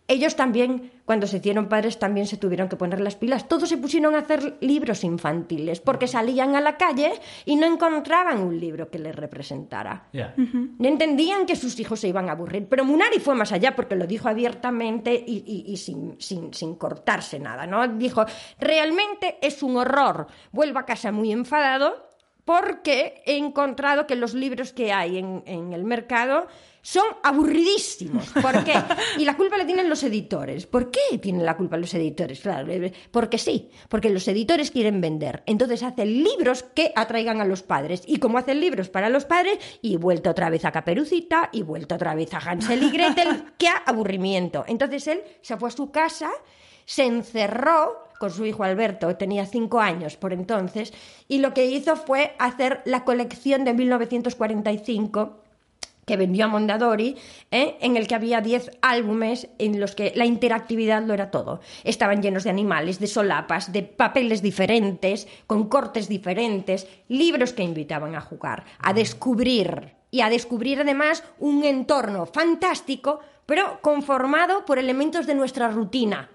Ellos 0.07 0.35
también, 0.35 0.91
cuando 1.03 1.25
se 1.25 1.37
hicieron 1.37 1.67
padres, 1.67 1.97
también 1.97 2.27
se 2.27 2.37
tuvieron 2.37 2.69
que 2.69 2.75
poner 2.75 3.01
las 3.01 3.15
pilas. 3.15 3.47
Todos 3.47 3.67
se 3.69 3.77
pusieron 3.77 4.13
a 4.13 4.19
hacer 4.19 4.55
libros 4.61 5.03
infantiles 5.03 5.79
porque 5.79 6.07
salían 6.07 6.55
a 6.55 6.61
la 6.61 6.77
calle 6.77 7.11
y 7.43 7.55
no 7.55 7.65
encontraban 7.65 8.39
un 8.39 8.59
libro 8.59 8.91
que 8.91 8.99
les 8.99 9.15
representara. 9.15 10.07
Ja. 10.13 10.35
No 10.37 10.87
entendían 10.87 11.47
que 11.47 11.55
sus 11.55 11.79
hijos 11.79 11.99
se 11.99 12.07
iban 12.07 12.29
a 12.29 12.33
aburrir, 12.33 12.67
pero 12.69 12.85
Munari 12.85 13.19
fue 13.19 13.33
más 13.33 13.51
allá 13.51 13.75
porque 13.75 13.95
lo 13.95 14.05
dijo 14.05 14.29
abiertamente 14.29 15.11
y, 15.13 15.43
y- 15.45 15.71
y 15.73 15.77
sin, 15.77 16.15
sin- 16.21 16.53
sin 16.53 16.75
cortarse 16.75 17.39
nada, 17.39 17.65
¿no? 17.65 17.87
Dijo, 17.87 18.25
realmente 18.59 19.37
es 19.41 19.63
un 19.63 19.77
horror. 19.77 20.27
Vuelvo 20.51 20.79
a 20.79 20.85
casa 20.85 21.11
muy 21.11 21.31
enfadado 21.31 22.09
porque 22.45 23.21
he 23.25 23.37
encontrado 23.37 24.07
que 24.07 24.15
los 24.15 24.33
libros 24.33 24.71
que 24.71 24.93
hay 24.93 25.17
en, 25.17 25.43
en 25.45 25.73
el 25.73 25.83
mercado 25.83 26.47
son 26.85 27.05
aburridísimos. 27.23 28.29
¿Por 28.29 28.63
qué? 28.63 28.75
Y 29.17 29.25
la 29.25 29.35
culpa 29.35 29.57
la 29.57 29.65
tienen 29.65 29.89
los 29.89 30.03
editores. 30.03 30.67
¿Por 30.67 30.91
qué 30.91 31.17
tienen 31.17 31.43
la 31.43 31.57
culpa 31.57 31.77
los 31.77 31.91
editores? 31.95 32.41
Claro, 32.41 32.71
eh, 32.71 32.93
porque 33.09 33.39
sí, 33.39 33.71
porque 33.89 34.11
los 34.11 34.27
editores 34.27 34.69
quieren 34.69 35.01
vender. 35.01 35.41
Entonces 35.47 35.81
hacen 35.81 36.23
libros 36.23 36.61
que 36.61 36.93
atraigan 36.95 37.41
a 37.41 37.45
los 37.45 37.63
padres. 37.63 38.03
Y 38.05 38.19
como 38.19 38.37
hacen 38.37 38.59
libros 38.59 38.89
para 38.89 39.09
los 39.09 39.25
padres, 39.25 39.57
y 39.81 39.97
vuelta 39.97 40.29
otra 40.29 40.51
vez 40.51 40.63
a 40.63 40.71
Caperucita, 40.71 41.49
y 41.51 41.63
vuelta 41.63 41.95
otra 41.95 42.13
vez 42.13 42.31
a 42.35 42.37
Hansel 42.37 42.83
y 42.83 42.91
Gretel, 42.91 43.45
qué 43.57 43.69
aburrimiento. 43.83 44.63
Entonces 44.67 45.07
él 45.07 45.23
se 45.41 45.57
fue 45.57 45.69
a 45.69 45.71
su 45.71 45.89
casa, 45.89 46.29
se 46.85 47.05
encerró 47.05 48.04
con 48.19 48.31
su 48.31 48.45
hijo 48.45 48.63
Alberto, 48.63 49.15
tenía 49.15 49.45
cinco 49.45 49.79
años 49.79 50.17
por 50.17 50.33
entonces, 50.33 50.93
y 51.27 51.39
lo 51.39 51.53
que 51.53 51.65
hizo 51.65 51.95
fue 51.95 52.35
hacer 52.39 52.81
la 52.85 53.03
colección 53.03 53.65
de 53.65 53.73
1945 53.73 55.45
que 56.05 56.17
vendió 56.17 56.45
a 56.45 56.47
Mondadori, 56.47 57.17
¿eh? 57.51 57.77
en 57.81 57.97
el 57.97 58.07
que 58.07 58.15
había 58.15 58.41
10 58.41 58.71
álbumes 58.81 59.47
en 59.57 59.79
los 59.79 59.95
que 59.95 60.13
la 60.15 60.25
interactividad 60.25 61.03
lo 61.03 61.13
era 61.13 61.31
todo. 61.31 61.61
Estaban 61.83 62.21
llenos 62.21 62.43
de 62.43 62.51
animales, 62.51 62.99
de 62.99 63.07
solapas, 63.07 63.71
de 63.71 63.83
papeles 63.83 64.41
diferentes, 64.41 65.27
con 65.47 65.67
cortes 65.67 66.07
diferentes, 66.07 66.87
libros 67.07 67.53
que 67.53 67.63
invitaban 67.63 68.15
a 68.15 68.21
jugar, 68.21 68.65
a 68.79 68.93
descubrir 68.93 69.95
y 70.11 70.21
a 70.21 70.29
descubrir 70.29 70.79
además 70.79 71.23
un 71.39 71.63
entorno 71.63 72.25
fantástico, 72.25 73.19
pero 73.45 73.79
conformado 73.81 74.65
por 74.65 74.79
elementos 74.79 75.25
de 75.25 75.35
nuestra 75.35 75.69
rutina. 75.69 76.29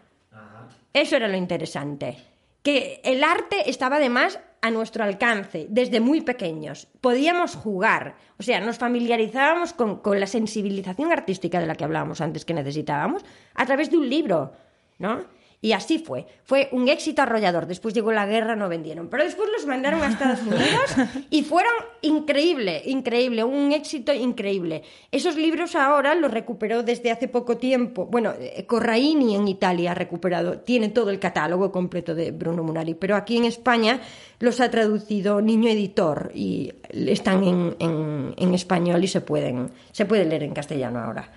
Eso 0.93 1.17
era 1.17 1.29
lo 1.29 1.37
interesante. 1.37 2.17
Que 2.63 3.01
el 3.05 3.25
arte 3.25 3.71
estaba 3.71 3.97
además 3.97 4.39
a 4.63 4.71
nuestro 4.71 5.05
alcance, 5.05 5.67
desde 5.71 6.01
muy 6.01 6.21
pequeños. 6.21 6.89
Podíamos 7.01 7.55
jugar, 7.55 8.17
o 8.39 8.43
sea, 8.43 8.61
nos 8.61 8.79
familiarizábamos 8.79 9.73
con, 9.73 10.01
con 10.01 10.21
la 10.21 10.27
sensibilización 10.27 11.13
artística 11.13 11.61
de 11.61 11.67
la 11.67 11.75
que 11.75 11.85
hablábamos 11.85 12.21
antes 12.21 12.45
que 12.45 12.53
necesitábamos 12.53 13.25
a 13.55 13.65
través 13.65 13.91
de 13.91 13.97
un 13.97 14.09
libro, 14.09 14.53
¿no? 14.99 15.25
Y 15.63 15.73
así 15.73 15.99
fue. 15.99 16.25
Fue 16.45 16.71
un 16.73 16.89
éxito 16.89 17.21
arrollador. 17.21 17.67
Después 17.67 17.93
llegó 17.93 18.13
la 18.13 18.25
guerra, 18.25 18.57
no 18.57 18.71
vendieron. 18.71 19.09
Pero 19.09 19.25
después 19.25 19.47
los 19.53 19.67
mandaron 19.67 20.01
a 20.03 20.09
Estados 20.09 20.41
Unidos 20.41 20.95
y 21.31 21.43
fueron 21.43 21.71
increíble, 22.01 22.81
increíble, 22.87 23.45
un 23.45 23.71
éxito 23.73 24.11
increíble. 24.15 24.83
Esos 25.13 25.37
libros 25.37 25.75
ahora 25.77 26.15
los 26.15 26.31
recuperó 26.31 26.83
desde 26.83 27.11
hace 27.11 27.29
poco 27.29 27.59
tiempo. 27.59 28.07
Bueno, 28.07 28.33
eh, 28.41 28.65
Corraini 28.67 29.37
en 29.37 29.49
Italia 29.49 29.91
ha 29.93 29.95
recuperado, 29.95 30.61
tiene 30.61 30.89
todo 30.89 31.11
el 31.11 31.19
catálogo 31.19 31.71
completo 31.71 32.15
de 32.15 32.31
Bruno 32.31 32.63
Munari, 32.63 32.95
pero 32.95 33.15
aquí 33.15 33.37
en 33.37 33.45
España 33.45 34.01
los 34.39 34.61
ha 34.63 34.71
traducido 34.71 35.43
Niño 35.43 35.69
Editor 35.69 36.33
y 36.35 36.73
están 36.91 37.45
en, 37.45 37.77
en- 37.79 38.35
en 38.39 38.55
español 38.55 39.05
y 39.05 39.09
se 39.09 39.21
pueden, 39.21 39.71
se 39.93 40.07
puede 40.07 40.25
leer 40.25 40.43
en 40.45 40.55
castellano 40.55 41.01
ahora. 41.01 41.31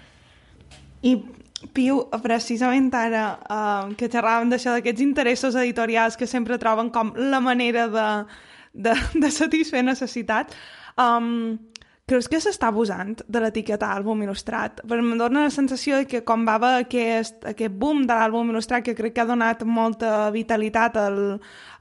I, 1.02 1.26
Piu, 1.74 2.04
precisament 2.24 2.90
ara 2.98 3.26
uh, 3.48 3.92
que 3.98 4.10
xerràvem 4.12 4.52
d'això, 4.52 4.76
d'aquests 4.76 5.04
interessos 5.06 5.56
editorials 5.56 6.18
que 6.20 6.28
sempre 6.28 6.60
troben 6.62 6.90
com 6.94 7.14
la 7.16 7.40
manera 7.40 7.88
de, 7.88 8.08
de, 8.74 8.96
de 9.24 9.30
satisfer 9.32 9.84
necessitats, 9.86 10.58
um, 11.00 11.56
creus 12.10 12.28
que 12.28 12.42
s'està 12.44 12.68
abusant 12.68 13.22
de 13.24 13.42
l'etiqueta 13.42 13.94
àlbum 13.96 14.26
il·lustrat? 14.26 14.84
Perquè 14.84 15.06
em 15.06 15.18
dóna 15.18 15.46
la 15.48 15.54
sensació 15.54 16.04
que 16.10 16.24
com 16.28 16.44
va 16.48 16.58
haver 16.60 16.74
aquest, 16.84 17.46
aquest 17.54 17.80
boom 17.80 18.04
de 18.10 18.18
l'àlbum 18.18 18.52
il·lustrat 18.52 18.84
que 18.84 18.98
crec 18.98 19.16
que 19.16 19.24
ha 19.24 19.30
donat 19.30 19.64
molta 19.64 20.30
vitalitat 20.36 21.00
al, 21.00 21.20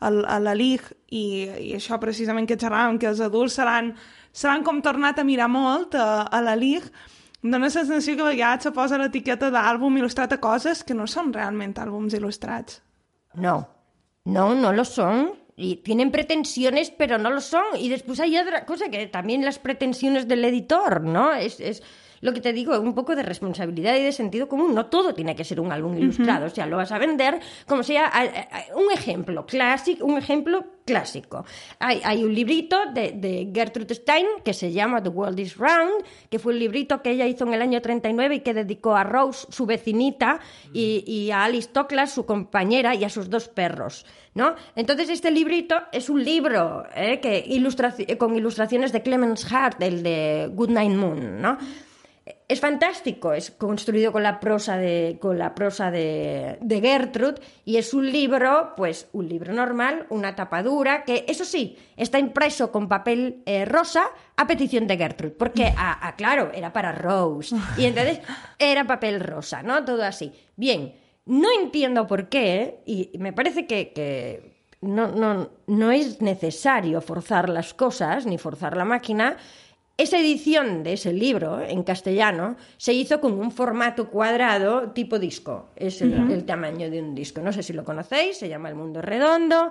al, 0.00 0.24
a 0.24 0.38
la 0.38 0.54
LIG 0.54 0.86
i, 1.10 1.24
i 1.68 1.72
això 1.80 1.98
precisament 2.00 2.46
que 2.46 2.60
xerràvem, 2.60 3.00
que 3.02 3.10
els 3.10 3.24
adults 3.24 3.58
se 3.58 3.66
l'han 3.66 3.94
se 4.32 4.48
l'han 4.48 4.64
com 4.64 4.80
tornat 4.80 5.18
a 5.20 5.26
mirar 5.28 5.50
molt 5.52 5.94
a, 5.94 6.24
a 6.24 6.40
la 6.40 6.54
LIG, 6.56 6.86
em 6.88 7.21
dóna 7.42 7.66
la 7.66 7.70
sensació 7.74 8.16
que 8.16 8.22
a 8.22 8.30
vegades 8.30 8.68
se 8.68 8.72
posa 8.72 8.98
l'etiqueta 9.00 9.50
d'àlbum 9.50 9.98
il·lustrat 9.98 10.32
a 10.36 10.40
coses 10.40 10.84
que 10.86 10.94
no 10.94 11.08
són 11.10 11.32
realment 11.34 11.74
àlbums 11.82 12.14
il·lustrats. 12.14 12.80
No, 13.34 13.56
no, 14.24 14.54
no 14.54 14.72
lo 14.72 14.84
son. 14.84 15.32
Y 15.56 15.76
tienen 15.76 16.10
pretensiones, 16.10 16.90
pero 16.90 17.18
no 17.18 17.30
lo 17.30 17.40
son. 17.40 17.76
Y 17.78 17.88
después 17.88 18.20
hay 18.20 18.38
otra 18.38 18.64
cosa, 18.64 18.88
que 18.88 19.06
también 19.06 19.44
las 19.44 19.58
pretensiones 19.58 20.26
del 20.26 20.44
editor, 20.44 21.02
¿no? 21.02 21.32
Es, 21.34 21.60
es 21.60 21.82
lo 22.22 22.32
que 22.32 22.40
te 22.40 22.52
digo, 22.54 22.80
un 22.80 22.94
poco 22.94 23.14
de 23.14 23.22
responsabilidad 23.22 23.94
y 23.96 24.02
de 24.02 24.12
sentido 24.12 24.48
común. 24.48 24.74
No 24.74 24.86
todo 24.86 25.12
tiene 25.12 25.36
que 25.36 25.44
ser 25.44 25.60
un 25.60 25.70
álbum 25.70 25.98
ilustrado. 25.98 26.46
O 26.46 26.50
sea, 26.50 26.64
lo 26.66 26.78
vas 26.78 26.90
a 26.92 26.98
vender 26.98 27.38
como 27.68 27.82
sea. 27.82 28.06
a- 28.06 28.20
a- 28.22 28.24
a- 28.24 28.76
Un 28.76 28.90
ejemplo 28.90 29.44
clásico, 29.44 30.06
un 30.06 30.16
ejemplo 30.16 30.64
clásico. 30.84 31.44
Hay, 31.78 32.00
hay 32.04 32.24
un 32.24 32.34
librito 32.34 32.76
de, 32.94 33.12
de 33.12 33.50
Gertrude 33.54 33.94
Stein 33.94 34.26
que 34.44 34.54
se 34.54 34.72
llama 34.72 35.02
The 35.02 35.10
World 35.10 35.38
is 35.38 35.56
Round, 35.56 35.92
que 36.30 36.38
fue 36.38 36.52
un 36.54 36.58
librito 36.60 37.02
que 37.02 37.10
ella 37.10 37.26
hizo 37.26 37.44
en 37.44 37.54
el 37.54 37.62
año 37.62 37.80
39 37.82 38.36
y 38.36 38.40
que 38.40 38.54
dedicó 38.54 38.96
a 38.96 39.04
Rose, 39.04 39.46
su 39.50 39.66
vecinita, 39.66 40.40
y, 40.72 41.04
y 41.06 41.30
a 41.32 41.44
Alice 41.44 41.68
Toklas, 41.72 42.12
su 42.12 42.24
compañera, 42.24 42.94
y 42.94 43.04
a 43.04 43.08
sus 43.10 43.28
dos 43.30 43.48
perros. 43.48 44.06
¿no? 44.34 44.54
Entonces 44.76 45.10
este 45.10 45.30
librito 45.30 45.76
es 45.92 46.08
un 46.08 46.24
libro 46.24 46.84
¿eh? 46.96 47.20
que 47.20 47.44
ilustraci- 47.46 48.16
con 48.16 48.34
ilustraciones 48.36 48.90
de 48.92 49.02
Clemens 49.02 49.52
Hart, 49.52 49.82
el 49.82 50.02
de 50.02 50.48
Goodnight 50.52 50.92
Moon, 50.96 51.42
¿no? 51.42 51.58
Es 52.46 52.60
fantástico, 52.60 53.32
es 53.32 53.50
construido 53.50 54.12
con 54.12 54.22
la 54.22 54.38
prosa 54.38 54.76
de, 54.76 55.18
con 55.20 55.38
la 55.38 55.54
prosa 55.54 55.90
de, 55.90 56.58
de 56.60 56.80
Gertrude 56.80 57.40
y 57.64 57.78
es 57.78 57.94
un 57.94 58.12
libro, 58.12 58.74
pues 58.76 59.08
un 59.12 59.28
libro 59.28 59.52
normal, 59.52 60.06
una 60.08 60.36
tapadura, 60.36 61.02
que 61.04 61.24
eso 61.26 61.44
sí, 61.44 61.76
está 61.96 62.20
impreso 62.20 62.70
con 62.70 62.88
papel 62.88 63.42
eh, 63.46 63.64
rosa 63.64 64.04
a 64.36 64.46
petición 64.46 64.86
de 64.86 64.98
Gertrude, 64.98 65.34
porque, 65.36 65.72
ah, 65.76 65.98
ah, 66.00 66.14
claro, 66.14 66.52
era 66.54 66.72
para 66.72 66.92
Rose 66.92 67.56
y 67.76 67.86
entonces 67.86 68.20
era 68.58 68.86
papel 68.86 69.18
rosa, 69.18 69.62
¿no? 69.62 69.84
Todo 69.84 70.04
así. 70.04 70.32
Bien, 70.54 70.94
no 71.26 71.48
entiendo 71.60 72.06
por 72.06 72.28
qué 72.28 72.82
y 72.86 73.10
me 73.18 73.32
parece 73.32 73.66
que, 73.66 73.92
que 73.92 74.52
no, 74.82 75.08
no, 75.08 75.50
no 75.66 75.90
es 75.90 76.20
necesario 76.20 77.00
forzar 77.00 77.48
las 77.48 77.72
cosas 77.72 78.26
ni 78.26 78.36
forzar 78.36 78.76
la 78.76 78.84
máquina. 78.84 79.36
Esa 79.96 80.18
edición 80.18 80.82
de 80.82 80.94
ese 80.94 81.12
libro 81.12 81.60
en 81.60 81.82
castellano 81.82 82.56
se 82.76 82.92
hizo 82.92 83.20
con 83.20 83.32
un 83.34 83.52
formato 83.52 84.08
cuadrado 84.08 84.90
tipo 84.90 85.18
disco. 85.18 85.68
Es 85.76 86.00
el, 86.02 86.30
el 86.30 86.44
tamaño 86.44 86.90
de 86.90 87.00
un 87.00 87.14
disco. 87.14 87.40
No 87.40 87.52
sé 87.52 87.62
si 87.62 87.72
lo 87.72 87.84
conocéis, 87.84 88.38
se 88.38 88.48
llama 88.48 88.68
El 88.68 88.74
Mundo 88.74 89.02
Redondo 89.02 89.70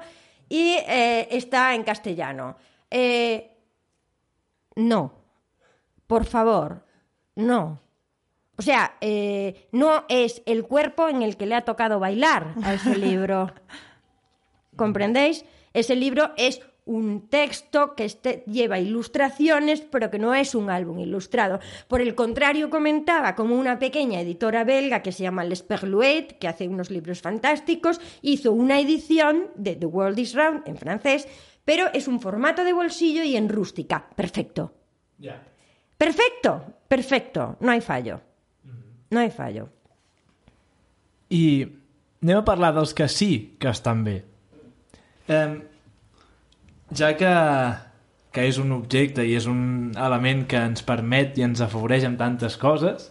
y 0.52 0.76
eh, 0.86 1.30
está 1.32 1.74
en 1.76 1.84
castellano. 1.84 2.58
Eh, 2.90 3.52
no, 4.76 5.14
por 6.08 6.26
favor, 6.26 6.86
no. 7.36 7.80
O 8.58 8.62
sea, 8.62 8.98
eh, 9.00 9.70
no 9.72 10.04
es 10.10 10.44
el 10.46 10.66
cuerpo 10.66 11.08
en 11.08 11.22
el 11.22 11.38
que 11.38 11.46
le 11.46 11.56
ha 11.56 11.66
tocado 11.66 12.00
bailar 12.00 12.54
a 12.64 12.74
ese 12.74 12.98
libro. 12.98 13.52
¿Comprendéis? 14.76 15.46
Ese 15.74 15.96
libro 15.96 16.32
es 16.36 16.60
un 16.86 17.30
texto 17.30 17.96
que 17.96 18.06
este- 18.06 18.44
lleva 18.48 18.80
ilustraciones, 18.80 19.82
pero 19.82 20.10
que 20.10 20.20
no 20.20 20.34
es 20.34 20.56
un 20.56 20.70
álbum 20.70 21.00
ilustrado. 21.00 21.60
Por 21.88 22.02
el 22.02 22.16
contrario, 22.16 22.70
comentaba 22.70 23.36
como 23.36 23.56
una 23.56 23.78
pequeña 23.80 24.20
editora 24.20 24.64
belga 24.64 25.02
que 25.04 25.12
se 25.12 25.24
llama 25.24 25.44
Les 25.44 25.62
Perluet, 25.62 26.38
que 26.40 26.48
hace 26.48 26.68
unos 26.68 26.90
libros 26.90 27.22
fantásticos, 27.22 28.02
hizo 28.22 28.52
una 28.52 28.80
edición 28.80 29.48
de 29.56 29.76
The 29.76 29.86
World 29.86 30.20
is 30.20 30.34
Round 30.34 30.68
en 30.68 30.78
francés, 30.78 31.28
pero 31.64 31.86
es 31.94 32.08
un 32.08 32.20
formato 32.20 32.64
de 32.64 32.74
bolsillo 32.74 33.24
y 33.24 33.36
en 33.38 33.48
rústica. 33.48 34.10
Perfecto. 34.16 34.74
Ja. 35.22 35.42
Perfecto, 35.98 36.66
perfecto. 36.88 37.58
No 37.60 37.72
hay 37.72 37.82
fallo. 37.82 38.22
No 39.12 39.20
hay 39.20 39.30
fallo. 39.30 39.70
I 41.30 41.68
anem 42.22 42.38
a 42.42 42.44
parlar 42.46 42.74
dels 42.76 42.94
que 42.94 43.08
sí 43.08 43.56
que 43.60 43.70
estan 43.70 44.04
bé. 44.04 44.26
Eh, 45.28 45.62
ja 46.98 47.14
que, 47.18 47.32
que 48.32 48.46
és 48.48 48.58
un 48.62 48.72
objecte 48.76 49.26
i 49.28 49.36
és 49.38 49.48
un 49.48 49.92
element 49.98 50.46
que 50.48 50.60
ens 50.60 50.84
permet 50.88 51.38
i 51.40 51.46
ens 51.48 51.62
afavoreix 51.64 52.06
amb 52.08 52.20
tantes 52.20 52.58
coses, 52.60 53.10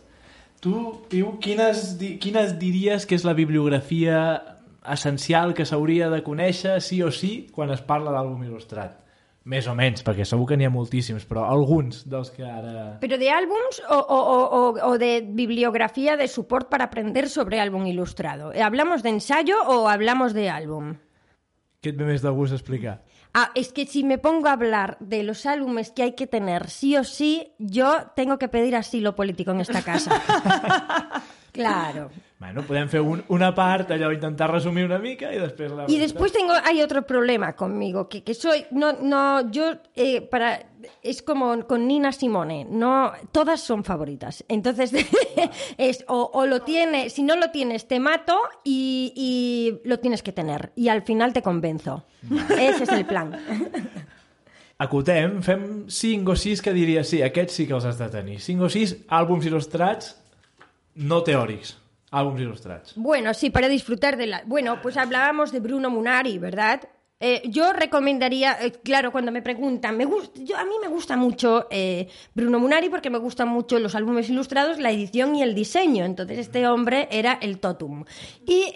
tu, 0.60 0.74
Piu, 1.08 1.38
quines, 1.40 1.96
di- 2.00 2.16
quines 2.20 2.56
diries 2.60 3.06
que 3.06 3.16
és 3.16 3.24
la 3.24 3.34
bibliografia 3.34 4.20
essencial 4.90 5.52
que 5.54 5.64
s'hauria 5.68 6.08
de 6.12 6.22
conèixer 6.24 6.78
sí 6.80 7.02
o 7.04 7.10
sí 7.12 7.46
quan 7.52 7.70
es 7.72 7.80
parla 7.84 8.12
d'àlbum 8.14 8.42
il·lustrat? 8.48 8.96
Més 9.50 9.64
o 9.66 9.74
menys, 9.74 10.02
perquè 10.04 10.26
segur 10.28 10.44
que 10.50 10.56
n'hi 10.60 10.66
ha 10.68 10.70
moltíssims, 10.70 11.24
però 11.24 11.46
alguns 11.48 12.02
dels 12.08 12.28
que 12.30 12.44
ara... 12.44 12.98
¿Pero 13.00 13.16
de 13.16 13.30
álbums 13.32 13.80
o, 13.88 13.96
o- 13.96 14.24
o- 14.36 14.48
o- 14.58 14.90
o 14.90 14.98
de 15.00 15.22
bibliografía 15.24 16.18
de 16.20 16.28
support 16.28 16.68
para 16.68 16.84
aprender 16.84 17.26
sobre 17.28 17.58
álbum 17.58 17.86
ilustrado? 17.86 18.52
¿Hablamos 18.62 19.02
de 19.02 19.08
ensayo 19.16 19.56
o 19.66 19.88
hablamos 19.88 20.34
de 20.34 20.50
álbum? 20.50 20.98
Què 21.80 21.94
et 21.94 21.96
ve 21.96 22.04
més 22.04 22.20
de 22.20 22.28
gust 22.36 22.52
explicar? 22.52 22.98
Ah, 23.32 23.50
es 23.54 23.72
que 23.72 23.86
si 23.86 24.02
me 24.02 24.18
pongo 24.18 24.48
a 24.48 24.52
hablar 24.52 24.96
de 24.98 25.22
los 25.22 25.46
álbumes 25.46 25.92
que 25.92 26.02
hay 26.02 26.12
que 26.14 26.26
tener 26.26 26.68
sí 26.68 26.96
o 26.96 27.04
sí, 27.04 27.52
yo 27.58 28.10
tengo 28.16 28.38
que 28.38 28.48
pedir 28.48 28.74
asilo 28.74 29.14
político 29.14 29.52
en 29.52 29.60
esta 29.60 29.82
casa. 29.82 30.20
claro. 31.52 32.10
Bueno, 32.40 32.62
podem 32.64 32.88
fer 32.88 33.02
un, 33.04 33.20
una 33.28 33.50
part, 33.54 33.90
allò, 33.92 34.08
intentar 34.14 34.48
resumir 34.50 34.86
una 34.86 34.98
mica 34.98 35.28
i 35.28 35.38
després 35.38 35.74
la... 35.76 35.84
Y 35.92 35.98
después 36.00 36.32
tengo, 36.32 36.54
hay 36.64 36.80
otro 36.80 37.02
problema 37.04 37.52
conmigo, 37.52 38.08
que, 38.08 38.22
que 38.24 38.32
soy, 38.32 38.64
no, 38.70 38.94
no, 38.94 39.50
yo, 39.50 39.74
eh, 39.94 40.22
para, 40.22 40.69
es 41.02 41.22
como 41.22 41.66
con 41.66 41.86
Nina 41.86 42.12
Simone, 42.12 42.66
no, 42.68 43.12
todas 43.32 43.60
son 43.60 43.84
favoritas. 43.84 44.44
Entonces, 44.48 44.92
es, 45.78 46.04
o, 46.08 46.30
o 46.32 46.46
lo 46.46 46.62
tienes, 46.62 47.12
si 47.12 47.22
no 47.22 47.36
lo 47.36 47.50
tienes, 47.50 47.88
te 47.88 48.00
mato 48.00 48.38
y, 48.64 49.12
y 49.16 49.88
lo 49.88 49.98
tienes 49.98 50.22
que 50.22 50.32
tener. 50.32 50.72
Y 50.76 50.88
al 50.88 51.02
final 51.02 51.32
te 51.32 51.42
convenzo. 51.42 52.04
Ese 52.58 52.84
es 52.84 52.88
el 52.90 53.06
plan. 53.06 53.36
Acotem, 54.80 55.42
fem 55.44 55.90
5 55.92 56.32
o 56.32 56.36
6 56.36 56.62
que 56.64 56.72
diria 56.72 57.02
sí, 57.04 57.18
aquests 57.20 57.58
sí 57.58 57.66
que 57.68 57.74
els 57.76 57.84
has 57.84 57.98
de 58.00 58.06
tenir. 58.08 58.38
5 58.40 58.64
o 58.64 58.70
6 58.72 58.94
àlbums 59.12 59.44
il·lustrats 59.44 60.14
no 61.04 61.18
teòrics, 61.20 61.74
àlbums 62.08 62.40
il·lustrats. 62.40 62.94
Bueno, 62.96 63.34
sí, 63.34 63.50
para 63.50 63.68
disfrutar 63.68 64.16
de 64.16 64.26
la... 64.26 64.42
Bueno, 64.46 64.80
pues 64.80 64.96
hablábamos 64.96 65.52
de 65.52 65.60
Bruno 65.60 65.90
Munari, 65.90 66.38
¿verdad? 66.38 66.88
Eh, 67.20 67.42
yo 67.44 67.72
recomendaría, 67.72 68.56
eh, 68.60 68.72
claro, 68.82 69.12
cuando 69.12 69.30
me 69.30 69.42
preguntan, 69.42 69.96
me 69.96 70.06
gusta, 70.06 70.40
yo, 70.42 70.56
a 70.56 70.64
mí 70.64 70.74
me 70.80 70.88
gusta 70.88 71.16
mucho 71.16 71.66
eh, 71.70 72.08
Bruno 72.34 72.58
Munari 72.58 72.88
porque 72.88 73.10
me 73.10 73.18
gustan 73.18 73.48
mucho 73.48 73.78
los 73.78 73.94
álbumes 73.94 74.30
ilustrados, 74.30 74.78
la 74.78 74.90
edición 74.90 75.36
y 75.36 75.42
el 75.42 75.54
diseño. 75.54 76.04
Entonces 76.04 76.38
este 76.38 76.66
hombre 76.66 77.08
era 77.10 77.38
el 77.40 77.58
totum. 77.58 78.04
Y 78.46 78.72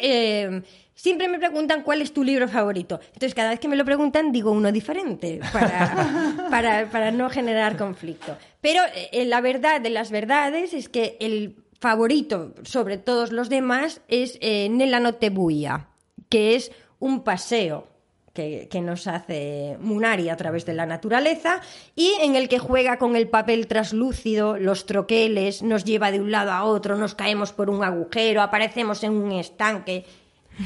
siempre 0.95 1.29
me 1.29 1.39
preguntan 1.39 1.83
cuál 1.83 2.01
es 2.01 2.13
tu 2.13 2.25
libro 2.25 2.49
favorito. 2.49 3.01
Entonces 3.07 3.35
cada 3.35 3.51
vez 3.51 3.61
que 3.61 3.69
me 3.69 3.77
lo 3.77 3.85
preguntan 3.85 4.33
digo 4.33 4.51
uno 4.53 4.73
diferente 4.73 5.41
para, 5.53 6.47
para, 6.51 6.91
para 6.91 7.11
no 7.11 7.29
generar 7.31 7.77
conflicto. 7.77 8.37
Pero 8.61 8.83
eh, 9.13 9.25
la 9.27 9.41
verdad 9.41 9.81
de 9.81 9.91
las 9.91 10.11
verdades 10.11 10.73
es 10.73 10.89
que 10.89 11.17
el 11.21 11.57
favorito 11.81 12.55
sobre 12.63 12.97
todos 12.97 13.33
los 13.33 13.49
demás 13.49 14.01
es 14.09 14.39
eh, 14.41 14.69
Nella 14.71 15.01
Notte 15.01 15.31
Buia, 15.31 15.89
que 16.29 16.55
es 16.55 16.73
un 16.99 17.25
paseo 17.25 17.89
que, 18.35 18.69
que 18.69 18.81
nos 18.81 19.07
hace 19.07 19.79
Munari 19.81 20.29
a 20.29 20.37
través 20.37 20.67
de 20.67 20.75
la 20.75 20.85
naturaleza 20.85 21.61
y 21.95 22.13
en 22.21 22.37
el 22.37 22.49
que 22.49 22.59
juega 22.59 22.99
con 22.99 23.17
el 23.17 23.29
papel 23.29 23.67
traslúcido, 23.67 24.59
los 24.59 24.85
troqueles, 24.85 25.63
nos 25.63 25.85
lleva 25.85 26.11
de 26.11 26.21
un 26.21 26.31
lado 26.31 26.53
a 26.53 26.65
otro, 26.65 26.97
nos 26.97 27.15
caemos 27.15 27.53
por 27.53 27.71
un 27.71 27.85
agujero, 27.85 28.43
aparecemos 28.43 29.03
en 29.05 29.13
un 29.13 29.33
estanque. 29.33 30.05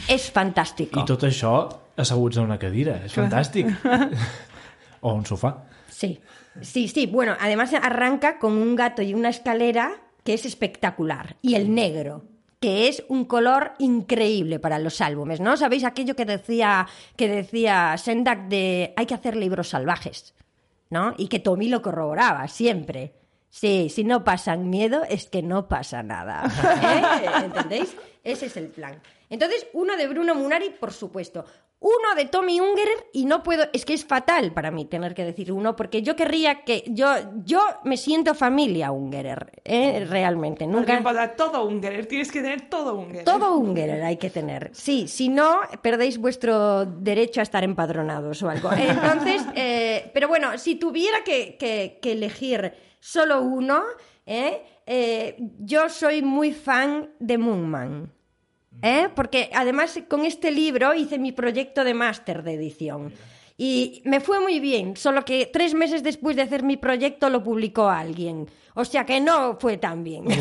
Es 0.09 0.31
fantástico. 0.31 1.01
I 1.01 1.09
tot 1.09 1.23
això 1.25 1.53
asseguts 1.97 2.37
a 2.37 2.43
una 2.45 2.59
cadira, 2.61 2.99
és 3.07 3.15
fantàstic. 3.17 3.71
o 5.01 5.15
un 5.15 5.25
sofà. 5.25 5.55
Sí, 5.89 6.19
sí, 6.61 6.89
sí. 6.89 7.07
Bueno, 7.07 7.37
además 7.41 7.73
arranca 7.73 8.39
con 8.39 8.53
un 8.53 8.77
gato 8.77 9.01
y 9.01 9.15
una 9.15 9.31
escalera 9.31 9.97
que 10.25 10.35
es 10.35 10.45
espectacular. 10.45 11.37
Y 11.41 11.55
el 11.55 11.75
negro, 11.75 12.25
que 12.61 12.89
es 12.89 13.05
un 13.09 13.25
color 13.25 13.73
increíble 13.79 14.59
para 14.59 14.79
los 14.79 15.01
álbumes, 15.01 15.41
¿no? 15.41 15.57
¿Sabéis 15.57 15.85
aquello 15.85 16.17
que 16.17 16.25
decía, 16.25 16.89
que 17.17 17.29
decía 17.29 17.97
Sendak 17.97 18.49
de 18.49 18.93
hay 18.97 19.07
que 19.07 19.15
hacer 19.15 19.37
libros 19.37 19.69
salvajes, 19.69 20.35
¿no? 20.91 21.15
Y 21.17 21.29
que 21.29 21.39
Tommy 21.39 21.69
lo 21.69 21.83
corroboraba 21.83 22.49
siempre. 22.49 23.15
Sí, 23.51 23.89
si 23.89 24.05
no 24.05 24.25
pasan 24.25 24.69
miedo 24.69 25.03
es 25.09 25.27
que 25.27 25.43
no 25.43 25.69
pasa 25.69 26.03
nada. 26.03 26.45
¿eh? 26.83 27.27
¿Entendéis? 27.45 27.97
Ese 28.25 28.47
es 28.47 28.57
el 28.57 28.69
plan. 28.69 29.01
Entonces, 29.31 29.67
uno 29.73 29.97
de 29.97 30.07
Bruno 30.09 30.35
Munari, 30.35 30.71
por 30.71 30.93
supuesto. 30.93 31.45
Uno 31.81 32.17
de 32.17 32.25
Tommy 32.25 32.61
Ungerer, 32.61 33.07
y 33.13 33.25
no 33.25 33.45
puedo, 33.45 33.67
es 33.73 33.85
que 33.85 33.95
es 33.95 34.05
fatal 34.05 34.53
para 34.53 34.73
mí 34.73 34.85
tener 34.85 35.15
que 35.15 35.25
decir 35.25 35.53
uno, 35.53 35.77
porque 35.77 36.03
yo 36.03 36.17
querría 36.17 36.65
que, 36.65 36.83
yo, 36.89 37.07
yo 37.45 37.61
me 37.85 37.97
siento 37.97 38.35
familia 38.35 38.91
Ungerer, 38.91 39.61
¿eh? 39.65 40.05
realmente, 40.09 40.67
nunca... 40.67 41.01
Posar 41.05 41.37
todo 41.37 41.65
Ungerer, 41.65 42.07
tienes 42.07 42.33
que 42.33 42.41
tener 42.43 42.69
todo 42.69 42.97
Ungerer. 42.97 43.25
Todo 43.25 43.55
Ungerer 43.57 44.03
hay 44.03 44.17
que 44.17 44.29
tener. 44.29 44.71
Sí, 44.73 45.07
si 45.07 45.29
no, 45.29 45.61
perdéis 45.81 46.19
vuestro 46.19 46.85
derecho 46.85 47.39
a 47.39 47.45
estar 47.45 47.63
empadronados 47.63 48.43
o 48.43 48.49
algo. 48.51 48.71
Entonces, 48.73 49.45
eh, 49.55 50.11
pero 50.13 50.27
bueno, 50.27 50.59
si 50.59 50.75
tuviera 50.75 51.23
que, 51.23 51.57
que- 51.57 52.01
que 52.03 52.11
elegir 52.13 52.73
solo 52.99 53.41
uno, 53.43 53.85
¿eh? 54.27 54.65
Eh, 54.85 55.37
yo 55.61 55.89
soy 55.89 56.23
muy 56.23 56.53
fan 56.53 57.11
de 57.21 57.39
Moonman. 57.39 58.13
¿Eh? 58.83 59.09
Porque 59.15 59.51
además 59.55 59.99
con 60.09 60.25
este 60.25 60.51
libro 60.51 60.95
hice 60.95 61.19
mi 61.19 61.33
proyecto 61.33 61.85
de 61.85 61.95
máster 61.95 62.43
de 62.43 62.55
edición. 62.55 63.13
Y 63.61 64.03
me 64.05 64.21
fue 64.21 64.39
muy 64.39 64.61
bien, 64.61 64.97
solo 64.97 65.25
que 65.25 65.51
tres 65.53 65.75
meses 65.75 66.05
después 66.05 66.37
de 66.37 66.43
hacer 66.43 66.63
mi 66.63 66.77
proyecto 66.77 67.29
lo 67.29 67.43
publicó 67.43 67.89
alguien. 67.89 68.47
O 68.75 68.85
sea 68.85 69.05
que 69.05 69.21
no 69.21 69.59
fue 69.59 69.77
tan 69.77 70.05
bien. 70.05 70.25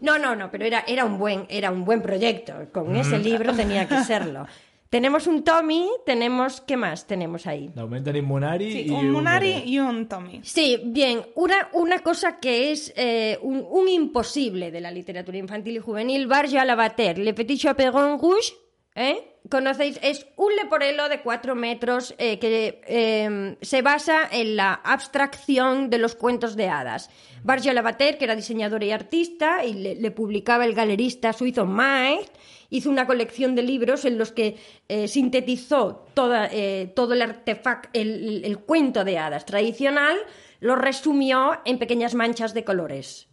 No, 0.00 0.16
no, 0.18 0.36
no, 0.36 0.50
pero 0.50 0.64
era, 0.64 0.84
era, 0.86 1.04
un 1.04 1.18
buen, 1.18 1.46
era 1.48 1.72
un 1.72 1.84
buen 1.84 2.00
proyecto. 2.00 2.54
Con 2.72 2.94
ese 2.94 3.18
libro 3.18 3.52
tenía 3.52 3.88
que 3.88 4.04
serlo. 4.04 4.46
Tenemos 4.90 5.26
un 5.26 5.42
Tommy, 5.44 5.88
tenemos... 6.04 6.60
¿Qué 6.60 6.76
más 6.76 7.06
tenemos 7.06 7.46
ahí? 7.46 7.70
Tenim 8.04 8.24
Munari 8.24 8.70
Sí, 8.72 8.80
i 8.86 8.90
un 8.90 9.10
Munari 9.10 9.48
Ungerer. 9.50 9.68
y 9.68 9.78
un 9.80 10.08
Tommy. 10.08 10.40
Sí, 10.44 10.80
bien, 10.84 11.22
una, 11.34 11.68
una 11.72 12.00
cosa 12.00 12.38
que 12.38 12.70
es 12.72 12.92
eh, 12.96 13.38
un, 13.42 13.66
un 13.68 13.88
imposible 13.88 14.70
de 14.70 14.80
la 14.80 14.90
literatura 14.90 15.38
infantil 15.38 15.76
y 15.76 15.80
juvenil, 15.80 16.26
Barja 16.26 16.64
Lavater, 16.64 17.18
Le 17.18 17.34
Petit 17.34 17.60
Chaperon 17.60 18.18
Rouge, 18.20 18.52
¿eh? 18.94 19.32
¿Conocéis? 19.48 20.00
Es 20.02 20.26
un 20.36 20.56
leporelo 20.56 21.08
de 21.08 21.20
cuatro 21.20 21.54
metros 21.54 22.16
eh, 22.18 22.40
que 22.40 22.80
eh, 22.88 23.56
se 23.62 23.80
basa 23.80 24.22
en 24.30 24.56
la 24.56 24.72
abstracción 24.74 25.88
de 25.88 25.98
los 25.98 26.16
cuentos 26.16 26.56
de 26.56 26.68
hadas. 26.68 27.10
Barja 27.44 27.72
Lavater, 27.72 28.18
que 28.18 28.24
era 28.24 28.34
diseñador 28.34 28.82
y 28.82 28.90
artista, 28.90 29.64
y 29.64 29.74
le, 29.74 29.94
le 29.94 30.10
publicaba 30.10 30.64
el 30.64 30.74
galerista 30.74 31.32
suizo 31.32 31.64
Maes, 31.64 32.26
hizo 32.70 32.90
una 32.90 33.06
colección 33.06 33.54
de 33.54 33.62
libros 33.62 34.04
en 34.04 34.18
los 34.18 34.32
que 34.32 34.56
eh, 34.88 35.08
sintetizó 35.08 36.06
toda, 36.14 36.48
eh, 36.52 36.92
todo 36.94 37.14
el 37.14 37.22
artefacto, 37.22 37.88
el, 37.92 38.44
el 38.44 38.58
cuento 38.58 39.04
de 39.04 39.18
hadas 39.18 39.46
tradicional, 39.46 40.16
lo 40.60 40.76
resumió 40.76 41.58
en 41.64 41.78
pequeñas 41.78 42.14
manchas 42.14 42.54
de 42.54 42.64
colores. 42.64 43.28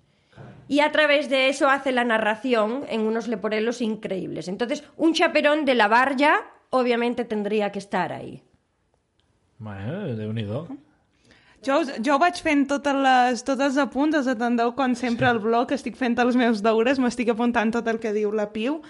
Y 0.68 0.80
a 0.80 0.92
través 0.92 1.30
de 1.30 1.50
eso 1.50 1.70
hace 1.70 1.92
la 1.92 2.04
narración 2.06 2.86
en 2.90 3.02
unos 3.02 3.28
leporelos 3.28 3.82
increíbles. 3.82 4.48
Entonces, 4.48 4.84
un 4.98 5.14
chaperón 5.14 5.66
de 5.66 5.76
la 5.76 5.88
barja 5.88 6.42
obviamente 6.70 7.26
tendría 7.26 7.72
que 7.72 7.80
estar 7.80 8.12
ahí. 8.14 8.42
Bueno, 9.60 10.16
Déu-n'hi-do. 10.16 10.68
Jo, 11.66 11.80
us- 11.80 11.94
jo 12.04 12.16
ho 12.16 12.20
vaig 12.20 12.36
fent 12.44 12.66
totes 12.68 12.96
les, 13.06 13.44
tots 13.48 13.62
els 13.64 13.78
apunts, 13.80 14.18
els 14.18 14.28
atendeu 14.28 14.74
com 14.76 14.96
sempre 15.00 15.30
al 15.30 15.40
blog, 15.40 15.72
estic 15.72 15.96
fent 15.96 16.18
els 16.20 16.36
meus 16.36 16.60
deures, 16.66 17.00
m'estic 17.00 17.30
apuntant 17.32 17.72
tot 17.72 17.88
el 17.88 18.02
que 18.04 18.12
diu 18.12 18.34
la 18.36 18.50
Piu. 18.52 18.82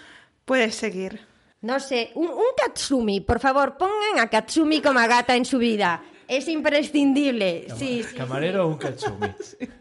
Puedes 0.46 0.76
seguir. 0.76 1.22
No 1.62 1.80
sé, 1.80 2.12
un, 2.16 2.28
un 2.28 2.44
Katsumi, 2.58 3.22
por 3.22 3.40
favor, 3.40 3.78
pongan 3.78 4.20
a 4.20 4.30
Katsumi 4.30 4.82
como 4.82 5.00
gata 5.08 5.36
en 5.36 5.46
su 5.46 5.58
vida. 5.58 6.04
Es 6.28 6.48
imprescindible. 6.48 7.68
Sí, 7.78 8.04
sí, 8.04 8.16
Camarero 8.16 8.66
o 8.66 8.70
un 8.70 8.78
katsumi. 8.78 9.28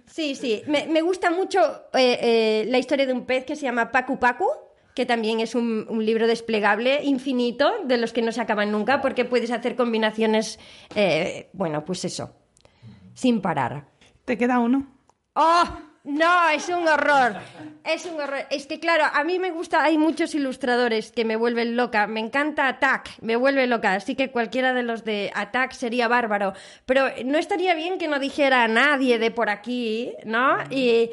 Sí, 0.07 0.35
sí. 0.35 0.63
Me, 0.67 0.87
me 0.89 1.01
gusta 1.01 1.31
mucho 1.31 1.59
eh, 1.95 2.19
eh, 2.21 2.65
la 2.69 2.77
historia 2.79 3.07
de 3.07 3.15
un 3.15 3.25
pez 3.25 3.47
que 3.47 3.57
se 3.57 3.63
llama 3.63 3.91
Pacu 3.91 4.19
Pacu, 4.19 4.47
que 4.95 5.07
también 5.07 5.41
es 5.41 5.55
un, 5.55 5.87
un 5.89 6.05
libro 6.05 6.27
desplegable 6.27 7.03
infinito, 7.03 7.73
de 7.85 7.97
los 7.97 8.13
que 8.13 8.21
no 8.21 8.31
se 8.31 8.43
acaban 8.43 8.71
nunca, 8.71 9.01
porque 9.01 9.25
puedes 9.25 9.51
hacer 9.51 9.75
combinaciones, 9.75 10.59
eh, 10.95 11.49
bueno, 11.55 11.87
pues 11.87 12.05
eso, 12.05 12.35
sin 13.15 13.41
parar. 13.41 13.89
Te 14.27 14.37
queda 14.37 14.59
uno. 14.59 14.87
¡Oh! 15.35 15.65
No, 16.05 16.48
es 16.48 16.68
un 16.68 16.86
horror. 16.88 17.36
Es 17.84 18.07
un 18.07 18.20
horror. 18.20 18.46
Es 18.50 18.66
que, 18.66 18.80
claro, 18.80 19.05
a 19.12 19.22
mí 19.22 19.38
me 19.38 19.53
gusta, 19.53 19.84
hay 19.84 19.98
muchos 19.98 20.34
ilustradores 20.34 21.12
que 21.12 21.24
me 21.24 21.36
vuelven 21.36 21.76
loca. 21.76 22.09
Me 22.09 22.18
encanta 22.18 22.66
Attack, 22.66 23.11
me 23.20 23.36
vuelve 23.36 23.66
loca. 23.68 23.94
Así 23.94 24.16
que 24.16 24.30
cualquiera 24.30 24.74
de 24.74 24.82
los 24.82 25.05
de 25.05 25.30
Attack 25.34 25.72
sería 25.72 26.09
bárbaro. 26.09 26.55
Pero 26.86 27.07
no 27.24 27.38
estaría 27.38 27.74
bien 27.74 27.98
que 27.98 28.09
no 28.09 28.18
dijera 28.18 28.64
a 28.64 28.68
nadie 28.68 29.18
de 29.18 29.30
por 29.30 29.48
aquí, 29.48 30.12
¿no? 30.24 30.57
Y, 30.70 31.11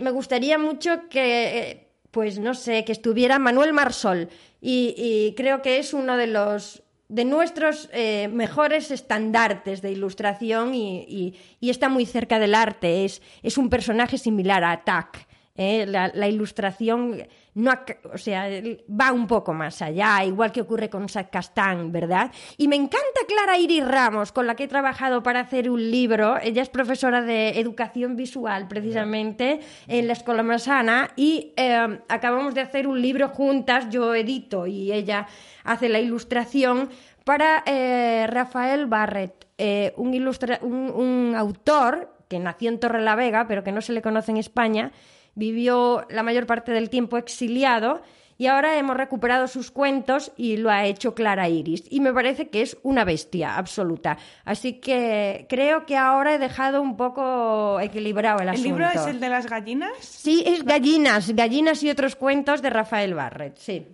me 0.00 0.10
gustaría 0.10 0.58
mucho 0.58 1.08
que, 1.10 1.88
pues 2.10 2.38
no 2.38 2.54
sé, 2.54 2.84
que 2.84 2.92
estuviera 2.92 3.38
Manuel 3.38 3.72
Marsol. 3.74 4.28
Y 4.60 5.34
creo 5.36 5.60
que 5.60 5.78
es 5.78 5.92
uno 5.92 6.16
de 6.16 6.28
los 6.28 6.83
de 7.08 7.24
nuestros 7.24 7.88
eh, 7.92 8.28
mejores 8.28 8.90
estandartes 8.90 9.82
de 9.82 9.92
ilustración 9.92 10.74
y, 10.74 11.34
y- 11.60 11.70
está 11.70 11.88
muy 11.88 12.06
cerca 12.06 12.38
del 12.38 12.54
arte. 12.54 13.04
Es, 13.04 13.20
es 13.42 13.58
un 13.58 13.68
personaje 13.68 14.18
similar 14.18 14.64
a 14.64 14.72
Attack. 14.72 15.26
¿eh? 15.56 15.86
La 15.86 16.28
ilustración 16.28 17.26
no 17.54 17.72
o 18.12 18.18
sea, 18.18 18.48
va 18.88 19.12
un 19.12 19.26
poco 19.26 19.52
más 19.52 19.80
allá, 19.80 20.24
igual 20.24 20.50
que 20.50 20.60
ocurre 20.60 20.90
con 20.90 21.06
Castán, 21.30 21.92
¿verdad? 21.92 22.32
Y 22.56 22.66
me 22.66 22.76
encanta 22.76 23.20
Clara 23.28 23.56
Iris 23.58 23.86
Ramos, 23.86 24.32
con 24.32 24.46
la 24.46 24.56
que 24.56 24.64
he 24.64 24.68
trabajado 24.68 25.22
para 25.22 25.40
hacer 25.40 25.70
un 25.70 25.90
libro. 25.90 26.36
Ella 26.42 26.62
es 26.62 26.68
profesora 26.68 27.22
de 27.22 27.60
educación 27.60 28.16
visual, 28.16 28.66
precisamente, 28.66 29.60
en 29.86 30.06
la 30.06 30.14
Escuela 30.14 30.42
Massana, 30.42 31.10
y 31.14 31.52
eh, 31.56 32.00
acabamos 32.08 32.54
de 32.54 32.60
hacer 32.62 32.88
un 32.88 33.00
libro 33.00 33.28
juntas, 33.28 33.88
yo 33.88 34.14
edito 34.14 34.66
y 34.66 34.92
ella 34.92 35.28
hace 35.62 35.88
la 35.88 36.00
ilustración 36.00 36.90
para 37.24 37.62
eh, 37.66 38.26
Rafael 38.28 38.86
Barret, 38.86 39.46
eh, 39.58 39.94
un, 39.96 40.12
ilustra- 40.12 40.58
un, 40.60 40.90
un 40.90 41.34
autor 41.36 42.10
que 42.28 42.38
nació 42.38 42.68
en 42.70 42.80
Torrelavega, 42.80 43.46
pero 43.46 43.62
que 43.62 43.70
no 43.72 43.80
se 43.80 43.92
le 43.92 44.02
conoce 44.02 44.32
en 44.32 44.38
España, 44.38 44.90
vivió 45.34 46.06
la 46.10 46.22
mayor 46.22 46.46
parte 46.46 46.72
del 46.72 46.90
tiempo 46.90 47.16
exiliado 47.16 48.02
y 48.36 48.46
ahora 48.46 48.78
hemos 48.78 48.96
recuperado 48.96 49.46
sus 49.46 49.70
cuentos 49.70 50.32
y 50.36 50.56
lo 50.56 50.70
ha 50.70 50.86
hecho 50.86 51.14
Clara 51.14 51.48
Iris. 51.48 51.84
Y 51.88 52.00
me 52.00 52.12
parece 52.12 52.48
que 52.48 52.62
es 52.62 52.76
una 52.82 53.04
bestia 53.04 53.56
absoluta. 53.56 54.18
Así 54.44 54.80
que 54.80 55.46
creo 55.48 55.86
que 55.86 55.96
ahora 55.96 56.34
he 56.34 56.38
dejado 56.38 56.82
un 56.82 56.96
poco 56.96 57.78
equilibrado 57.80 58.38
el 58.38 58.48
¿El 58.48 58.54
asunto. 58.54 58.68
libro 58.68 58.88
es 58.92 59.06
el 59.06 59.20
de 59.20 59.28
las 59.28 59.48
gallinas? 59.48 59.92
Sí, 60.00 60.42
es 60.46 60.64
Gallinas, 60.64 61.30
Gallinas 61.34 61.82
y 61.84 61.90
otros 61.90 62.16
cuentos 62.16 62.60
de 62.60 62.70
Rafael 62.70 63.14
Barret, 63.14 63.56
sí. 63.56 63.86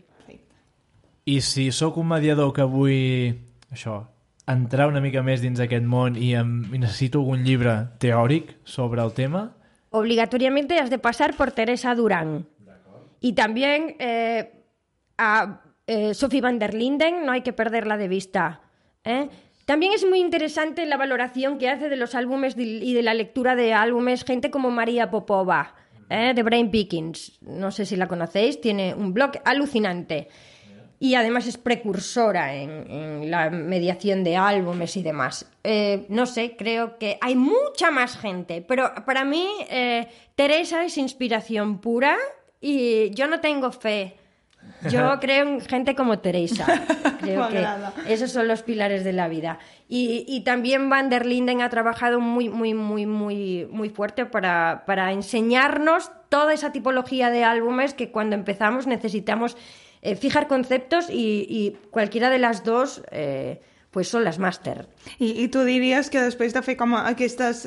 I 1.26 1.42
si 1.42 1.70
sóc 1.70 1.98
un 2.00 2.08
mediador 2.08 2.50
que 2.56 2.64
vull 2.64 3.36
això, 3.70 4.08
entrar 4.48 4.88
una 4.88 5.02
mica 5.04 5.20
més 5.22 5.42
dins 5.44 5.60
aquest 5.60 5.84
món 5.86 6.16
i, 6.16 6.32
em, 6.34 6.64
i 6.74 6.80
necessito 6.80 7.20
algun 7.20 7.44
llibre 7.44 7.74
teòric 8.02 8.56
sobre 8.64 9.04
el 9.04 9.12
tema, 9.12 9.52
obligatoriamente 9.90 10.78
has 10.78 10.90
de 10.90 10.98
pasar 10.98 11.36
por 11.36 11.52
Teresa 11.52 11.94
Durán. 11.94 12.46
Y 13.20 13.34
también 13.34 13.96
eh, 13.98 14.52
a 15.18 15.60
eh, 15.86 16.14
Sophie 16.14 16.40
van 16.40 16.58
der 16.58 16.74
Linden, 16.74 17.26
no 17.26 17.32
hay 17.32 17.42
que 17.42 17.52
perderla 17.52 17.96
de 17.96 18.08
vista. 18.08 18.62
¿eh? 19.04 19.28
También 19.66 19.92
es 19.92 20.04
muy 20.04 20.20
interesante 20.20 20.86
la 20.86 20.96
valoración 20.96 21.58
que 21.58 21.68
hace 21.68 21.88
de 21.88 21.96
los 21.96 22.14
álbumes 22.14 22.56
y 22.56 22.94
de 22.94 23.02
la 23.02 23.14
lectura 23.14 23.54
de 23.54 23.74
álbumes 23.74 24.24
gente 24.24 24.50
como 24.50 24.70
María 24.70 25.10
Popova, 25.10 25.74
¿eh? 26.08 26.32
de 26.34 26.42
Brain 26.42 26.70
Pickings. 26.70 27.38
No 27.42 27.70
sé 27.70 27.86
si 27.86 27.96
la 27.96 28.08
conocéis, 28.08 28.60
tiene 28.60 28.94
un 28.94 29.12
blog 29.12 29.32
alucinante. 29.44 30.28
Y 31.02 31.14
además 31.14 31.46
es 31.46 31.56
precursora 31.56 32.54
en, 32.54 32.90
en 32.90 33.30
la 33.30 33.48
mediación 33.48 34.22
de 34.22 34.36
álbumes 34.36 34.98
y 34.98 35.02
demás. 35.02 35.50
Eh, 35.64 36.04
no 36.10 36.26
sé, 36.26 36.56
creo 36.58 36.98
que 36.98 37.16
hay 37.22 37.36
mucha 37.36 37.90
más 37.90 38.18
gente, 38.18 38.60
pero 38.60 38.92
para 39.06 39.24
mí 39.24 39.48
eh, 39.70 40.08
Teresa 40.34 40.84
es 40.84 40.98
inspiración 40.98 41.78
pura 41.78 42.18
y 42.60 43.10
yo 43.14 43.28
no 43.28 43.40
tengo 43.40 43.72
fe. 43.72 44.18
Yo 44.90 45.18
creo 45.20 45.48
en 45.48 45.60
gente 45.62 45.94
como 45.94 46.18
Teresa. 46.18 46.66
Creo 47.18 47.48
que 47.48 47.54
M'agrada. 47.54 47.94
esos 48.06 48.30
son 48.30 48.46
los 48.46 48.62
pilares 48.62 49.02
de 49.02 49.14
la 49.14 49.26
vida. 49.28 49.58
Y, 49.88 50.26
y 50.28 50.42
también 50.42 50.90
Van 50.90 51.08
der 51.08 51.24
Linden 51.24 51.62
ha 51.62 51.70
trabajado 51.70 52.20
muy, 52.20 52.50
muy, 52.50 52.74
muy, 52.74 53.06
muy, 53.06 53.66
muy 53.70 53.88
fuerte 53.88 54.26
para, 54.26 54.84
para 54.84 55.12
enseñarnos 55.12 56.12
toda 56.28 56.52
esa 56.52 56.72
tipología 56.72 57.30
de 57.30 57.42
álbumes 57.42 57.94
que 57.94 58.10
cuando 58.10 58.36
empezamos 58.36 58.86
necesitamos 58.86 59.56
eh, 60.02 60.16
fijar 60.16 60.48
conceptos 60.48 61.08
y, 61.10 61.46
y 61.48 61.76
cualquiera 61.90 62.30
de 62.30 62.38
las 62.38 62.64
dos 62.64 63.02
eh, 63.10 63.60
pues 63.90 64.08
son 64.08 64.22
las 64.24 64.38
máster. 64.38 64.88
I, 65.18 65.42
I 65.42 65.48
tu 65.48 65.64
diries 65.66 66.10
que 66.10 66.22
després 66.22 66.54
de 66.54 66.62
fer 66.62 66.76
com 66.78 66.94
aquestes 66.94 67.64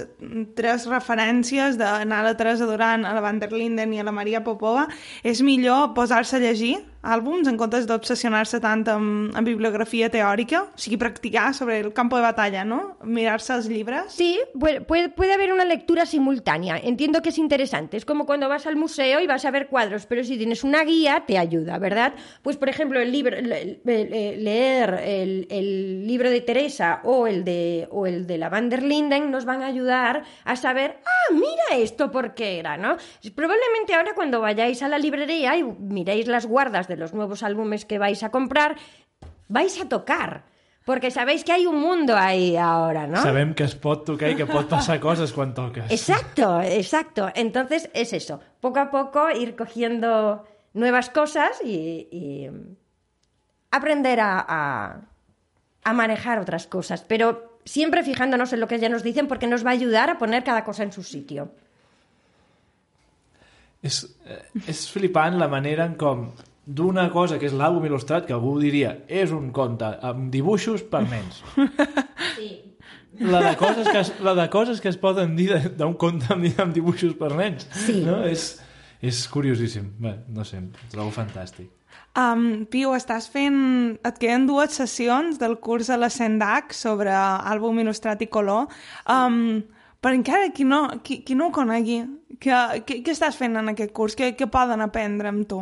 tres 0.56 0.88
referències 0.88 1.76
d'anar 1.80 2.22
a 2.22 2.28
la 2.30 2.38
Teresa 2.40 2.68
Duran, 2.70 3.04
a 3.04 3.12
la 3.14 3.24
Van 3.24 3.42
der 3.42 3.52
Linden 3.52 3.94
i 3.94 4.00
a 4.00 4.08
la 4.08 4.16
Maria 4.16 4.44
Popova, 4.44 4.88
és 5.24 5.44
millor 5.44 5.92
posar-se 5.98 6.40
a 6.40 6.44
llegir 6.44 6.78
àlbums 7.04 7.47
en 7.51 7.58
comptes 7.60 7.86
d'obsessionar-se 7.86 8.62
tant 8.64 8.86
amb, 8.88 9.36
amb 9.36 9.47
bibliografia 9.47 10.10
teòrica, 10.10 10.64
o 10.64 10.78
sigui, 10.80 10.97
practicar 10.97 11.54
sobre 11.54 11.80
el 11.82 11.91
campo 11.93 12.16
de 12.16 12.24
batalla, 12.24 12.64
no? 12.64 12.97
Mirar-se 13.04 13.54
els 13.54 13.68
llibres. 13.68 14.14
Sí, 14.14 14.39
puede, 14.60 14.82
puede, 14.82 15.34
haber 15.34 15.51
una 15.51 15.66
lectura 15.66 16.06
simultánea. 16.06 16.78
Entiendo 16.78 17.22
que 17.22 17.30
es 17.30 17.38
interesante. 17.38 17.97
Es 17.97 18.06
como 18.06 18.26
cuando 18.26 18.47
vas 18.49 18.66
al 18.68 18.76
museo 18.78 19.20
y 19.20 19.28
vas 19.28 19.43
a 19.45 19.51
ver 19.51 19.68
cuadros, 19.68 20.06
pero 20.06 20.24
si 20.24 20.38
tienes 20.38 20.64
una 20.64 20.84
guía, 20.84 21.24
te 21.28 21.38
ayuda, 21.38 21.78
¿verdad? 21.78 22.14
Pues, 22.41 22.58
por 22.58 22.70
ejemplo, 22.70 22.99
el 23.01 23.12
libro, 23.12 23.36
le- 23.39 23.82
le- 23.84 24.38
leer 24.38 25.01
el, 25.04 25.47
el 25.49 26.08
libro 26.08 26.30
de 26.30 26.41
Teresa 26.41 27.01
o 27.04 27.28
el 27.28 27.43
de, 27.43 27.88
o 27.91 28.08
el 28.08 28.26
de 28.28 28.38
la 28.38 28.49
Van 28.49 28.70
der 28.70 28.82
Linden 28.84 29.30
nos 29.30 29.43
van 29.45 29.62
a 29.62 29.68
ayudar 29.68 30.24
a 30.45 30.56
saber, 30.56 30.97
ah, 31.06 31.34
mira 31.34 31.82
esto 31.84 32.12
por 32.12 32.34
qué 32.34 32.60
era, 32.60 32.78
¿no? 32.78 32.95
Probablemente 33.36 33.93
ahora 33.93 34.14
cuando 34.16 34.39
vayáis 34.39 34.82
a 34.84 34.88
la 34.88 34.97
librería 34.99 35.58
y 35.58 35.64
miréis 35.64 36.28
las 36.28 36.45
guardas 36.45 36.88
de 36.88 36.93
los 36.98 37.14
nuevos 37.14 37.44
álbumes 37.44 37.86
que 37.86 38.00
vais 38.00 38.24
a 38.24 38.30
comprar, 38.30 38.76
vais 39.48 39.80
a 39.82 39.88
tocar. 39.89 40.44
Porque 40.86 41.12
sabéis 41.12 41.46
que 41.46 41.54
hay 41.54 41.66
un 41.66 41.80
mundo 41.80 42.18
ahí 42.18 42.58
ahora, 42.58 43.08
¿no? 43.08 43.22
sabem 43.24 43.54
que 43.56 43.64
es 43.64 43.74
pot 43.74 44.04
tocar 44.04 44.30
i 44.32 44.36
que 44.36 44.44
pot 44.46 44.68
passar 44.68 45.00
coses 45.00 45.32
quan 45.32 45.54
toques. 45.56 45.88
Exacto, 45.89 46.60
exacto. 46.60 47.30
Entonces 47.36 47.89
es 47.94 48.12
eso, 48.12 48.41
poco 48.60 48.80
a 48.80 48.91
poco 48.91 49.32
ir 49.32 49.56
cogiendo 49.56 50.44
nuevas 50.74 51.10
cosas 51.10 51.62
y, 51.64 52.10
y 52.12 52.50
aprender 53.72 54.20
a, 54.20 54.44
a- 54.46 55.02
a 55.86 55.94
manejar 55.94 56.39
otras 56.39 56.68
cosas, 56.68 57.02
pero 57.08 57.60
siempre 57.64 58.04
fijándonos 58.04 58.52
en 58.52 58.60
lo 58.60 58.68
que 58.68 58.78
ya 58.80 58.89
nos 58.89 59.04
dicen 59.04 59.30
porque 59.30 59.48
nos 59.48 59.66
va 59.66 59.70
a 59.70 59.74
ayudar 59.80 60.10
a 60.10 60.18
poner 60.18 60.44
cada 60.44 60.66
cosa 60.66 60.84
en 60.84 60.91
su 60.91 61.02
sitio. 61.04 61.48
És, 63.84 64.04
eh, 64.28 64.39
és 64.72 64.84
flipant 64.91 65.36
la 65.39 65.48
manera 65.52 65.86
en 65.89 65.96
com 66.00 66.30
d'una 66.66 67.09
cosa 67.11 67.39
que 67.39 67.49
és 67.49 67.55
l'àlbum 67.55 67.86
il·lustrat, 67.89 68.28
que 68.28 68.36
algú 68.36 68.55
diria 68.61 68.97
és 69.07 69.34
un 69.36 69.51
conte 69.55 69.89
amb 70.01 70.30
dibuixos 70.32 70.86
per 70.88 71.03
nens. 71.09 71.43
La 73.20 73.43
de 73.43 73.55
coses 73.57 73.88
que 73.88 73.99
es, 73.99 74.09
la 74.26 74.34
de 74.34 74.47
coses 74.49 74.80
que 74.82 74.89
es 74.89 74.97
poden 74.97 75.36
dir 75.38 75.53
d'un 75.78 75.93
conte 76.01 76.32
amb, 76.34 76.47
amb 76.57 76.74
dibuixos 76.74 77.14
per 77.20 77.30
nens. 77.38 77.68
Sí. 77.86 77.99
No? 78.01 78.24
És, 78.26 78.55
és 79.05 79.20
curiosíssim. 79.30 79.91
Bé, 80.01 80.16
no 80.34 80.45
sé, 80.47 80.57
ho 80.57 80.89
trobo 80.91 81.14
fantàstic. 81.14 81.70
Um, 82.18 82.66
Piu, 82.70 82.95
estàs 82.97 83.28
fent... 83.30 83.59
Et 84.05 84.18
queden 84.22 84.47
dues 84.49 84.74
sessions 84.82 85.38
del 85.41 85.59
curs 85.61 85.91
a 85.93 85.99
la 86.01 86.09
Sendac 86.14 86.74
sobre 86.78 87.14
àlbum 87.14 87.84
il·lustrat 87.84 88.26
i 88.26 88.30
color. 88.34 88.66
Um, 89.05 89.61
però 90.01 90.18
encara 90.18 90.49
qui 90.53 90.66
no, 90.68 90.82
qui, 91.05 91.22
qui 91.26 91.38
no 91.38 91.51
ho 91.51 91.55
conegui, 91.55 92.01
què, 92.41 92.99
estàs 93.14 93.38
fent 93.39 93.61
en 93.61 93.72
aquest 93.72 93.93
curs? 93.95 94.18
Què 94.18 94.49
poden 94.51 94.82
aprendre 94.84 95.30
amb 95.30 95.45
tu? 95.49 95.61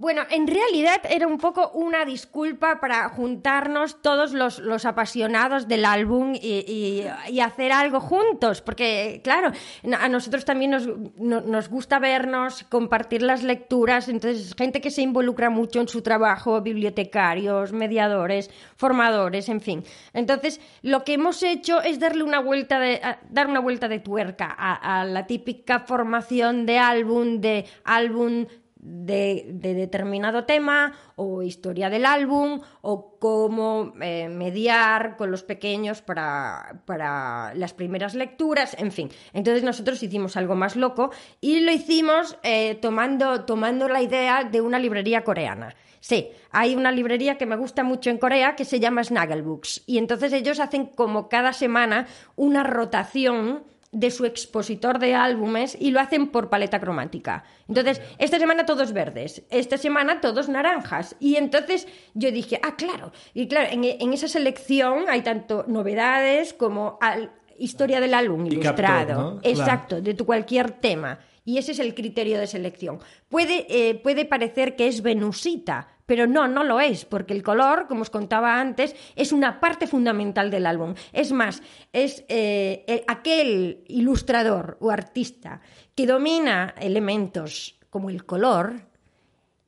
Bueno, 0.00 0.22
en 0.30 0.46
realidad 0.46 1.00
era 1.10 1.26
un 1.26 1.38
poco 1.38 1.70
una 1.70 2.04
disculpa 2.04 2.78
para 2.78 3.08
juntarnos 3.08 4.00
todos 4.00 4.32
los, 4.32 4.60
los 4.60 4.84
apasionados 4.84 5.66
del 5.66 5.84
álbum 5.84 6.34
y, 6.40 7.02
hacer 7.42 7.72
algo 7.72 7.98
juntos, 7.98 8.62
porque 8.62 9.20
claro, 9.24 9.50
a 9.98 10.08
nosotros 10.08 10.44
también 10.44 10.70
nos, 10.70 10.86
no- 11.16 11.40
nos 11.40 11.68
gusta 11.68 11.98
vernos, 11.98 12.62
compartir 12.68 13.22
las 13.22 13.42
lecturas, 13.42 14.08
entonces 14.08 14.54
gente 14.56 14.80
que 14.80 14.92
se 14.92 15.02
involucra 15.02 15.50
mucho 15.50 15.80
en 15.80 15.88
su 15.88 16.00
trabajo, 16.00 16.60
bibliotecarios, 16.62 17.72
mediadores, 17.72 18.50
formadores, 18.76 19.48
en 19.48 19.60
fin. 19.60 19.82
Entonces, 20.12 20.60
lo 20.82 21.02
que 21.02 21.14
hemos 21.14 21.42
hecho 21.42 21.82
es 21.82 21.98
darle 21.98 22.22
una 22.22 22.38
vuelta 22.38 22.78
de, 22.78 23.00
dar 23.30 23.48
una 23.48 23.58
vuelta 23.58 23.88
de 23.88 23.98
tuerca 23.98 24.46
a 24.46 25.04
la 25.04 25.26
típica 25.26 25.80
formación 25.80 26.66
de 26.66 26.78
álbum, 26.78 27.40
de 27.40 27.64
álbum 27.82 28.46
de, 28.88 29.46
de 29.48 29.74
determinado 29.74 30.44
tema 30.44 30.92
o 31.16 31.42
historia 31.42 31.90
del 31.90 32.06
álbum 32.06 32.60
o 32.80 33.18
cómo 33.18 33.92
eh, 34.00 34.28
mediar 34.28 35.16
con 35.16 35.30
los 35.30 35.42
pequeños 35.42 36.00
para, 36.02 36.82
para 36.86 37.54
las 37.54 37.74
primeras 37.74 38.14
lecturas, 38.14 38.76
en 38.78 38.92
fin. 38.92 39.10
Entonces 39.32 39.62
nosotros 39.62 40.02
hicimos 40.02 40.36
algo 40.36 40.54
más 40.54 40.76
loco 40.76 41.10
y 41.40 41.60
lo 41.60 41.72
hicimos 41.72 42.38
eh, 42.42 42.76
tomando, 42.76 43.44
tomando 43.44 43.88
la 43.88 44.02
idea 44.02 44.44
de 44.44 44.60
una 44.60 44.78
librería 44.78 45.24
coreana. 45.24 45.74
Sí, 46.00 46.28
hay 46.50 46.74
una 46.76 46.92
librería 46.92 47.36
que 47.36 47.46
me 47.46 47.56
gusta 47.56 47.82
mucho 47.82 48.08
en 48.10 48.18
Corea 48.18 48.54
que 48.54 48.64
se 48.64 48.80
llama 48.80 49.02
Snuggle 49.04 49.42
Books 49.42 49.82
y 49.84 49.98
entonces 49.98 50.32
ellos 50.32 50.60
hacen 50.60 50.86
como 50.86 51.28
cada 51.28 51.52
semana 51.52 52.06
una 52.36 52.62
rotación 52.62 53.64
de 53.90 54.10
su 54.10 54.26
expositor 54.26 54.98
de 54.98 55.14
álbumes 55.14 55.76
y 55.80 55.90
lo 55.90 56.00
hacen 56.00 56.28
por 56.28 56.50
paleta 56.50 56.78
cromática. 56.80 57.44
Entonces, 57.68 58.02
esta 58.18 58.38
semana 58.38 58.66
todos 58.66 58.92
verdes, 58.92 59.42
esta 59.50 59.78
semana 59.78 60.20
todos 60.20 60.48
naranjas. 60.48 61.16
Y 61.20 61.36
entonces 61.36 61.88
yo 62.14 62.30
dije, 62.30 62.60
ah, 62.62 62.76
claro. 62.76 63.12
Y 63.32 63.48
claro, 63.48 63.68
en, 63.72 63.84
en 63.84 64.12
esa 64.12 64.28
selección 64.28 65.04
hay 65.08 65.22
tanto 65.22 65.64
novedades 65.68 66.52
como 66.52 66.98
al- 67.00 67.32
historia 67.58 68.00
del 68.00 68.14
álbum 68.14 68.46
Y 68.46 68.50
ilustrado. 68.50 69.06
captor, 69.06 69.16
¿no? 69.34 69.40
Exacto, 69.42 70.00
de 70.00 70.14
tu 70.14 70.24
cualquier 70.26 70.70
tema. 70.72 71.18
Y 71.44 71.56
ese 71.58 71.72
es 71.72 71.78
el 71.78 71.94
criterio 71.94 72.38
de 72.38 72.46
selección. 72.46 72.98
Puede, 73.30 73.66
eh, 73.70 73.94
puede 73.94 74.26
parecer 74.26 74.76
que 74.76 74.86
es 74.86 75.02
venusita, 75.02 75.88
pero 76.08 76.26
no, 76.26 76.48
no 76.48 76.64
lo 76.64 76.80
es, 76.80 77.04
porque 77.04 77.34
el 77.34 77.42
color, 77.42 77.86
como 77.86 78.00
os 78.00 78.08
contaba 78.08 78.58
antes, 78.58 78.96
es 79.14 79.30
una 79.30 79.60
parte 79.60 79.86
fundamental 79.86 80.50
del 80.50 80.64
álbum. 80.64 80.94
Es 81.12 81.32
más, 81.32 81.62
es 81.92 82.24
eh, 82.30 82.82
eh, 82.88 83.04
aquel 83.06 83.84
ilustrador 83.88 84.78
o 84.80 84.90
artista 84.90 85.60
que 85.94 86.06
domina 86.06 86.74
elementos 86.80 87.78
como 87.90 88.08
el 88.08 88.24
color, 88.24 88.87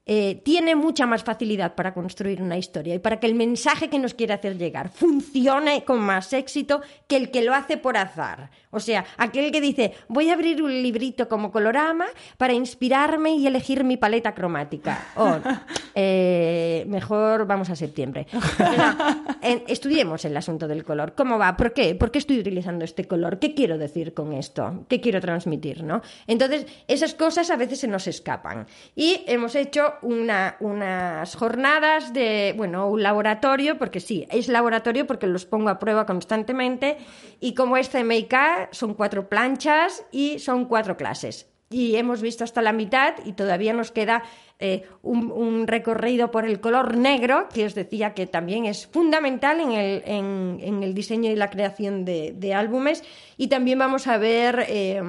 eh, 0.06 0.40
tiene 0.44 0.74
mucha 0.74 1.06
más 1.06 1.22
facilidad 1.22 1.74
para 1.74 1.94
construir 1.94 2.42
una 2.42 2.56
historia 2.58 2.94
y 2.94 2.98
para 2.98 3.20
que 3.20 3.26
el 3.26 3.34
mensaje 3.34 3.88
que 3.88 3.98
nos 3.98 4.14
quiere 4.14 4.32
hacer 4.34 4.56
llegar 4.56 4.88
funcione 4.88 5.84
con 5.84 6.00
más 6.00 6.32
éxito 6.32 6.80
que 7.06 7.16
el 7.16 7.30
que 7.30 7.42
lo 7.42 7.54
hace 7.54 7.76
por 7.76 7.96
azar. 7.96 8.50
O 8.70 8.80
sea, 8.80 9.04
aquel 9.18 9.52
que 9.52 9.60
dice, 9.60 9.92
voy 10.08 10.30
a 10.30 10.34
abrir 10.34 10.62
un 10.62 10.70
librito 10.82 11.28
como 11.28 11.52
colorama 11.52 12.06
para 12.38 12.52
inspirarme 12.54 13.34
y 13.34 13.46
elegir 13.46 13.84
mi 13.84 13.96
paleta 13.96 14.34
cromática. 14.34 15.06
O, 15.16 15.36
eh, 15.94 16.84
mejor 16.88 17.46
vamos 17.46 17.70
a 17.70 17.76
septiembre. 17.76 18.26
No, 18.58 18.96
en- 19.42 19.64
estudiemos 19.66 20.24
el 20.24 20.36
asunto 20.36 20.66
del 20.68 20.84
color. 20.84 21.14
¿Cómo 21.14 21.38
va? 21.38 21.56
¿Por 21.56 21.72
qué? 21.72 21.94
¿Por 21.94 22.10
qué 22.10 22.18
estoy 22.18 22.38
utilizando 22.38 22.84
este 22.84 23.04
color? 23.06 23.38
¿Qué 23.38 23.54
quiero 23.54 23.76
decir 23.78 24.14
con 24.14 24.32
esto? 24.32 24.84
¿Qué 24.88 25.00
quiero 25.00 25.20
transmitir? 25.20 25.82
¿no? 25.82 26.00
Entonces, 26.26 26.66
esas 26.88 27.14
cosas 27.14 27.50
a 27.50 27.56
veces 27.56 27.80
se 27.80 27.88
nos 27.88 28.06
escapan. 28.06 28.66
Y 28.94 29.22
hemos 29.26 29.54
hecho 29.54 29.94
una- 30.02 30.56
unas 30.60 31.34
jornadas 31.34 32.12
de, 32.12 32.54
bueno, 32.56 32.88
un 32.88 33.02
laboratorio, 33.02 33.78
porque 33.78 34.00
sí, 34.00 34.26
es 34.30 34.48
laboratorio 34.48 35.06
porque 35.06 35.26
los 35.26 35.46
pongo 35.46 35.68
a 35.68 35.78
prueba 35.78 36.06
constantemente. 36.06 36.96
Y 37.40 37.54
como 37.54 37.76
es 37.76 37.88
CMYK, 37.90 38.34
son 38.72 38.94
cuatro 38.94 39.28
planchas 39.28 40.04
y 40.12 40.38
son 40.38 40.64
cuatro 40.66 40.96
clases 40.96 41.46
y 41.72 41.94
hemos 41.94 42.20
visto 42.20 42.42
hasta 42.42 42.62
la 42.62 42.72
mitad 42.72 43.14
y 43.24 43.32
todavía 43.34 43.72
nos 43.72 43.92
queda 43.92 44.24
eh, 44.58 44.82
un, 45.02 45.30
un 45.30 45.68
recorrido 45.68 46.32
por 46.32 46.44
el 46.44 46.60
color 46.60 46.96
negro, 46.96 47.48
que 47.54 47.64
os 47.64 47.76
decía 47.76 48.12
que 48.12 48.26
también 48.26 48.64
es 48.66 48.88
fundamental 48.88 49.60
en 49.60 49.70
el, 49.70 50.02
en- 50.04 50.58
en 50.60 50.82
el 50.82 50.94
diseño 50.94 51.30
y 51.30 51.36
la 51.36 51.48
creación 51.48 52.04
de, 52.04 52.32
de 52.36 52.54
álbumes. 52.54 53.04
Y 53.36 53.46
también 53.46 53.78
vamos 53.78 54.08
a 54.08 54.18
ver 54.18 54.64
eh, 54.68 55.00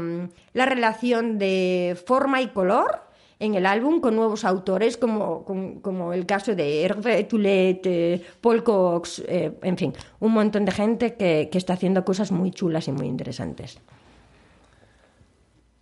la 0.54 0.66
relación 0.68 1.40
de 1.40 1.98
forma 2.06 2.44
y 2.44 2.50
color 2.50 3.02
en 3.42 3.56
el 3.56 3.66
álbum 3.66 4.00
con 4.00 4.16
nuevos 4.16 4.46
autores 4.46 4.98
como, 4.98 5.44
como 5.82 6.14
el 6.14 6.28
caso 6.28 6.54
de 6.56 6.84
Hervé 6.84 7.24
Toulet, 7.24 8.24
Paul 8.40 8.64
Cox, 8.64 9.24
eh, 9.28 9.52
en 9.64 9.78
fin, 9.78 9.94
un 10.20 10.32
montón 10.32 10.64
de 10.64 10.72
gente 10.72 11.16
que, 11.16 11.50
que 11.52 11.58
está 11.58 11.74
haciendo 11.74 12.06
cosas 12.06 12.32
muy 12.32 12.52
chulas 12.52 12.88
y 12.88 12.92
muy 12.92 13.08
interesantes. 13.08 13.80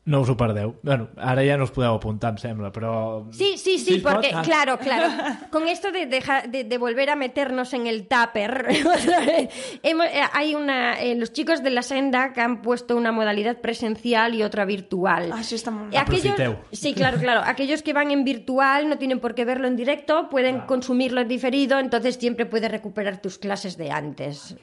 No 0.10 0.22
us 0.22 0.30
ho 0.30 0.36
perdeu. 0.36 0.74
Bueno, 0.82 1.10
ara 1.22 1.43
ja 1.45 1.53
no 1.60 1.66
us 1.68 1.72
podeu 1.76 1.93
apuntar, 1.93 2.32
em 2.34 2.38
sembla, 2.41 2.72
però... 2.74 3.28
Sí, 3.30 3.57
sí, 3.62 3.78
sí, 3.78 3.99
porque, 4.01 4.32
Ah. 4.34 4.41
claro, 4.41 4.80
claro, 4.80 5.05
con 5.53 5.68
esto 5.68 5.91
de, 5.91 6.07
deja- 6.07 6.47
de, 6.49 6.64
de 6.64 6.78
volver 6.80 7.12
a 7.12 7.16
meternos 7.16 7.74
en 7.74 7.86
el 7.86 8.07
tupper, 8.07 8.66
eh, 9.84 10.22
hay 10.34 10.55
una, 10.55 10.99
eh, 10.99 11.14
los 11.16 11.32
chicos 11.32 11.62
de 11.62 11.70
la 11.70 11.84
senda 11.84 12.34
que 12.34 12.41
han 12.41 12.62
puesto 12.64 12.95
una 12.95 13.12
modalidad 13.12 13.57
presencial 13.62 14.34
y 14.34 14.41
otra 14.43 14.66
virtual. 14.66 15.30
Ah, 15.32 15.41
això 15.43 15.55
està 15.60 15.70
molt 15.72 15.93
Y 15.93 15.97
bé. 15.97 16.01
aquellos, 16.01 16.34
Aprofiteu. 16.34 16.55
sí, 16.72 16.93
claro, 16.93 17.20
claro. 17.20 17.41
Aquellos 17.45 17.84
que 17.84 17.93
van 17.93 18.10
en 18.12 18.24
virtual 18.24 18.89
no 18.89 18.97
tienen 18.97 19.20
por 19.20 19.36
qué 19.36 19.45
verlo 19.45 19.68
en 19.68 19.76
directo, 19.76 20.28
pueden 20.30 20.62
consumirlo 20.62 21.22
en 21.22 21.28
diferido, 21.28 21.78
entonces 21.78 22.16
siempre 22.16 22.45
puedes 22.45 22.72
recuperar 22.72 23.22
tus 23.22 23.38
clases 23.38 23.78
de 23.78 23.91
antes. 23.91 24.55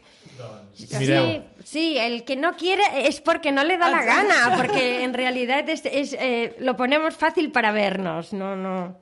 Mireu. 0.98 1.26
Sí, 1.26 1.42
sí, 1.64 1.98
el 1.98 2.24
que 2.24 2.36
no 2.36 2.54
quiere 2.54 2.82
es 3.08 3.20
porque 3.20 3.50
no 3.50 3.64
le 3.64 3.78
da 3.78 3.88
la 3.88 4.04
gana, 4.04 4.56
porque 4.56 5.04
en 5.04 5.14
realidad 5.14 5.68
es, 5.68 5.86
es, 5.86 6.12
eh, 6.12 6.54
lo 6.58 6.76
ponemos 6.76 7.14
fácil 7.14 7.50
para 7.50 7.72
vernos, 7.72 8.32
no, 8.32 8.56
no. 8.56 8.98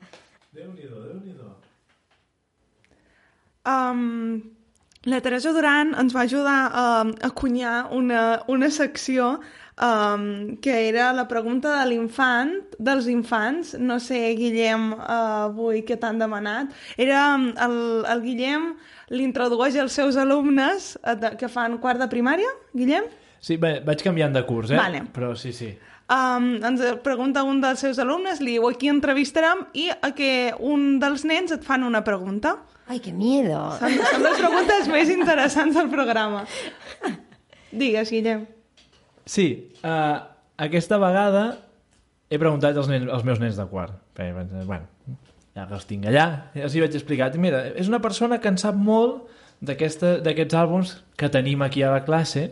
Um, 3.67 4.43
la 5.05 5.21
Teresa 5.21 5.53
Duran 5.53 5.95
ens 5.99 6.15
va 6.15 6.23
ajudar 6.23 6.71
um, 6.73 7.15
a 7.23 7.31
cunyar 7.31 7.89
una, 7.91 8.43
una 8.47 8.71
secció 8.71 9.41
um, 9.81 10.57
que 10.63 10.89
era 10.89 11.13
la 11.13 11.27
pregunta 11.29 11.81
de 11.81 11.89
l'infant, 11.91 12.53
dels 12.79 13.09
infants. 13.11 13.75
No 13.79 13.99
sé, 14.01 14.21
Guillem, 14.39 14.93
uh, 14.95 15.49
avui 15.49 15.83
què 15.87 15.99
t'han 16.01 16.21
demanat. 16.23 16.75
Era 16.97 17.27
el, 17.37 17.79
el 18.11 18.23
Guillem 18.25 18.73
l'introdueix 19.15 19.77
als 19.81 19.97
seus 19.97 20.17
alumnes 20.17 20.95
eh, 21.03 21.17
de, 21.21 21.35
que 21.41 21.51
fan 21.53 21.77
quart 21.83 22.01
de 22.01 22.09
primària, 22.11 22.51
Guillem? 22.73 23.09
Sí, 23.45 23.59
bé, 23.61 23.79
vaig 23.85 24.01
canviant 24.03 24.33
de 24.33 24.45
curs, 24.49 24.73
eh? 24.73 24.79
Vale. 24.81 25.05
Però 25.13 25.35
sí, 25.37 25.53
sí. 25.53 25.75
Um, 26.05 26.59
ens 26.65 26.83
pregunta 27.05 27.43
un 27.49 27.63
dels 27.63 27.81
seus 27.81 27.99
alumnes, 28.01 28.41
li 28.45 28.57
diu 28.57 28.67
aquí 28.69 28.91
entrevistarem 28.93 29.65
i 29.77 29.89
a 29.93 30.13
que 30.17 30.53
un 30.61 30.99
dels 31.01 31.25
nens 31.29 31.53
et 31.57 31.65
fan 31.65 31.85
una 31.85 32.03
pregunta. 32.05 32.59
Ay, 32.89 33.01
qué 33.01 33.13
miedo. 33.13 33.61
Són, 33.81 33.95
són 34.11 34.25
les 34.27 34.41
preguntes 34.41 34.91
més 34.93 35.13
interessants 35.13 35.77
del 35.77 35.89
programa. 35.93 36.45
Digues, 37.73 38.13
Guillem. 38.13 38.45
Sí, 39.25 39.47
uh, 39.83 40.19
aquesta 40.61 40.99
vegada 41.01 41.45
he 42.29 42.41
preguntat 42.41 42.77
als, 42.77 42.91
nens, 42.91 43.09
als 43.11 43.25
meus 43.25 43.41
nens 43.41 43.57
de 43.59 43.67
quart. 43.71 43.95
Perquè, 44.15 44.45
bueno, 44.69 44.85
ja 45.55 45.69
que 45.69 45.77
els 45.79 45.87
tinc 45.89 46.09
allà, 46.11 46.27
ja 46.55 46.67
els 46.67 46.75
hi 46.75 46.83
vaig 46.85 46.99
explicar. 46.99 47.31
Mira, 47.41 47.65
és 47.79 47.89
una 47.91 48.03
persona 48.05 48.41
que 48.43 48.51
en 48.53 48.61
sap 48.61 48.77
molt 48.77 49.25
d'aquests 49.65 50.59
àlbums 50.59 50.99
que 51.19 51.31
tenim 51.33 51.63
aquí 51.65 51.83
a 51.83 51.93
la 51.95 52.05
classe, 52.07 52.51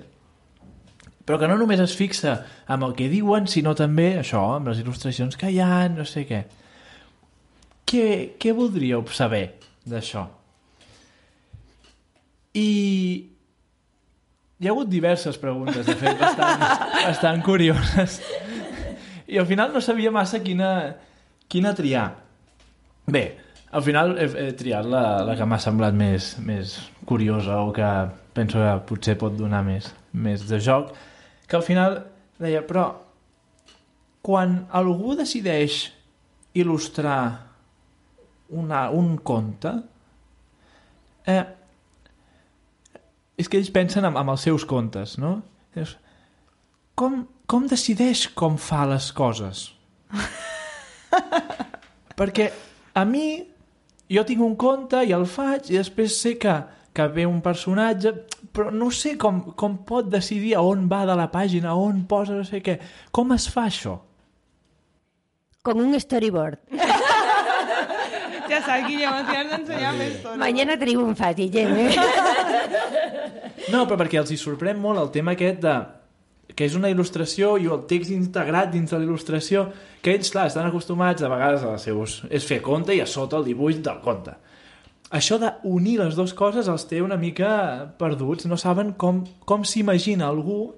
però 1.26 1.38
que 1.38 1.48
no 1.50 1.58
només 1.58 1.82
es 1.82 1.94
fixa 1.94 2.40
amb 2.66 2.88
el 2.88 2.96
que 2.98 3.10
diuen, 3.10 3.46
sinó 3.50 3.76
també 3.78 4.16
això, 4.18 4.42
amb 4.56 4.72
les 4.72 4.82
il·lustracions 4.82 5.38
que 5.38 5.50
hi 5.52 5.60
ha, 5.62 5.86
no 5.92 6.06
sé 6.08 6.24
què. 6.26 6.44
Què, 7.86 8.06
què 8.40 8.54
voldríeu 8.56 9.04
saber 9.12 9.44
d'això? 9.86 10.24
I 12.58 13.31
hi 14.62 14.68
ha 14.68 14.70
hagut 14.70 14.90
diverses 14.90 15.38
preguntes, 15.42 15.82
de 15.86 15.94
fet, 15.98 16.18
bastant, 16.20 16.60
bastant 16.94 17.40
curioses. 17.42 18.20
I 19.26 19.40
al 19.42 19.46
final 19.48 19.72
no 19.74 19.80
sabia 19.82 20.12
massa 20.14 20.38
quina, 20.44 20.68
quina 21.50 21.72
triar. 21.74 22.04
Bé, 23.10 23.24
al 23.74 23.82
final 23.82 24.14
he, 24.22 24.28
he 24.38 24.52
triat 24.54 24.86
la, 24.86 25.02
la 25.26 25.34
que 25.34 25.48
m'ha 25.50 25.58
semblat 25.58 25.96
més, 25.98 26.36
més 26.46 26.76
curiosa 27.08 27.58
o 27.64 27.72
que 27.74 27.88
penso 28.36 28.62
que 28.62 28.74
potser 28.86 29.16
pot 29.18 29.34
donar 29.34 29.64
més, 29.66 29.88
més 30.14 30.44
de 30.46 30.60
joc, 30.62 30.92
que 31.48 31.58
al 31.58 31.64
final 31.66 31.98
deia, 32.38 32.62
però 32.62 32.84
quan 34.22 34.60
algú 34.70 35.16
decideix 35.18 35.88
il·lustrar 36.54 37.18
una, 38.54 38.84
un 38.94 39.16
conte, 39.26 39.74
eh, 41.26 41.42
és 43.42 43.50
que 43.50 43.60
ells 43.60 43.72
pensen 43.74 44.06
en, 44.08 44.16
en 44.18 44.32
els 44.32 44.44
seus 44.46 44.66
contes, 44.68 45.16
no? 45.20 45.38
Dius, 45.76 45.96
com, 46.98 47.22
com 47.48 47.68
decideix 47.70 48.26
com 48.38 48.58
fa 48.60 48.84
les 48.90 49.10
coses? 49.16 49.70
Perquè 52.18 52.50
a 52.98 53.04
mi, 53.08 53.26
jo 54.12 54.24
tinc 54.28 54.44
un 54.44 54.56
conte 54.60 55.00
i 55.08 55.14
el 55.16 55.24
faig 55.28 55.72
i 55.72 55.80
després 55.80 56.18
sé 56.20 56.36
que, 56.40 56.58
que 56.92 57.08
ve 57.14 57.24
un 57.28 57.40
personatge, 57.44 58.12
però 58.52 58.72
no 58.74 58.90
sé 58.92 59.16
com, 59.20 59.40
com 59.56 59.78
pot 59.88 60.10
decidir 60.12 60.54
a 60.58 60.64
on 60.66 60.84
va 60.90 61.06
de 61.08 61.16
la 61.16 61.30
pàgina, 61.32 61.72
a 61.72 61.80
on 61.80 62.04
posa 62.08 62.36
no 62.36 62.44
sé 62.44 62.60
què. 62.64 62.76
Com 63.10 63.32
es 63.32 63.48
fa 63.48 63.68
això? 63.70 63.96
Con 65.64 65.80
un 65.80 65.96
storyboard. 66.00 66.60
Ja 68.52 68.58
saps, 68.60 68.82
Guillem, 68.84 69.14
ens 69.16 69.30
has 69.32 69.46
d'ensenyar 69.48 69.90
més. 69.96 70.16
Mañana 70.36 70.74
triunfas, 70.76 71.36
Guillem. 71.38 71.72
No, 73.70 73.84
però 73.86 73.98
perquè 74.00 74.18
els 74.18 74.32
hi 74.32 74.38
sorprèn 74.40 74.80
molt 74.82 74.98
el 74.98 75.12
tema 75.14 75.36
aquest 75.36 75.60
de 75.62 75.76
que 76.56 76.66
és 76.66 76.74
una 76.76 76.90
il·lustració 76.92 77.54
i 77.62 77.68
el 77.70 77.84
text 77.88 78.12
integrat 78.12 78.72
dins 78.72 78.90
de 78.90 78.98
la 78.98 79.06
il·lustració, 79.06 79.66
que 80.02 80.12
ells, 80.12 80.32
clar, 80.34 80.48
estan 80.50 80.66
acostumats 80.68 81.22
a 81.22 81.30
vegades 81.32 81.64
a 81.64 81.76
seus... 81.80 82.22
és 82.28 82.44
fer 82.44 82.60
conte 82.64 82.92
i 82.92 83.00
a 83.00 83.08
sota 83.08 83.38
el 83.38 83.46
dibuix 83.46 83.78
del 83.80 84.02
conte. 84.04 84.34
Això 85.12 85.38
d'unir 85.40 85.98
les 86.00 86.16
dues 86.16 86.32
coses 86.36 86.68
els 86.72 86.86
té 86.88 87.02
una 87.04 87.18
mica 87.20 87.52
perduts, 88.00 88.46
no 88.48 88.56
saben 88.60 88.94
com, 89.00 89.22
com 89.48 89.64
s'imagina 89.64 90.28
algú 90.28 90.74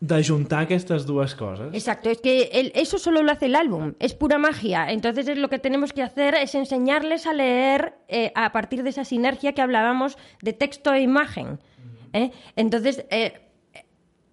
d'ajuntar 0.00 0.60
aquestes 0.62 1.06
dues 1.06 1.34
coses. 1.34 1.68
Exacto, 1.72 2.08
es 2.10 2.20
que 2.20 2.50
el- 2.52 2.72
eso 2.74 2.98
solo 2.98 3.22
lo 3.22 3.32
hace 3.32 3.46
el 3.46 3.56
álbum, 3.56 3.94
es 3.98 4.14
pura 4.14 4.38
magia. 4.38 4.90
Entonces 4.92 5.26
es 5.28 5.38
lo 5.38 5.48
que 5.48 5.58
tenemos 5.58 5.92
que 5.92 6.02
hacer 6.02 6.34
es 6.36 6.54
enseñarles 6.54 7.26
a 7.26 7.32
leer 7.32 7.94
eh, 8.08 8.30
a 8.34 8.52
partir 8.52 8.82
de 8.84 8.90
esa 8.90 9.04
sinergia 9.04 9.52
que 9.54 9.62
hablábamos 9.62 10.16
de 10.40 10.52
texto 10.52 10.92
e 10.94 11.00
imagen. 11.02 11.58
¿eh? 12.12 12.30
Entonces, 12.54 13.04
eh, 13.10 13.40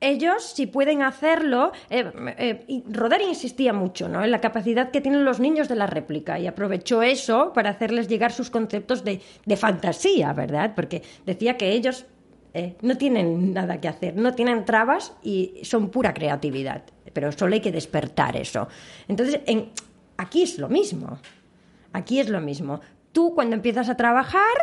ellos, 0.01 0.43
si 0.43 0.67
pueden 0.67 1.01
hacerlo, 1.01 1.71
eh, 1.89 2.11
eh, 2.37 2.63
y 2.67 2.83
Rodari 2.91 3.23
insistía 3.25 3.73
mucho 3.73 4.07
¿no? 4.07 4.23
en 4.23 4.29
la 4.29 4.41
capacidad 4.41 4.91
que 4.91 5.01
tienen 5.01 5.25
los 5.25 5.39
niños 5.39 5.67
de 5.67 5.75
la 5.75 5.87
réplica 5.87 6.37
y 6.37 6.45
aprovechó 6.45 7.01
eso 7.01 7.53
para 7.53 7.71
hacerles 7.71 8.07
llegar 8.07 8.31
sus 8.31 8.51
conceptos 8.51 9.03
de, 9.03 9.21
de 9.45 9.57
fantasía, 9.57 10.31
¿verdad? 10.33 10.73
Porque 10.75 11.01
decía 11.25 11.57
que 11.57 11.71
ellos 11.71 12.05
eh, 12.57 12.77
no 12.81 12.97
tienen 12.97 13.53
nada 13.53 13.81
que 13.81 13.89
hacer, 13.89 14.15
no 14.15 14.33
tienen 14.33 14.63
trabas 14.63 15.11
y 15.21 15.59
son 15.63 15.89
pura 15.89 16.13
creatividad, 16.13 16.83
pero 17.11 17.29
solo 17.33 17.53
hay 17.53 17.59
que 17.59 17.73
despertar 17.73 18.37
eso. 18.37 18.69
Entonces, 19.09 19.41
en, 19.45 19.71
aquí 20.15 20.41
es 20.41 20.57
lo 20.57 20.69
mismo, 20.69 21.19
aquí 21.91 22.21
es 22.21 22.29
lo 22.29 22.39
mismo. 22.39 22.79
Tú 23.11 23.35
cuando 23.35 23.57
empiezas 23.57 23.89
a 23.89 23.97
trabajar, 23.97 24.55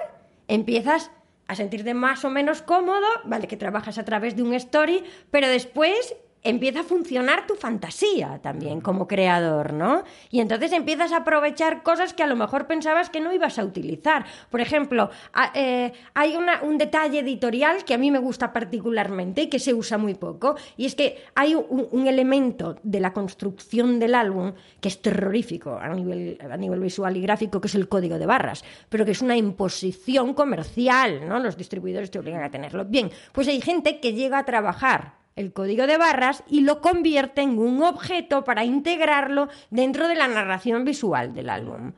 empiezas 0.49 1.11
a 1.49 1.55
sentirte 1.55 1.93
más 1.93 2.24
o 2.24 2.30
menos 2.30 2.62
cómodo, 2.62 3.07
vale, 3.24 3.47
que 3.47 3.59
trabajas 3.59 3.99
a 3.99 4.07
través 4.07 4.36
de 4.36 4.43
un 4.43 4.55
story, 4.55 5.05
pero 5.30 5.49
después 5.49 6.16
empieza 6.43 6.80
a 6.80 6.84
funcionar 6.84 7.47
tu 7.47 7.55
fantasía 7.55 8.40
también 8.43 8.80
como 8.80 9.07
creador, 9.07 9.72
¿no? 9.72 10.03
Y 10.30 10.40
entonces 10.40 10.72
empiezas 10.72 11.12
a 11.12 11.18
aprovechar 11.18 11.82
cosas 11.82 12.14
que 12.14 12.22
a 12.22 12.26
lo 12.26 12.36
mejor 12.36 12.66
pensabas 12.66 13.11
que 13.11 13.20
no 13.20 13.32
ibas 13.32 13.59
a 13.59 13.64
utilizar. 13.64 14.24
Por 14.51 14.61
ejemplo, 14.61 15.11
eh, 15.55 15.93
hay 16.14 16.36
un 16.62 16.78
detalle 16.78 17.20
editorial 17.20 17.84
que 17.84 17.95
a 17.95 17.99
mí 17.99 18.11
me 18.11 18.18
gusta 18.18 18.53
particularmente 18.53 19.43
y 19.43 19.47
que 19.49 19.59
se 19.59 19.74
usa 19.74 19.99
muy 19.99 20.14
poco, 20.14 20.57
y 20.76 20.86
es 20.86 20.95
que 20.95 21.24
hay 21.34 21.55
un, 21.55 22.03
elemento 22.03 22.76
de 22.82 22.99
la 22.99 23.12
construcción 23.12 24.01
del 24.01 24.14
álbum 24.14 24.53
que 24.80 24.88
es 24.88 25.01
terrorífico 25.01 25.78
a 25.80 25.88
nivel, 25.88 26.36
a 26.40 26.57
nivel 26.57 26.80
visual 26.80 27.16
y 27.16 27.22
gráfico, 27.22 27.61
que 27.61 27.68
es 27.68 27.74
el 27.76 27.88
código 27.88 28.18
de 28.18 28.26
barras, 28.26 28.64
pero 28.88 29.05
que 29.05 29.12
es 29.12 29.22
una 29.22 29.36
imposición 29.36 30.34
comercial, 30.34 31.26
¿no? 31.28 31.38
Los 31.38 31.57
distribuidores 31.57 32.11
te 32.11 32.18
obligan 32.18 32.43
a 32.43 32.51
tenerlo. 32.51 32.84
Bien, 32.84 33.11
pues 33.30 33.47
hay 33.49 33.61
gente 33.61 34.01
que 34.01 34.14
llega 34.14 34.38
a 34.38 34.45
trabajar 34.45 35.22
el 35.37 35.53
código 35.53 35.87
de 35.87 35.97
barras 35.97 36.43
y 36.49 36.61
lo 36.61 36.80
convierte 36.80 37.43
en 37.43 37.59
un 37.59 37.83
objeto 37.83 38.45
para 38.45 38.64
integrarlo 38.64 39.49
dentro 39.70 40.09
de 40.09 40.14
la 40.14 40.28
narración 40.28 40.85
visual 40.85 41.35
del 41.35 41.49
álbum. 41.49 41.93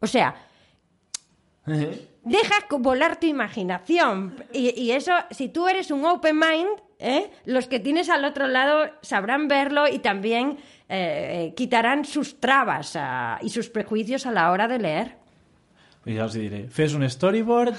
O 0.00 0.06
sea, 0.06 0.34
deja 1.64 2.54
volar 2.70 3.18
tu 3.18 3.26
imaginación. 3.26 4.34
Y, 4.52 4.90
eso, 4.90 5.12
si 5.30 5.48
tú 5.48 5.68
eres 5.68 5.90
un 5.90 6.04
open 6.04 6.38
mind, 6.38 6.80
¿eh? 6.98 7.30
los 7.44 7.66
que 7.66 7.80
tienes 7.80 8.08
al 8.08 8.24
otro 8.24 8.46
lado 8.46 8.90
sabrán 9.02 9.48
verlo 9.48 9.88
y 9.88 9.98
también 9.98 10.58
eh, 10.88 11.48
eh, 11.48 11.54
quitarán 11.54 12.04
sus 12.04 12.40
trabas 12.40 12.96
ah, 12.96 13.38
y 13.42 13.50
sus 13.50 13.68
prejuicios 13.68 14.26
a 14.26 14.32
la 14.32 14.50
hora 14.50 14.68
de 14.68 14.78
leer. 14.78 15.19
Y 16.06 16.14
ya 16.14 16.24
os 16.24 16.32
diré, 16.32 16.66
fes 16.70 16.94
un 16.94 17.08
storyboard 17.08 17.74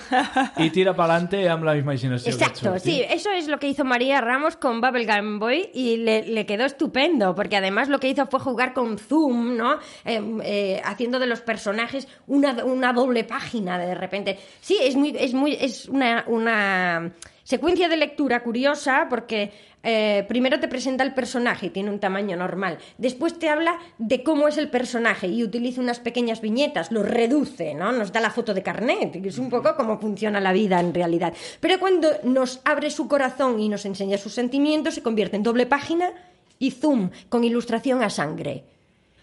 y 0.58 0.70
tira 0.70 0.94
para 0.96 1.16
adelante 1.16 1.50
amb 1.50 1.64
la 1.64 1.76
imaginación. 1.76 2.32
Exacto, 2.32 2.78
sí, 2.78 3.02
eso 3.10 3.32
es 3.32 3.48
lo 3.48 3.58
que 3.58 3.68
hizo 3.68 3.84
María 3.84 4.22
Ramos 4.22 4.58
con 4.58 4.80
Bubblegum 4.80 5.40
Boy 5.40 5.72
y 5.74 5.98
le, 5.98 6.46
quedó 6.46 6.66
estupendo, 6.66 7.34
porque 7.34 7.58
además 7.58 7.90
lo 7.90 8.00
que 8.00 8.10
hizo 8.10 8.28
fue 8.28 8.40
jugar 8.40 8.74
con 8.74 9.00
zoom, 9.00 9.58
¿no? 9.58 9.80
Em, 10.06 10.40
eh, 10.44 10.80
haciendo 10.86 11.18
de 11.18 11.26
los 11.26 11.42
personajes 11.42 12.08
una, 12.28 12.64
una, 12.64 12.94
doble 12.94 13.24
página 13.24 13.80
de 13.80 13.96
repente. 13.96 14.38
Sí, 14.60 14.78
es 14.80 14.96
muy, 14.96 15.16
es 15.18 15.34
muy, 15.34 15.58
es 15.60 15.90
una, 15.90 16.24
una 16.28 17.12
secuencia 17.44 17.90
de 17.90 17.98
lectura 17.98 18.44
curiosa 18.44 19.08
porque 19.10 19.52
eh, 19.84 20.26
primero 20.28 20.60
te 20.60 20.68
presenta 20.68 21.04
el 21.04 21.14
personaje 21.14 21.68
y 21.68 21.70
tiene 21.70 21.90
un 21.90 22.00
tamaño 22.00 22.38
normal. 22.38 22.78
Después 22.98 23.40
te 23.40 23.50
habla 23.50 23.80
de 23.98 24.24
cómo 24.24 24.48
es 24.48 24.58
el 24.58 24.70
personaje 24.70 25.28
y 25.28 25.44
utiliza 25.44 25.82
unas 25.82 26.00
pequeñas 26.00 26.42
viñetas, 26.42 26.92
lo 26.92 27.04
reduce, 27.04 27.74
¿no? 27.74 27.92
Nos 27.92 28.12
da 28.12 28.20
la 28.20 28.30
foto 28.30 28.54
de 28.54 28.64
carnet, 28.64 29.22
que 29.22 29.30
es 29.30 29.38
un 29.38 29.50
poco 29.50 29.76
cómo 29.76 30.00
funciona 30.00 30.40
la 30.40 30.54
vida 30.54 30.80
en 30.80 30.94
realidad. 30.94 31.34
Pero 31.60 31.80
cuando 31.80 32.10
nos 32.24 32.62
abre 32.64 32.92
su 32.92 33.08
corazón 33.08 33.60
y 33.60 33.70
nos 33.70 33.86
enseña 33.86 34.18
sus 34.18 34.34
sentimientos, 34.34 34.96
se 34.96 35.04
convierte 35.04 35.38
en 35.38 35.44
doble 35.44 35.66
página 35.66 36.12
y 36.60 36.72
zoom, 36.72 37.10
con 37.30 37.44
ilustración 37.44 38.04
a 38.04 38.10
sangre 38.10 38.66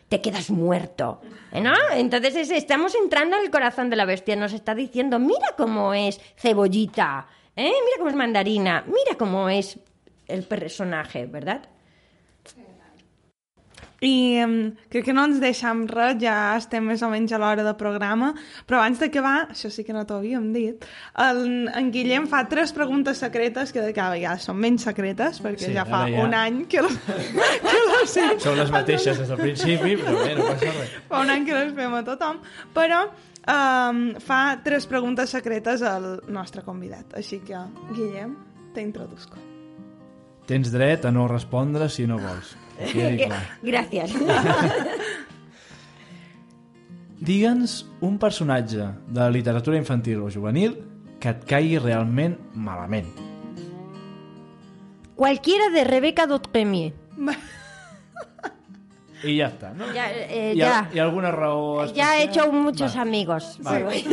te 0.09 0.23
quedas 0.23 0.51
muerto. 0.51 1.21
¿no? 1.53 1.75
Entonces 1.93 2.51
estamos 2.51 2.95
entrando 2.95 3.37
en 3.37 3.45
el 3.45 3.51
corazón 3.51 3.91
de 3.91 3.97
la 3.97 4.07
bestia. 4.07 4.37
Nos 4.37 4.53
está 4.55 4.75
diciendo, 4.75 5.19
mira 5.19 5.55
cómo 5.57 5.95
es 5.95 6.19
cebollita, 6.37 7.27
¿eh? 7.55 7.65
mira 7.85 7.99
cómo 7.99 8.09
es 8.09 8.17
mandarina, 8.17 8.85
mira 8.87 9.19
cómo 9.19 9.49
es 9.49 9.79
el 10.29 10.45
personatge, 10.45 11.27
¿verdad? 11.27 11.67
I 14.01 14.45
um, 14.45 14.77
crec 14.93 15.09
que 15.09 15.15
no 15.15 15.25
ens 15.27 15.41
deixem 15.43 15.81
res, 15.91 16.21
ja 16.23 16.35
estem 16.55 16.85
més 16.87 17.01
o 17.03 17.09
menys 17.11 17.33
a 17.35 17.41
l'hora 17.43 17.65
del 17.67 17.75
programa, 17.79 18.29
però 18.69 18.79
abans 18.79 19.01
d'acabar, 19.03 19.49
això 19.51 19.73
sí 19.75 19.83
que 19.83 19.97
no 19.97 20.05
t'ho 20.07 20.21
havíem 20.21 20.53
dit, 20.55 20.87
el, 21.25 21.41
en 21.75 21.91
Guillem 21.95 22.29
fa 22.31 22.45
tres 22.51 22.71
preguntes 22.77 23.19
secretes, 23.25 23.73
que 23.75 23.83
de 23.83 23.91
cada 23.97 24.15
vegada 24.15 24.39
són 24.43 24.61
menys 24.63 24.87
secretes, 24.87 25.43
perquè 25.43 25.67
sí, 25.67 25.75
ja 25.75 25.83
fa 25.89 26.05
ja... 26.07 26.23
un 26.23 26.39
any 26.39 26.61
que, 26.71 26.85
les, 26.87 27.01
que 27.67 27.83
les 27.91 28.15
sé. 28.15 28.29
Són 28.47 28.63
les 28.63 28.71
mateixes 28.71 29.19
des 29.19 29.35
del 29.35 29.43
principi, 29.43 29.97
però 30.05 30.15
bé, 30.23 30.31
no 30.39 30.47
passa 30.53 30.77
res. 30.79 30.95
Fa 31.11 31.25
un 31.27 31.35
any 31.35 31.51
que 31.51 31.59
les 31.59 31.75
fem 31.83 31.99
a 31.99 32.07
tothom, 32.07 32.41
però 32.79 33.03
um, 33.09 34.03
fa 34.23 34.43
tres 34.63 34.87
preguntes 34.87 35.35
secretes 35.35 35.83
al 35.83 36.11
nostre 36.31 36.63
convidat. 36.63 37.19
Així 37.19 37.43
que, 37.43 37.67
Guillem, 37.91 38.39
t'introdusco. 38.79 39.48
Tens 40.49 40.73
dret 40.73 41.05
a 41.05 41.13
no 41.13 41.27
respondre 41.29 41.91
si 41.93 42.07
no 42.09 42.17
vols. 42.23 42.55
Gràcies. 43.69 44.15
Digue'ns 47.29 47.83
un 48.07 48.17
personatge 48.23 48.87
de 49.09 49.21
la 49.21 49.31
literatura 49.35 49.77
infantil 49.77 50.23
o 50.23 50.31
juvenil 50.33 50.79
que 51.21 51.35
et 51.35 51.43
caigui 51.51 51.81
realment 51.83 52.39
malament. 52.55 53.11
Cualquiera 55.19 55.69
de 55.75 55.83
Rebeca 55.85 56.29
Dotremier. 56.31 56.95
Y 59.23 59.37
ya 59.37 59.47
está, 59.47 59.71
¿no? 59.71 59.93
Ya, 59.93 60.13
eh, 60.13 60.53
¿Y, 60.55 60.59
ya. 60.59 60.89
¿Y 60.95 60.99
alguna 60.99 61.31
raó 61.31 61.85
Ya 61.93 62.19
he 62.19 62.25
hecho 62.25 62.53
muchos 62.53 62.95
vale. 62.95 63.09
amigos. 63.09 63.59
Vale. 63.61 64.05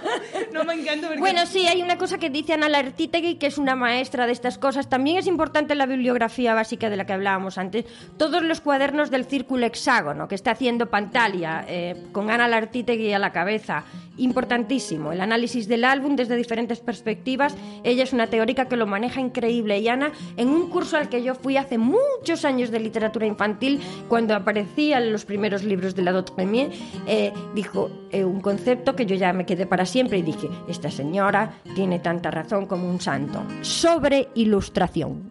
no 0.52 0.64
me 0.64 0.74
encanta 0.74 1.08
porque... 1.08 1.20
Bueno, 1.20 1.44
sí, 1.44 1.66
hay 1.66 1.82
una 1.82 1.98
cosa 1.98 2.18
que 2.18 2.30
dice 2.30 2.54
Ana 2.54 2.68
Lartitegui, 2.68 3.36
que 3.36 3.46
es 3.46 3.58
una 3.58 3.76
maestra 3.76 4.26
de 4.26 4.32
estas 4.32 4.56
cosas. 4.56 4.88
También 4.88 5.18
es 5.18 5.26
importante 5.26 5.74
la 5.74 5.86
bibliografía 5.86 6.54
básica 6.54 6.88
de 6.88 6.96
la 6.96 7.04
que 7.04 7.12
hablábamos 7.12 7.58
antes. 7.58 7.84
Todos 8.16 8.42
los 8.42 8.60
cuadernos 8.60 9.10
del 9.10 9.26
Círculo 9.26 9.66
Hexágono, 9.66 10.28
que 10.28 10.34
está 10.34 10.52
haciendo 10.52 10.88
Pantalia, 10.88 11.64
eh, 11.68 12.06
con 12.12 12.30
Ana 12.30 12.48
Lartitegui 12.48 13.12
a 13.12 13.18
la 13.18 13.32
cabeza. 13.32 13.84
Importantísimo. 14.16 15.12
El 15.12 15.20
análisis 15.20 15.66
del 15.66 15.84
álbum 15.84 16.14
desde 16.14 16.36
diferentes 16.36 16.78
perspectivas. 16.78 17.56
Ella 17.82 18.04
es 18.04 18.12
una 18.12 18.28
teórica 18.28 18.66
que 18.66 18.76
lo 18.76 18.86
maneja 18.86 19.20
increíble. 19.20 19.80
Y 19.80 19.88
Ana, 19.88 20.12
en 20.36 20.48
un 20.48 20.70
curso 20.70 20.96
al 20.96 21.08
que 21.08 21.22
yo 21.22 21.34
fui 21.34 21.56
hace 21.56 21.78
muchos 21.78 22.44
años 22.44 22.70
de 22.70 22.78
literatura 22.78 23.26
infantil, 23.26 23.80
cuando 24.08 24.34
apareció 24.34 24.53
aparecían 24.54 25.10
los 25.10 25.24
primeros 25.24 25.64
libros 25.64 25.96
de 25.96 26.02
la 26.02 26.12
Dotremier, 26.12 26.70
eh, 27.08 27.32
dijo 27.56 27.90
eh, 28.12 28.24
un 28.24 28.40
concepto 28.40 28.94
que 28.94 29.04
yo 29.04 29.16
ya 29.16 29.32
me 29.32 29.44
quedé 29.44 29.66
para 29.66 29.84
siempre 29.84 30.18
y 30.18 30.22
dije, 30.22 30.48
esta 30.68 30.92
señora 30.92 31.54
tiene 31.74 31.98
tanta 31.98 32.30
razón 32.30 32.66
como 32.66 32.88
un 32.88 33.00
santo. 33.00 33.42
Sobre 33.62 34.28
ilustración. 34.36 35.28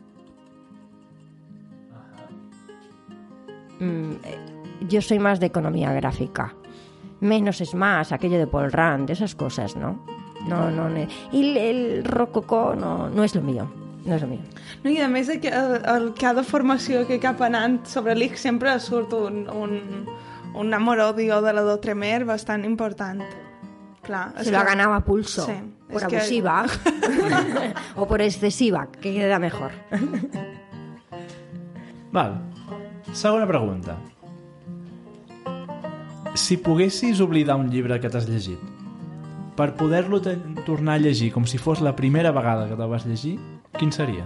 Mm, 3.80 4.11
eh, 4.26 4.38
yo 4.89 5.01
soy 5.01 5.19
más 5.19 5.39
de 5.39 5.45
economía 5.45 5.93
gráfica. 5.93 6.53
Menos 7.21 7.61
es 7.61 7.74
más, 7.74 8.11
aquello 8.11 8.38
de 8.38 8.47
Paul 8.47 8.74
Rand, 8.74 9.09
esas 9.09 9.36
cosas, 9.36 9.78
¿no? 9.78 10.05
No, 10.49 10.69
no. 10.69 10.89
Y 11.32 11.39
el, 11.39 11.57
el 11.57 12.03
rococó 12.03 12.76
no, 12.76 13.09
no 13.09 13.24
es 13.24 13.34
lo 13.34 13.41
mío. 13.41 13.82
No 14.06 14.16
és 14.16 14.24
el 14.24 14.30
millor. 14.30 14.64
No, 14.84 14.91
I 14.91 14.99
a 15.04 15.08
més, 15.12 15.30
el, 15.32 15.45
el, 15.47 16.10
cada 16.20 16.43
formació 16.43 17.06
que 17.08 17.20
cap 17.24 17.41
anant 17.45 17.80
sobre 17.89 18.16
l'IC 18.18 18.38
sempre 18.41 18.76
surt 18.84 19.16
un, 19.18 19.45
un, 19.47 19.78
un 20.60 20.74
amor-odio 20.76 21.41
de 21.45 21.54
la 21.56 21.64
Dotremer 21.66 22.24
bastant 22.28 22.66
important. 22.68 23.24
Clar, 24.04 24.34
Se 24.43 24.51
lo 24.51 24.60
ha 24.60 24.66
ganado 24.66 24.93
a 24.93 24.99
pulso. 25.06 25.45
Sí, 25.45 25.54
por 25.89 26.04
abusiva. 26.04 26.66
Que... 26.84 27.74
o 27.95 28.08
por 28.08 28.22
excesiva, 28.22 28.89
que 28.91 29.14
queda 29.14 29.39
mejor. 29.39 29.72
Val. 32.12 32.41
Segona 33.14 33.47
pregunta. 33.47 33.97
Si 36.36 36.58
poguessis 36.58 37.22
oblidar 37.22 37.56
un 37.56 37.70
llibre 37.70 37.99
que 38.01 38.10
t'has 38.10 38.28
llegit, 38.28 38.60
per 39.56 39.76
poder-lo 39.78 40.20
tornar 40.66 40.97
a 40.97 41.01
llegir 41.01 41.30
com 41.32 41.45
si 41.45 41.60
fos 41.62 41.82
la 41.82 41.95
primera 41.95 42.32
vegada 42.34 42.66
que 42.68 42.76
te'l 42.76 42.89
vas 42.89 43.06
llegir, 43.06 43.38
¿Quién 43.78 43.91
sería? 43.91 44.26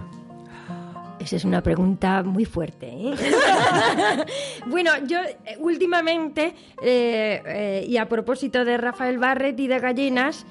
Esa 1.18 1.36
es 1.36 1.44
una 1.44 1.62
pregunta 1.62 2.22
muy 2.22 2.44
fuerte. 2.44 2.86
¿eh? 2.86 3.14
bueno, 4.66 4.92
yo 5.06 5.18
eh, 5.20 5.56
últimamente, 5.58 6.54
eh, 6.82 7.84
y 7.88 7.96
a 7.96 8.08
propósito 8.08 8.64
de 8.64 8.76
Rafael 8.76 9.18
Barret 9.18 9.58
y 9.58 9.66
de 9.66 9.78
Gallinas, 9.78 10.46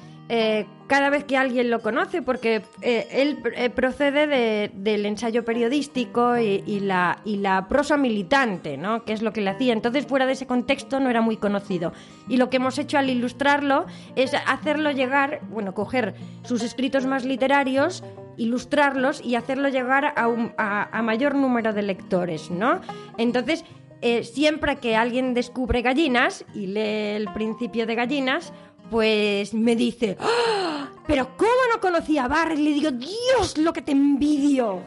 cada 0.87 1.09
vez 1.09 1.23
que 1.23 1.37
alguien 1.37 1.69
lo 1.69 1.79
conoce, 1.79 2.21
porque 2.21 2.61
él 2.81 3.37
procede 3.73 4.69
del 4.73 5.05
ensayo 5.05 5.45
periodístico 5.45 6.37
y, 6.37 6.81
la, 6.81 7.21
y 7.23 7.37
la 7.37 7.69
prosa 7.69 7.95
militante, 7.95 8.75
¿no? 8.75 9.05
que 9.05 9.13
es 9.13 9.21
lo 9.21 9.31
que 9.31 9.39
le 9.39 9.51
hacía. 9.51 9.71
Entonces, 9.71 10.05
fuera 10.05 10.25
de 10.25 10.33
ese 10.33 10.45
contexto, 10.45 10.99
no 10.99 11.09
era 11.09 11.21
muy 11.21 11.37
conocido. 11.37 11.93
Y 12.27 12.35
lo 12.35 12.49
que 12.49 12.57
hemos 12.57 12.77
hecho 12.77 12.97
al 12.97 13.09
ilustrarlo 13.09 13.85
es 14.17 14.33
hacerlo 14.33 14.91
llegar, 14.91 15.39
bueno, 15.49 15.73
coger 15.73 16.13
sus 16.43 16.61
escritos 16.61 17.05
más 17.05 17.23
literarios 17.23 18.03
ilustrarlos 18.37 19.21
y 19.23 19.35
hacerlo 19.35 19.69
llegar 19.69 20.13
a, 20.15 20.27
un, 20.27 20.53
a, 20.57 21.01
mayor 21.01 21.35
número 21.35 21.73
de 21.73 21.81
lectores, 21.81 22.49
¿no? 22.51 22.81
Entonces, 23.17 23.65
eh, 24.01 24.23
siempre 24.23 24.77
que 24.77 24.95
alguien 24.95 25.33
descubre 25.33 25.81
gallinas 25.81 26.45
y 26.53 26.67
lee 26.67 27.15
el 27.15 27.27
principio 27.33 27.85
de 27.87 27.95
gallinas, 27.95 28.53
pues 28.89 29.53
me 29.53 29.75
dice, 29.75 30.17
¡Ah! 30.19 30.89
pero 31.07 31.35
¿cómo 31.35 31.51
no 31.73 31.81
conocía 31.81 32.25
a 32.25 32.27
Barry? 32.27 32.61
Le 32.61 32.71
digo, 32.73 32.91
Dios, 32.91 33.57
lo 33.57 33.73
que 33.73 33.81
te 33.81 33.91
envidio. 33.91 34.81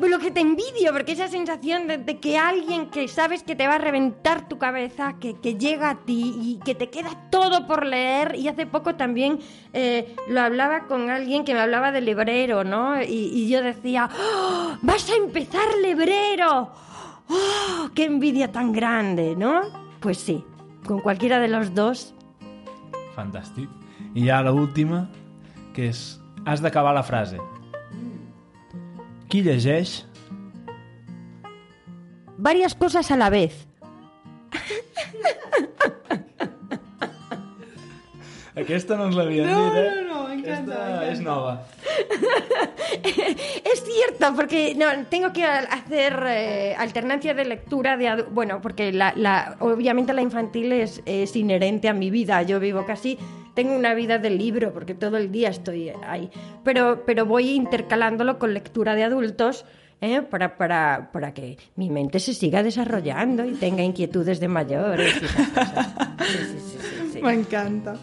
Lo 0.00 0.18
que 0.18 0.30
te 0.30 0.40
envidio, 0.40 0.92
porque 0.92 1.12
esa 1.12 1.28
sensación 1.28 1.86
de, 1.86 1.98
de 1.98 2.18
que 2.18 2.38
alguien 2.38 2.90
que 2.90 3.08
sabes 3.08 3.42
que 3.42 3.56
te 3.56 3.66
va 3.66 3.74
a 3.74 3.78
reventar 3.78 4.48
tu 4.48 4.58
cabeza, 4.58 5.14
que, 5.20 5.34
que 5.34 5.56
llega 5.56 5.90
a 5.90 6.04
ti 6.04 6.34
y 6.40 6.60
que 6.64 6.74
te 6.74 6.90
queda 6.90 7.10
todo 7.30 7.66
por 7.66 7.86
leer. 7.86 8.34
Y 8.36 8.48
hace 8.48 8.66
poco 8.66 8.94
también 8.94 9.38
eh, 9.72 10.14
lo 10.28 10.40
hablaba 10.40 10.86
con 10.86 11.10
alguien 11.10 11.44
que 11.44 11.54
me 11.54 11.60
hablaba 11.60 11.92
de 11.92 12.00
Lebrero, 12.00 12.64
¿no? 12.64 13.02
Y, 13.02 13.30
y 13.32 13.48
yo 13.48 13.62
decía, 13.62 14.08
¡Oh, 14.12 14.76
vas 14.82 15.08
a 15.10 15.16
empezar 15.16 15.66
Lebrero. 15.80 16.72
¡Oh, 17.28 17.88
qué 17.94 18.04
envidia 18.04 18.50
tan 18.52 18.72
grande, 18.72 19.34
¿no? 19.36 19.62
Pues 20.00 20.18
sí, 20.18 20.44
con 20.86 21.00
cualquiera 21.00 21.38
de 21.38 21.48
los 21.48 21.74
dos. 21.74 22.14
Fantàstic. 23.14 23.68
I 24.14 24.26
ja 24.26 24.42
l'última, 24.42 25.06
que 25.76 25.88
és... 25.92 26.18
Has 26.44 26.58
d'acabar 26.58 26.90
la 26.96 27.04
frase. 27.06 27.38
Qui 29.32 29.40
llegeix... 29.46 30.02
Varias 32.42 32.74
cosas 32.74 33.08
a 33.10 33.16
la 33.16 33.30
vez. 33.30 33.54
Aquesta 38.58 38.96
no 38.98 39.06
ens 39.08 39.14
l'havien 39.16 39.46
No, 39.48 39.60
dit, 39.70 39.78
eh? 39.80 39.84
no, 40.02 40.08
no, 40.08 40.18
Aquesta 40.26 40.56
m'encanta. 40.58 41.06
és 41.12 41.20
nova. 41.24 41.54
Es 43.72 43.82
cierto, 43.86 44.34
porque 44.36 44.74
no, 44.74 44.86
tengo 45.08 45.32
que 45.32 45.44
hacer 45.44 46.22
eh, 46.26 46.74
alternancia 46.76 47.32
de 47.32 47.44
lectura 47.46 47.96
de 47.96 48.22
bueno, 48.30 48.60
porque 48.60 48.92
la, 48.92 49.12
la- 49.16 49.56
obviamente 49.60 50.12
la 50.12 50.20
infantil 50.22 50.72
es, 50.72 51.00
es 51.06 51.34
inherente 51.36 51.88
a 51.88 51.94
mi 51.94 52.10
vida. 52.10 52.42
Yo 52.42 52.60
vivo 52.60 52.84
casi, 52.84 53.18
tengo 53.54 53.74
una 53.76 53.94
vida 53.94 54.18
de 54.18 54.30
libro, 54.30 54.72
porque 54.72 54.94
todo 54.94 55.16
el 55.16 55.30
día 55.32 55.48
estoy 55.50 55.90
ahí. 56.06 56.30
Pero, 56.64 57.04
pero 57.06 57.26
voy 57.26 57.50
intercalándolo 57.50 58.38
con 58.38 58.54
lectura 58.54 58.94
de 58.94 59.04
adultos. 59.04 59.64
¿eh? 60.00 60.20
Para, 60.22 60.56
para, 60.56 61.10
para 61.12 61.32
que 61.32 61.58
mi 61.76 61.88
mente 61.90 62.18
se 62.18 62.34
siga 62.34 62.62
desarrollando 62.62 63.44
y 63.44 63.52
tenga 63.54 63.82
inquietudes 63.84 64.40
de 64.40 64.48
mayores 64.48 65.14
y 65.20 65.24
esas 65.24 65.48
cosas. 65.48 65.88
Sí, 66.26 66.38
sí, 66.38 66.58
sí, 66.58 66.78
sí, 66.78 67.10
sí. 67.14 67.22
M'encanta. 67.22 67.94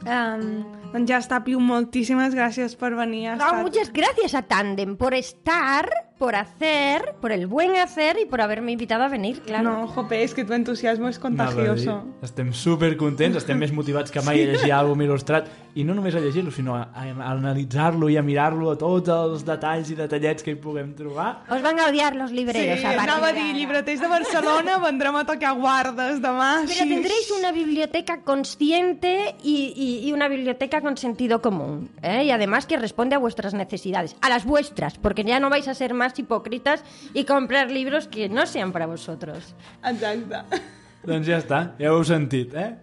Um, 0.00 0.62
doncs 0.94 1.10
ja 1.12 1.18
està, 1.20 1.42
Piu, 1.44 1.60
moltíssimes 1.60 2.32
gràcies 2.32 2.72
per 2.80 2.94
venir. 2.96 3.34
No, 3.36 3.44
estat- 3.50 3.60
muchas 3.66 3.92
gracias 3.92 4.32
a 4.34 4.40
Tandem 4.48 4.96
por 4.96 5.12
estar, 5.12 5.84
por 6.20 6.36
hacer, 6.36 7.14
por 7.18 7.32
el 7.32 7.46
buen 7.46 7.76
hacer 7.76 8.18
y 8.22 8.26
por 8.26 8.42
haberme 8.42 8.72
invitado 8.72 9.04
a 9.04 9.08
venir, 9.08 9.40
claro. 9.40 9.64
No, 9.64 9.86
jope, 9.88 10.20
és 10.22 10.34
que 10.36 10.44
tu 10.44 10.52
entusiasmo 10.52 11.08
és 11.08 11.16
a 11.16 11.20
contagioso. 11.24 11.94
Estem 12.20 12.52
super 12.52 12.92
contents, 13.00 13.38
estem 13.40 13.56
més 13.56 13.72
motivats 13.72 14.12
que 14.12 14.20
mai 14.20 14.42
a 14.44 14.50
llegir 14.52 14.68
àlbum 14.76 15.00
il·lustrat 15.00 15.48
i 15.80 15.84
no 15.86 15.94
només 15.96 16.12
a 16.14 16.20
llegir-lo, 16.20 16.52
sinó 16.52 16.74
a, 16.76 16.90
a 16.92 17.06
analitzar-lo 17.32 18.10
i 18.12 18.18
a 18.20 18.22
mirar-lo 18.26 18.68
a 18.70 18.76
tots 18.76 19.08
els 19.08 19.46
detalls 19.48 19.88
i 19.88 19.96
detallets 19.96 20.44
que 20.44 20.52
hi 20.52 20.58
puguem 20.60 20.92
trobar. 20.98 21.46
Os 21.48 21.62
van 21.64 21.80
a 21.80 21.88
odiar 21.88 22.14
los 22.16 22.28
Sí, 22.30 22.36
libreros. 22.36 22.84
a 22.84 22.92
partir 22.92 23.00
anava 23.00 23.28
a 23.28 23.32
de 23.32 23.40
dir, 23.40 23.54
llibreters 23.56 24.00
de 24.04 24.08
Barcelona 24.12 24.76
vendrem 24.84 25.16
a 25.16 25.24
tocar 25.24 25.54
guardes 25.56 26.20
demà. 26.20 26.50
Així. 26.66 26.84
tendréis 26.84 27.30
una 27.38 27.50
biblioteca 27.52 28.20
consciente 28.22 29.36
y, 29.42 29.72
y- 29.74 30.08
y 30.08 30.12
una 30.12 30.28
biblioteca 30.28 30.82
con 30.82 30.96
sentido 30.98 31.40
común. 31.40 31.88
¿eh? 32.02 32.24
Y 32.24 32.30
además 32.30 32.66
que 32.66 32.76
responde 32.76 33.14
a 33.16 33.18
vuestras 33.18 33.54
necesidades, 33.54 34.16
a 34.20 34.28
las 34.28 34.44
vuestras, 34.44 34.98
porque 34.98 35.24
ya 35.24 35.40
no 35.40 35.48
vais 35.48 35.66
a 35.68 35.74
ser 35.74 35.94
más 35.94 36.09
hipócritas 36.18 36.84
y 37.14 37.24
comprar 37.24 37.70
libros 37.70 38.08
que 38.08 38.28
no 38.28 38.46
sean 38.46 38.72
para 38.72 38.86
vosotros. 38.86 39.54
Exacte. 39.84 40.60
Doncs 41.06 41.26
ja 41.26 41.38
està, 41.40 41.60
ja 41.80 41.92
ho 41.92 42.00
heu 42.00 42.04
sentit, 42.04 42.52
eh? 42.54 42.74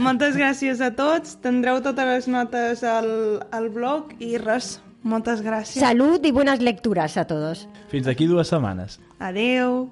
Moltes 0.00 0.36
gràcies 0.38 0.80
a 0.80 0.92
tots. 0.96 1.34
Tindreu 1.42 1.82
totes 1.84 2.06
les 2.08 2.28
notes 2.30 2.84
al, 2.86 3.10
al 3.52 3.68
blog 3.74 4.14
i 4.22 4.36
res, 4.40 4.78
moltes 5.02 5.42
gràcies. 5.44 5.82
Salud 5.82 6.24
y 6.24 6.30
buenas 6.30 6.62
lecturas 6.62 7.16
a 7.16 7.26
todos. 7.26 7.66
Fins 7.90 8.06
d'aquí 8.06 8.30
dues 8.30 8.48
setmanes. 8.54 9.00
Adeu. 9.18 9.88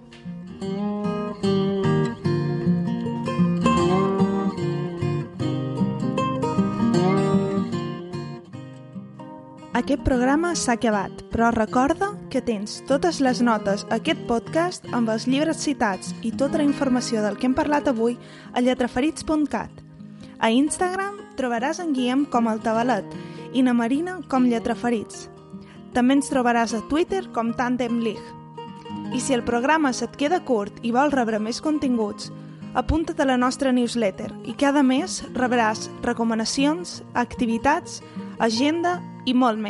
Aquest 9.78 10.00
programa 10.02 10.56
s'ha 10.58 10.74
acabat, 10.74 11.20
però 11.30 11.52
recorda 11.54 12.08
que 12.32 12.40
tens 12.42 12.80
totes 12.88 13.20
les 13.22 13.38
notes 13.46 13.84
a 13.86 14.00
aquest 14.00 14.24
podcast 14.26 14.88
amb 14.90 15.12
els 15.12 15.28
llibres 15.30 15.60
citats 15.62 16.08
i 16.26 16.32
tota 16.34 16.58
la 16.58 16.64
informació 16.66 17.20
del 17.22 17.36
que 17.38 17.46
hem 17.46 17.54
parlat 17.54 17.86
avui 17.86 18.16
a 18.50 18.62
lletraferits.cat. 18.64 19.70
A 20.42 20.50
Instagram 20.50 21.20
trobaràs 21.38 21.78
en 21.84 21.92
Guillem 21.94 22.24
com 22.26 22.50
el 22.50 22.58
Tabalet 22.64 23.14
i 23.54 23.62
na 23.62 23.74
Marina 23.76 24.16
com 24.26 24.48
Lletraferits. 24.50 25.28
També 25.94 26.16
ens 26.18 26.32
trobaràs 26.32 26.74
a 26.74 26.82
Twitter 26.90 27.28
com 27.36 27.52
Tandem 27.54 28.00
League. 28.02 28.34
I 29.14 29.22
si 29.22 29.36
el 29.36 29.44
programa 29.46 29.92
se't 29.94 30.18
queda 30.18 30.40
curt 30.42 30.82
i 30.82 30.90
vols 30.96 31.14
rebre 31.14 31.38
més 31.38 31.60
continguts, 31.62 32.32
apunta't 32.74 33.22
a 33.22 33.28
la 33.30 33.38
nostra 33.38 33.70
newsletter 33.70 34.32
i 34.42 34.56
cada 34.58 34.82
mes 34.82 35.20
rebràs 35.38 35.86
recomanacions, 36.02 37.04
activitats, 37.14 38.02
agenda 38.42 38.96
i 39.28 39.34
molt 39.36 39.60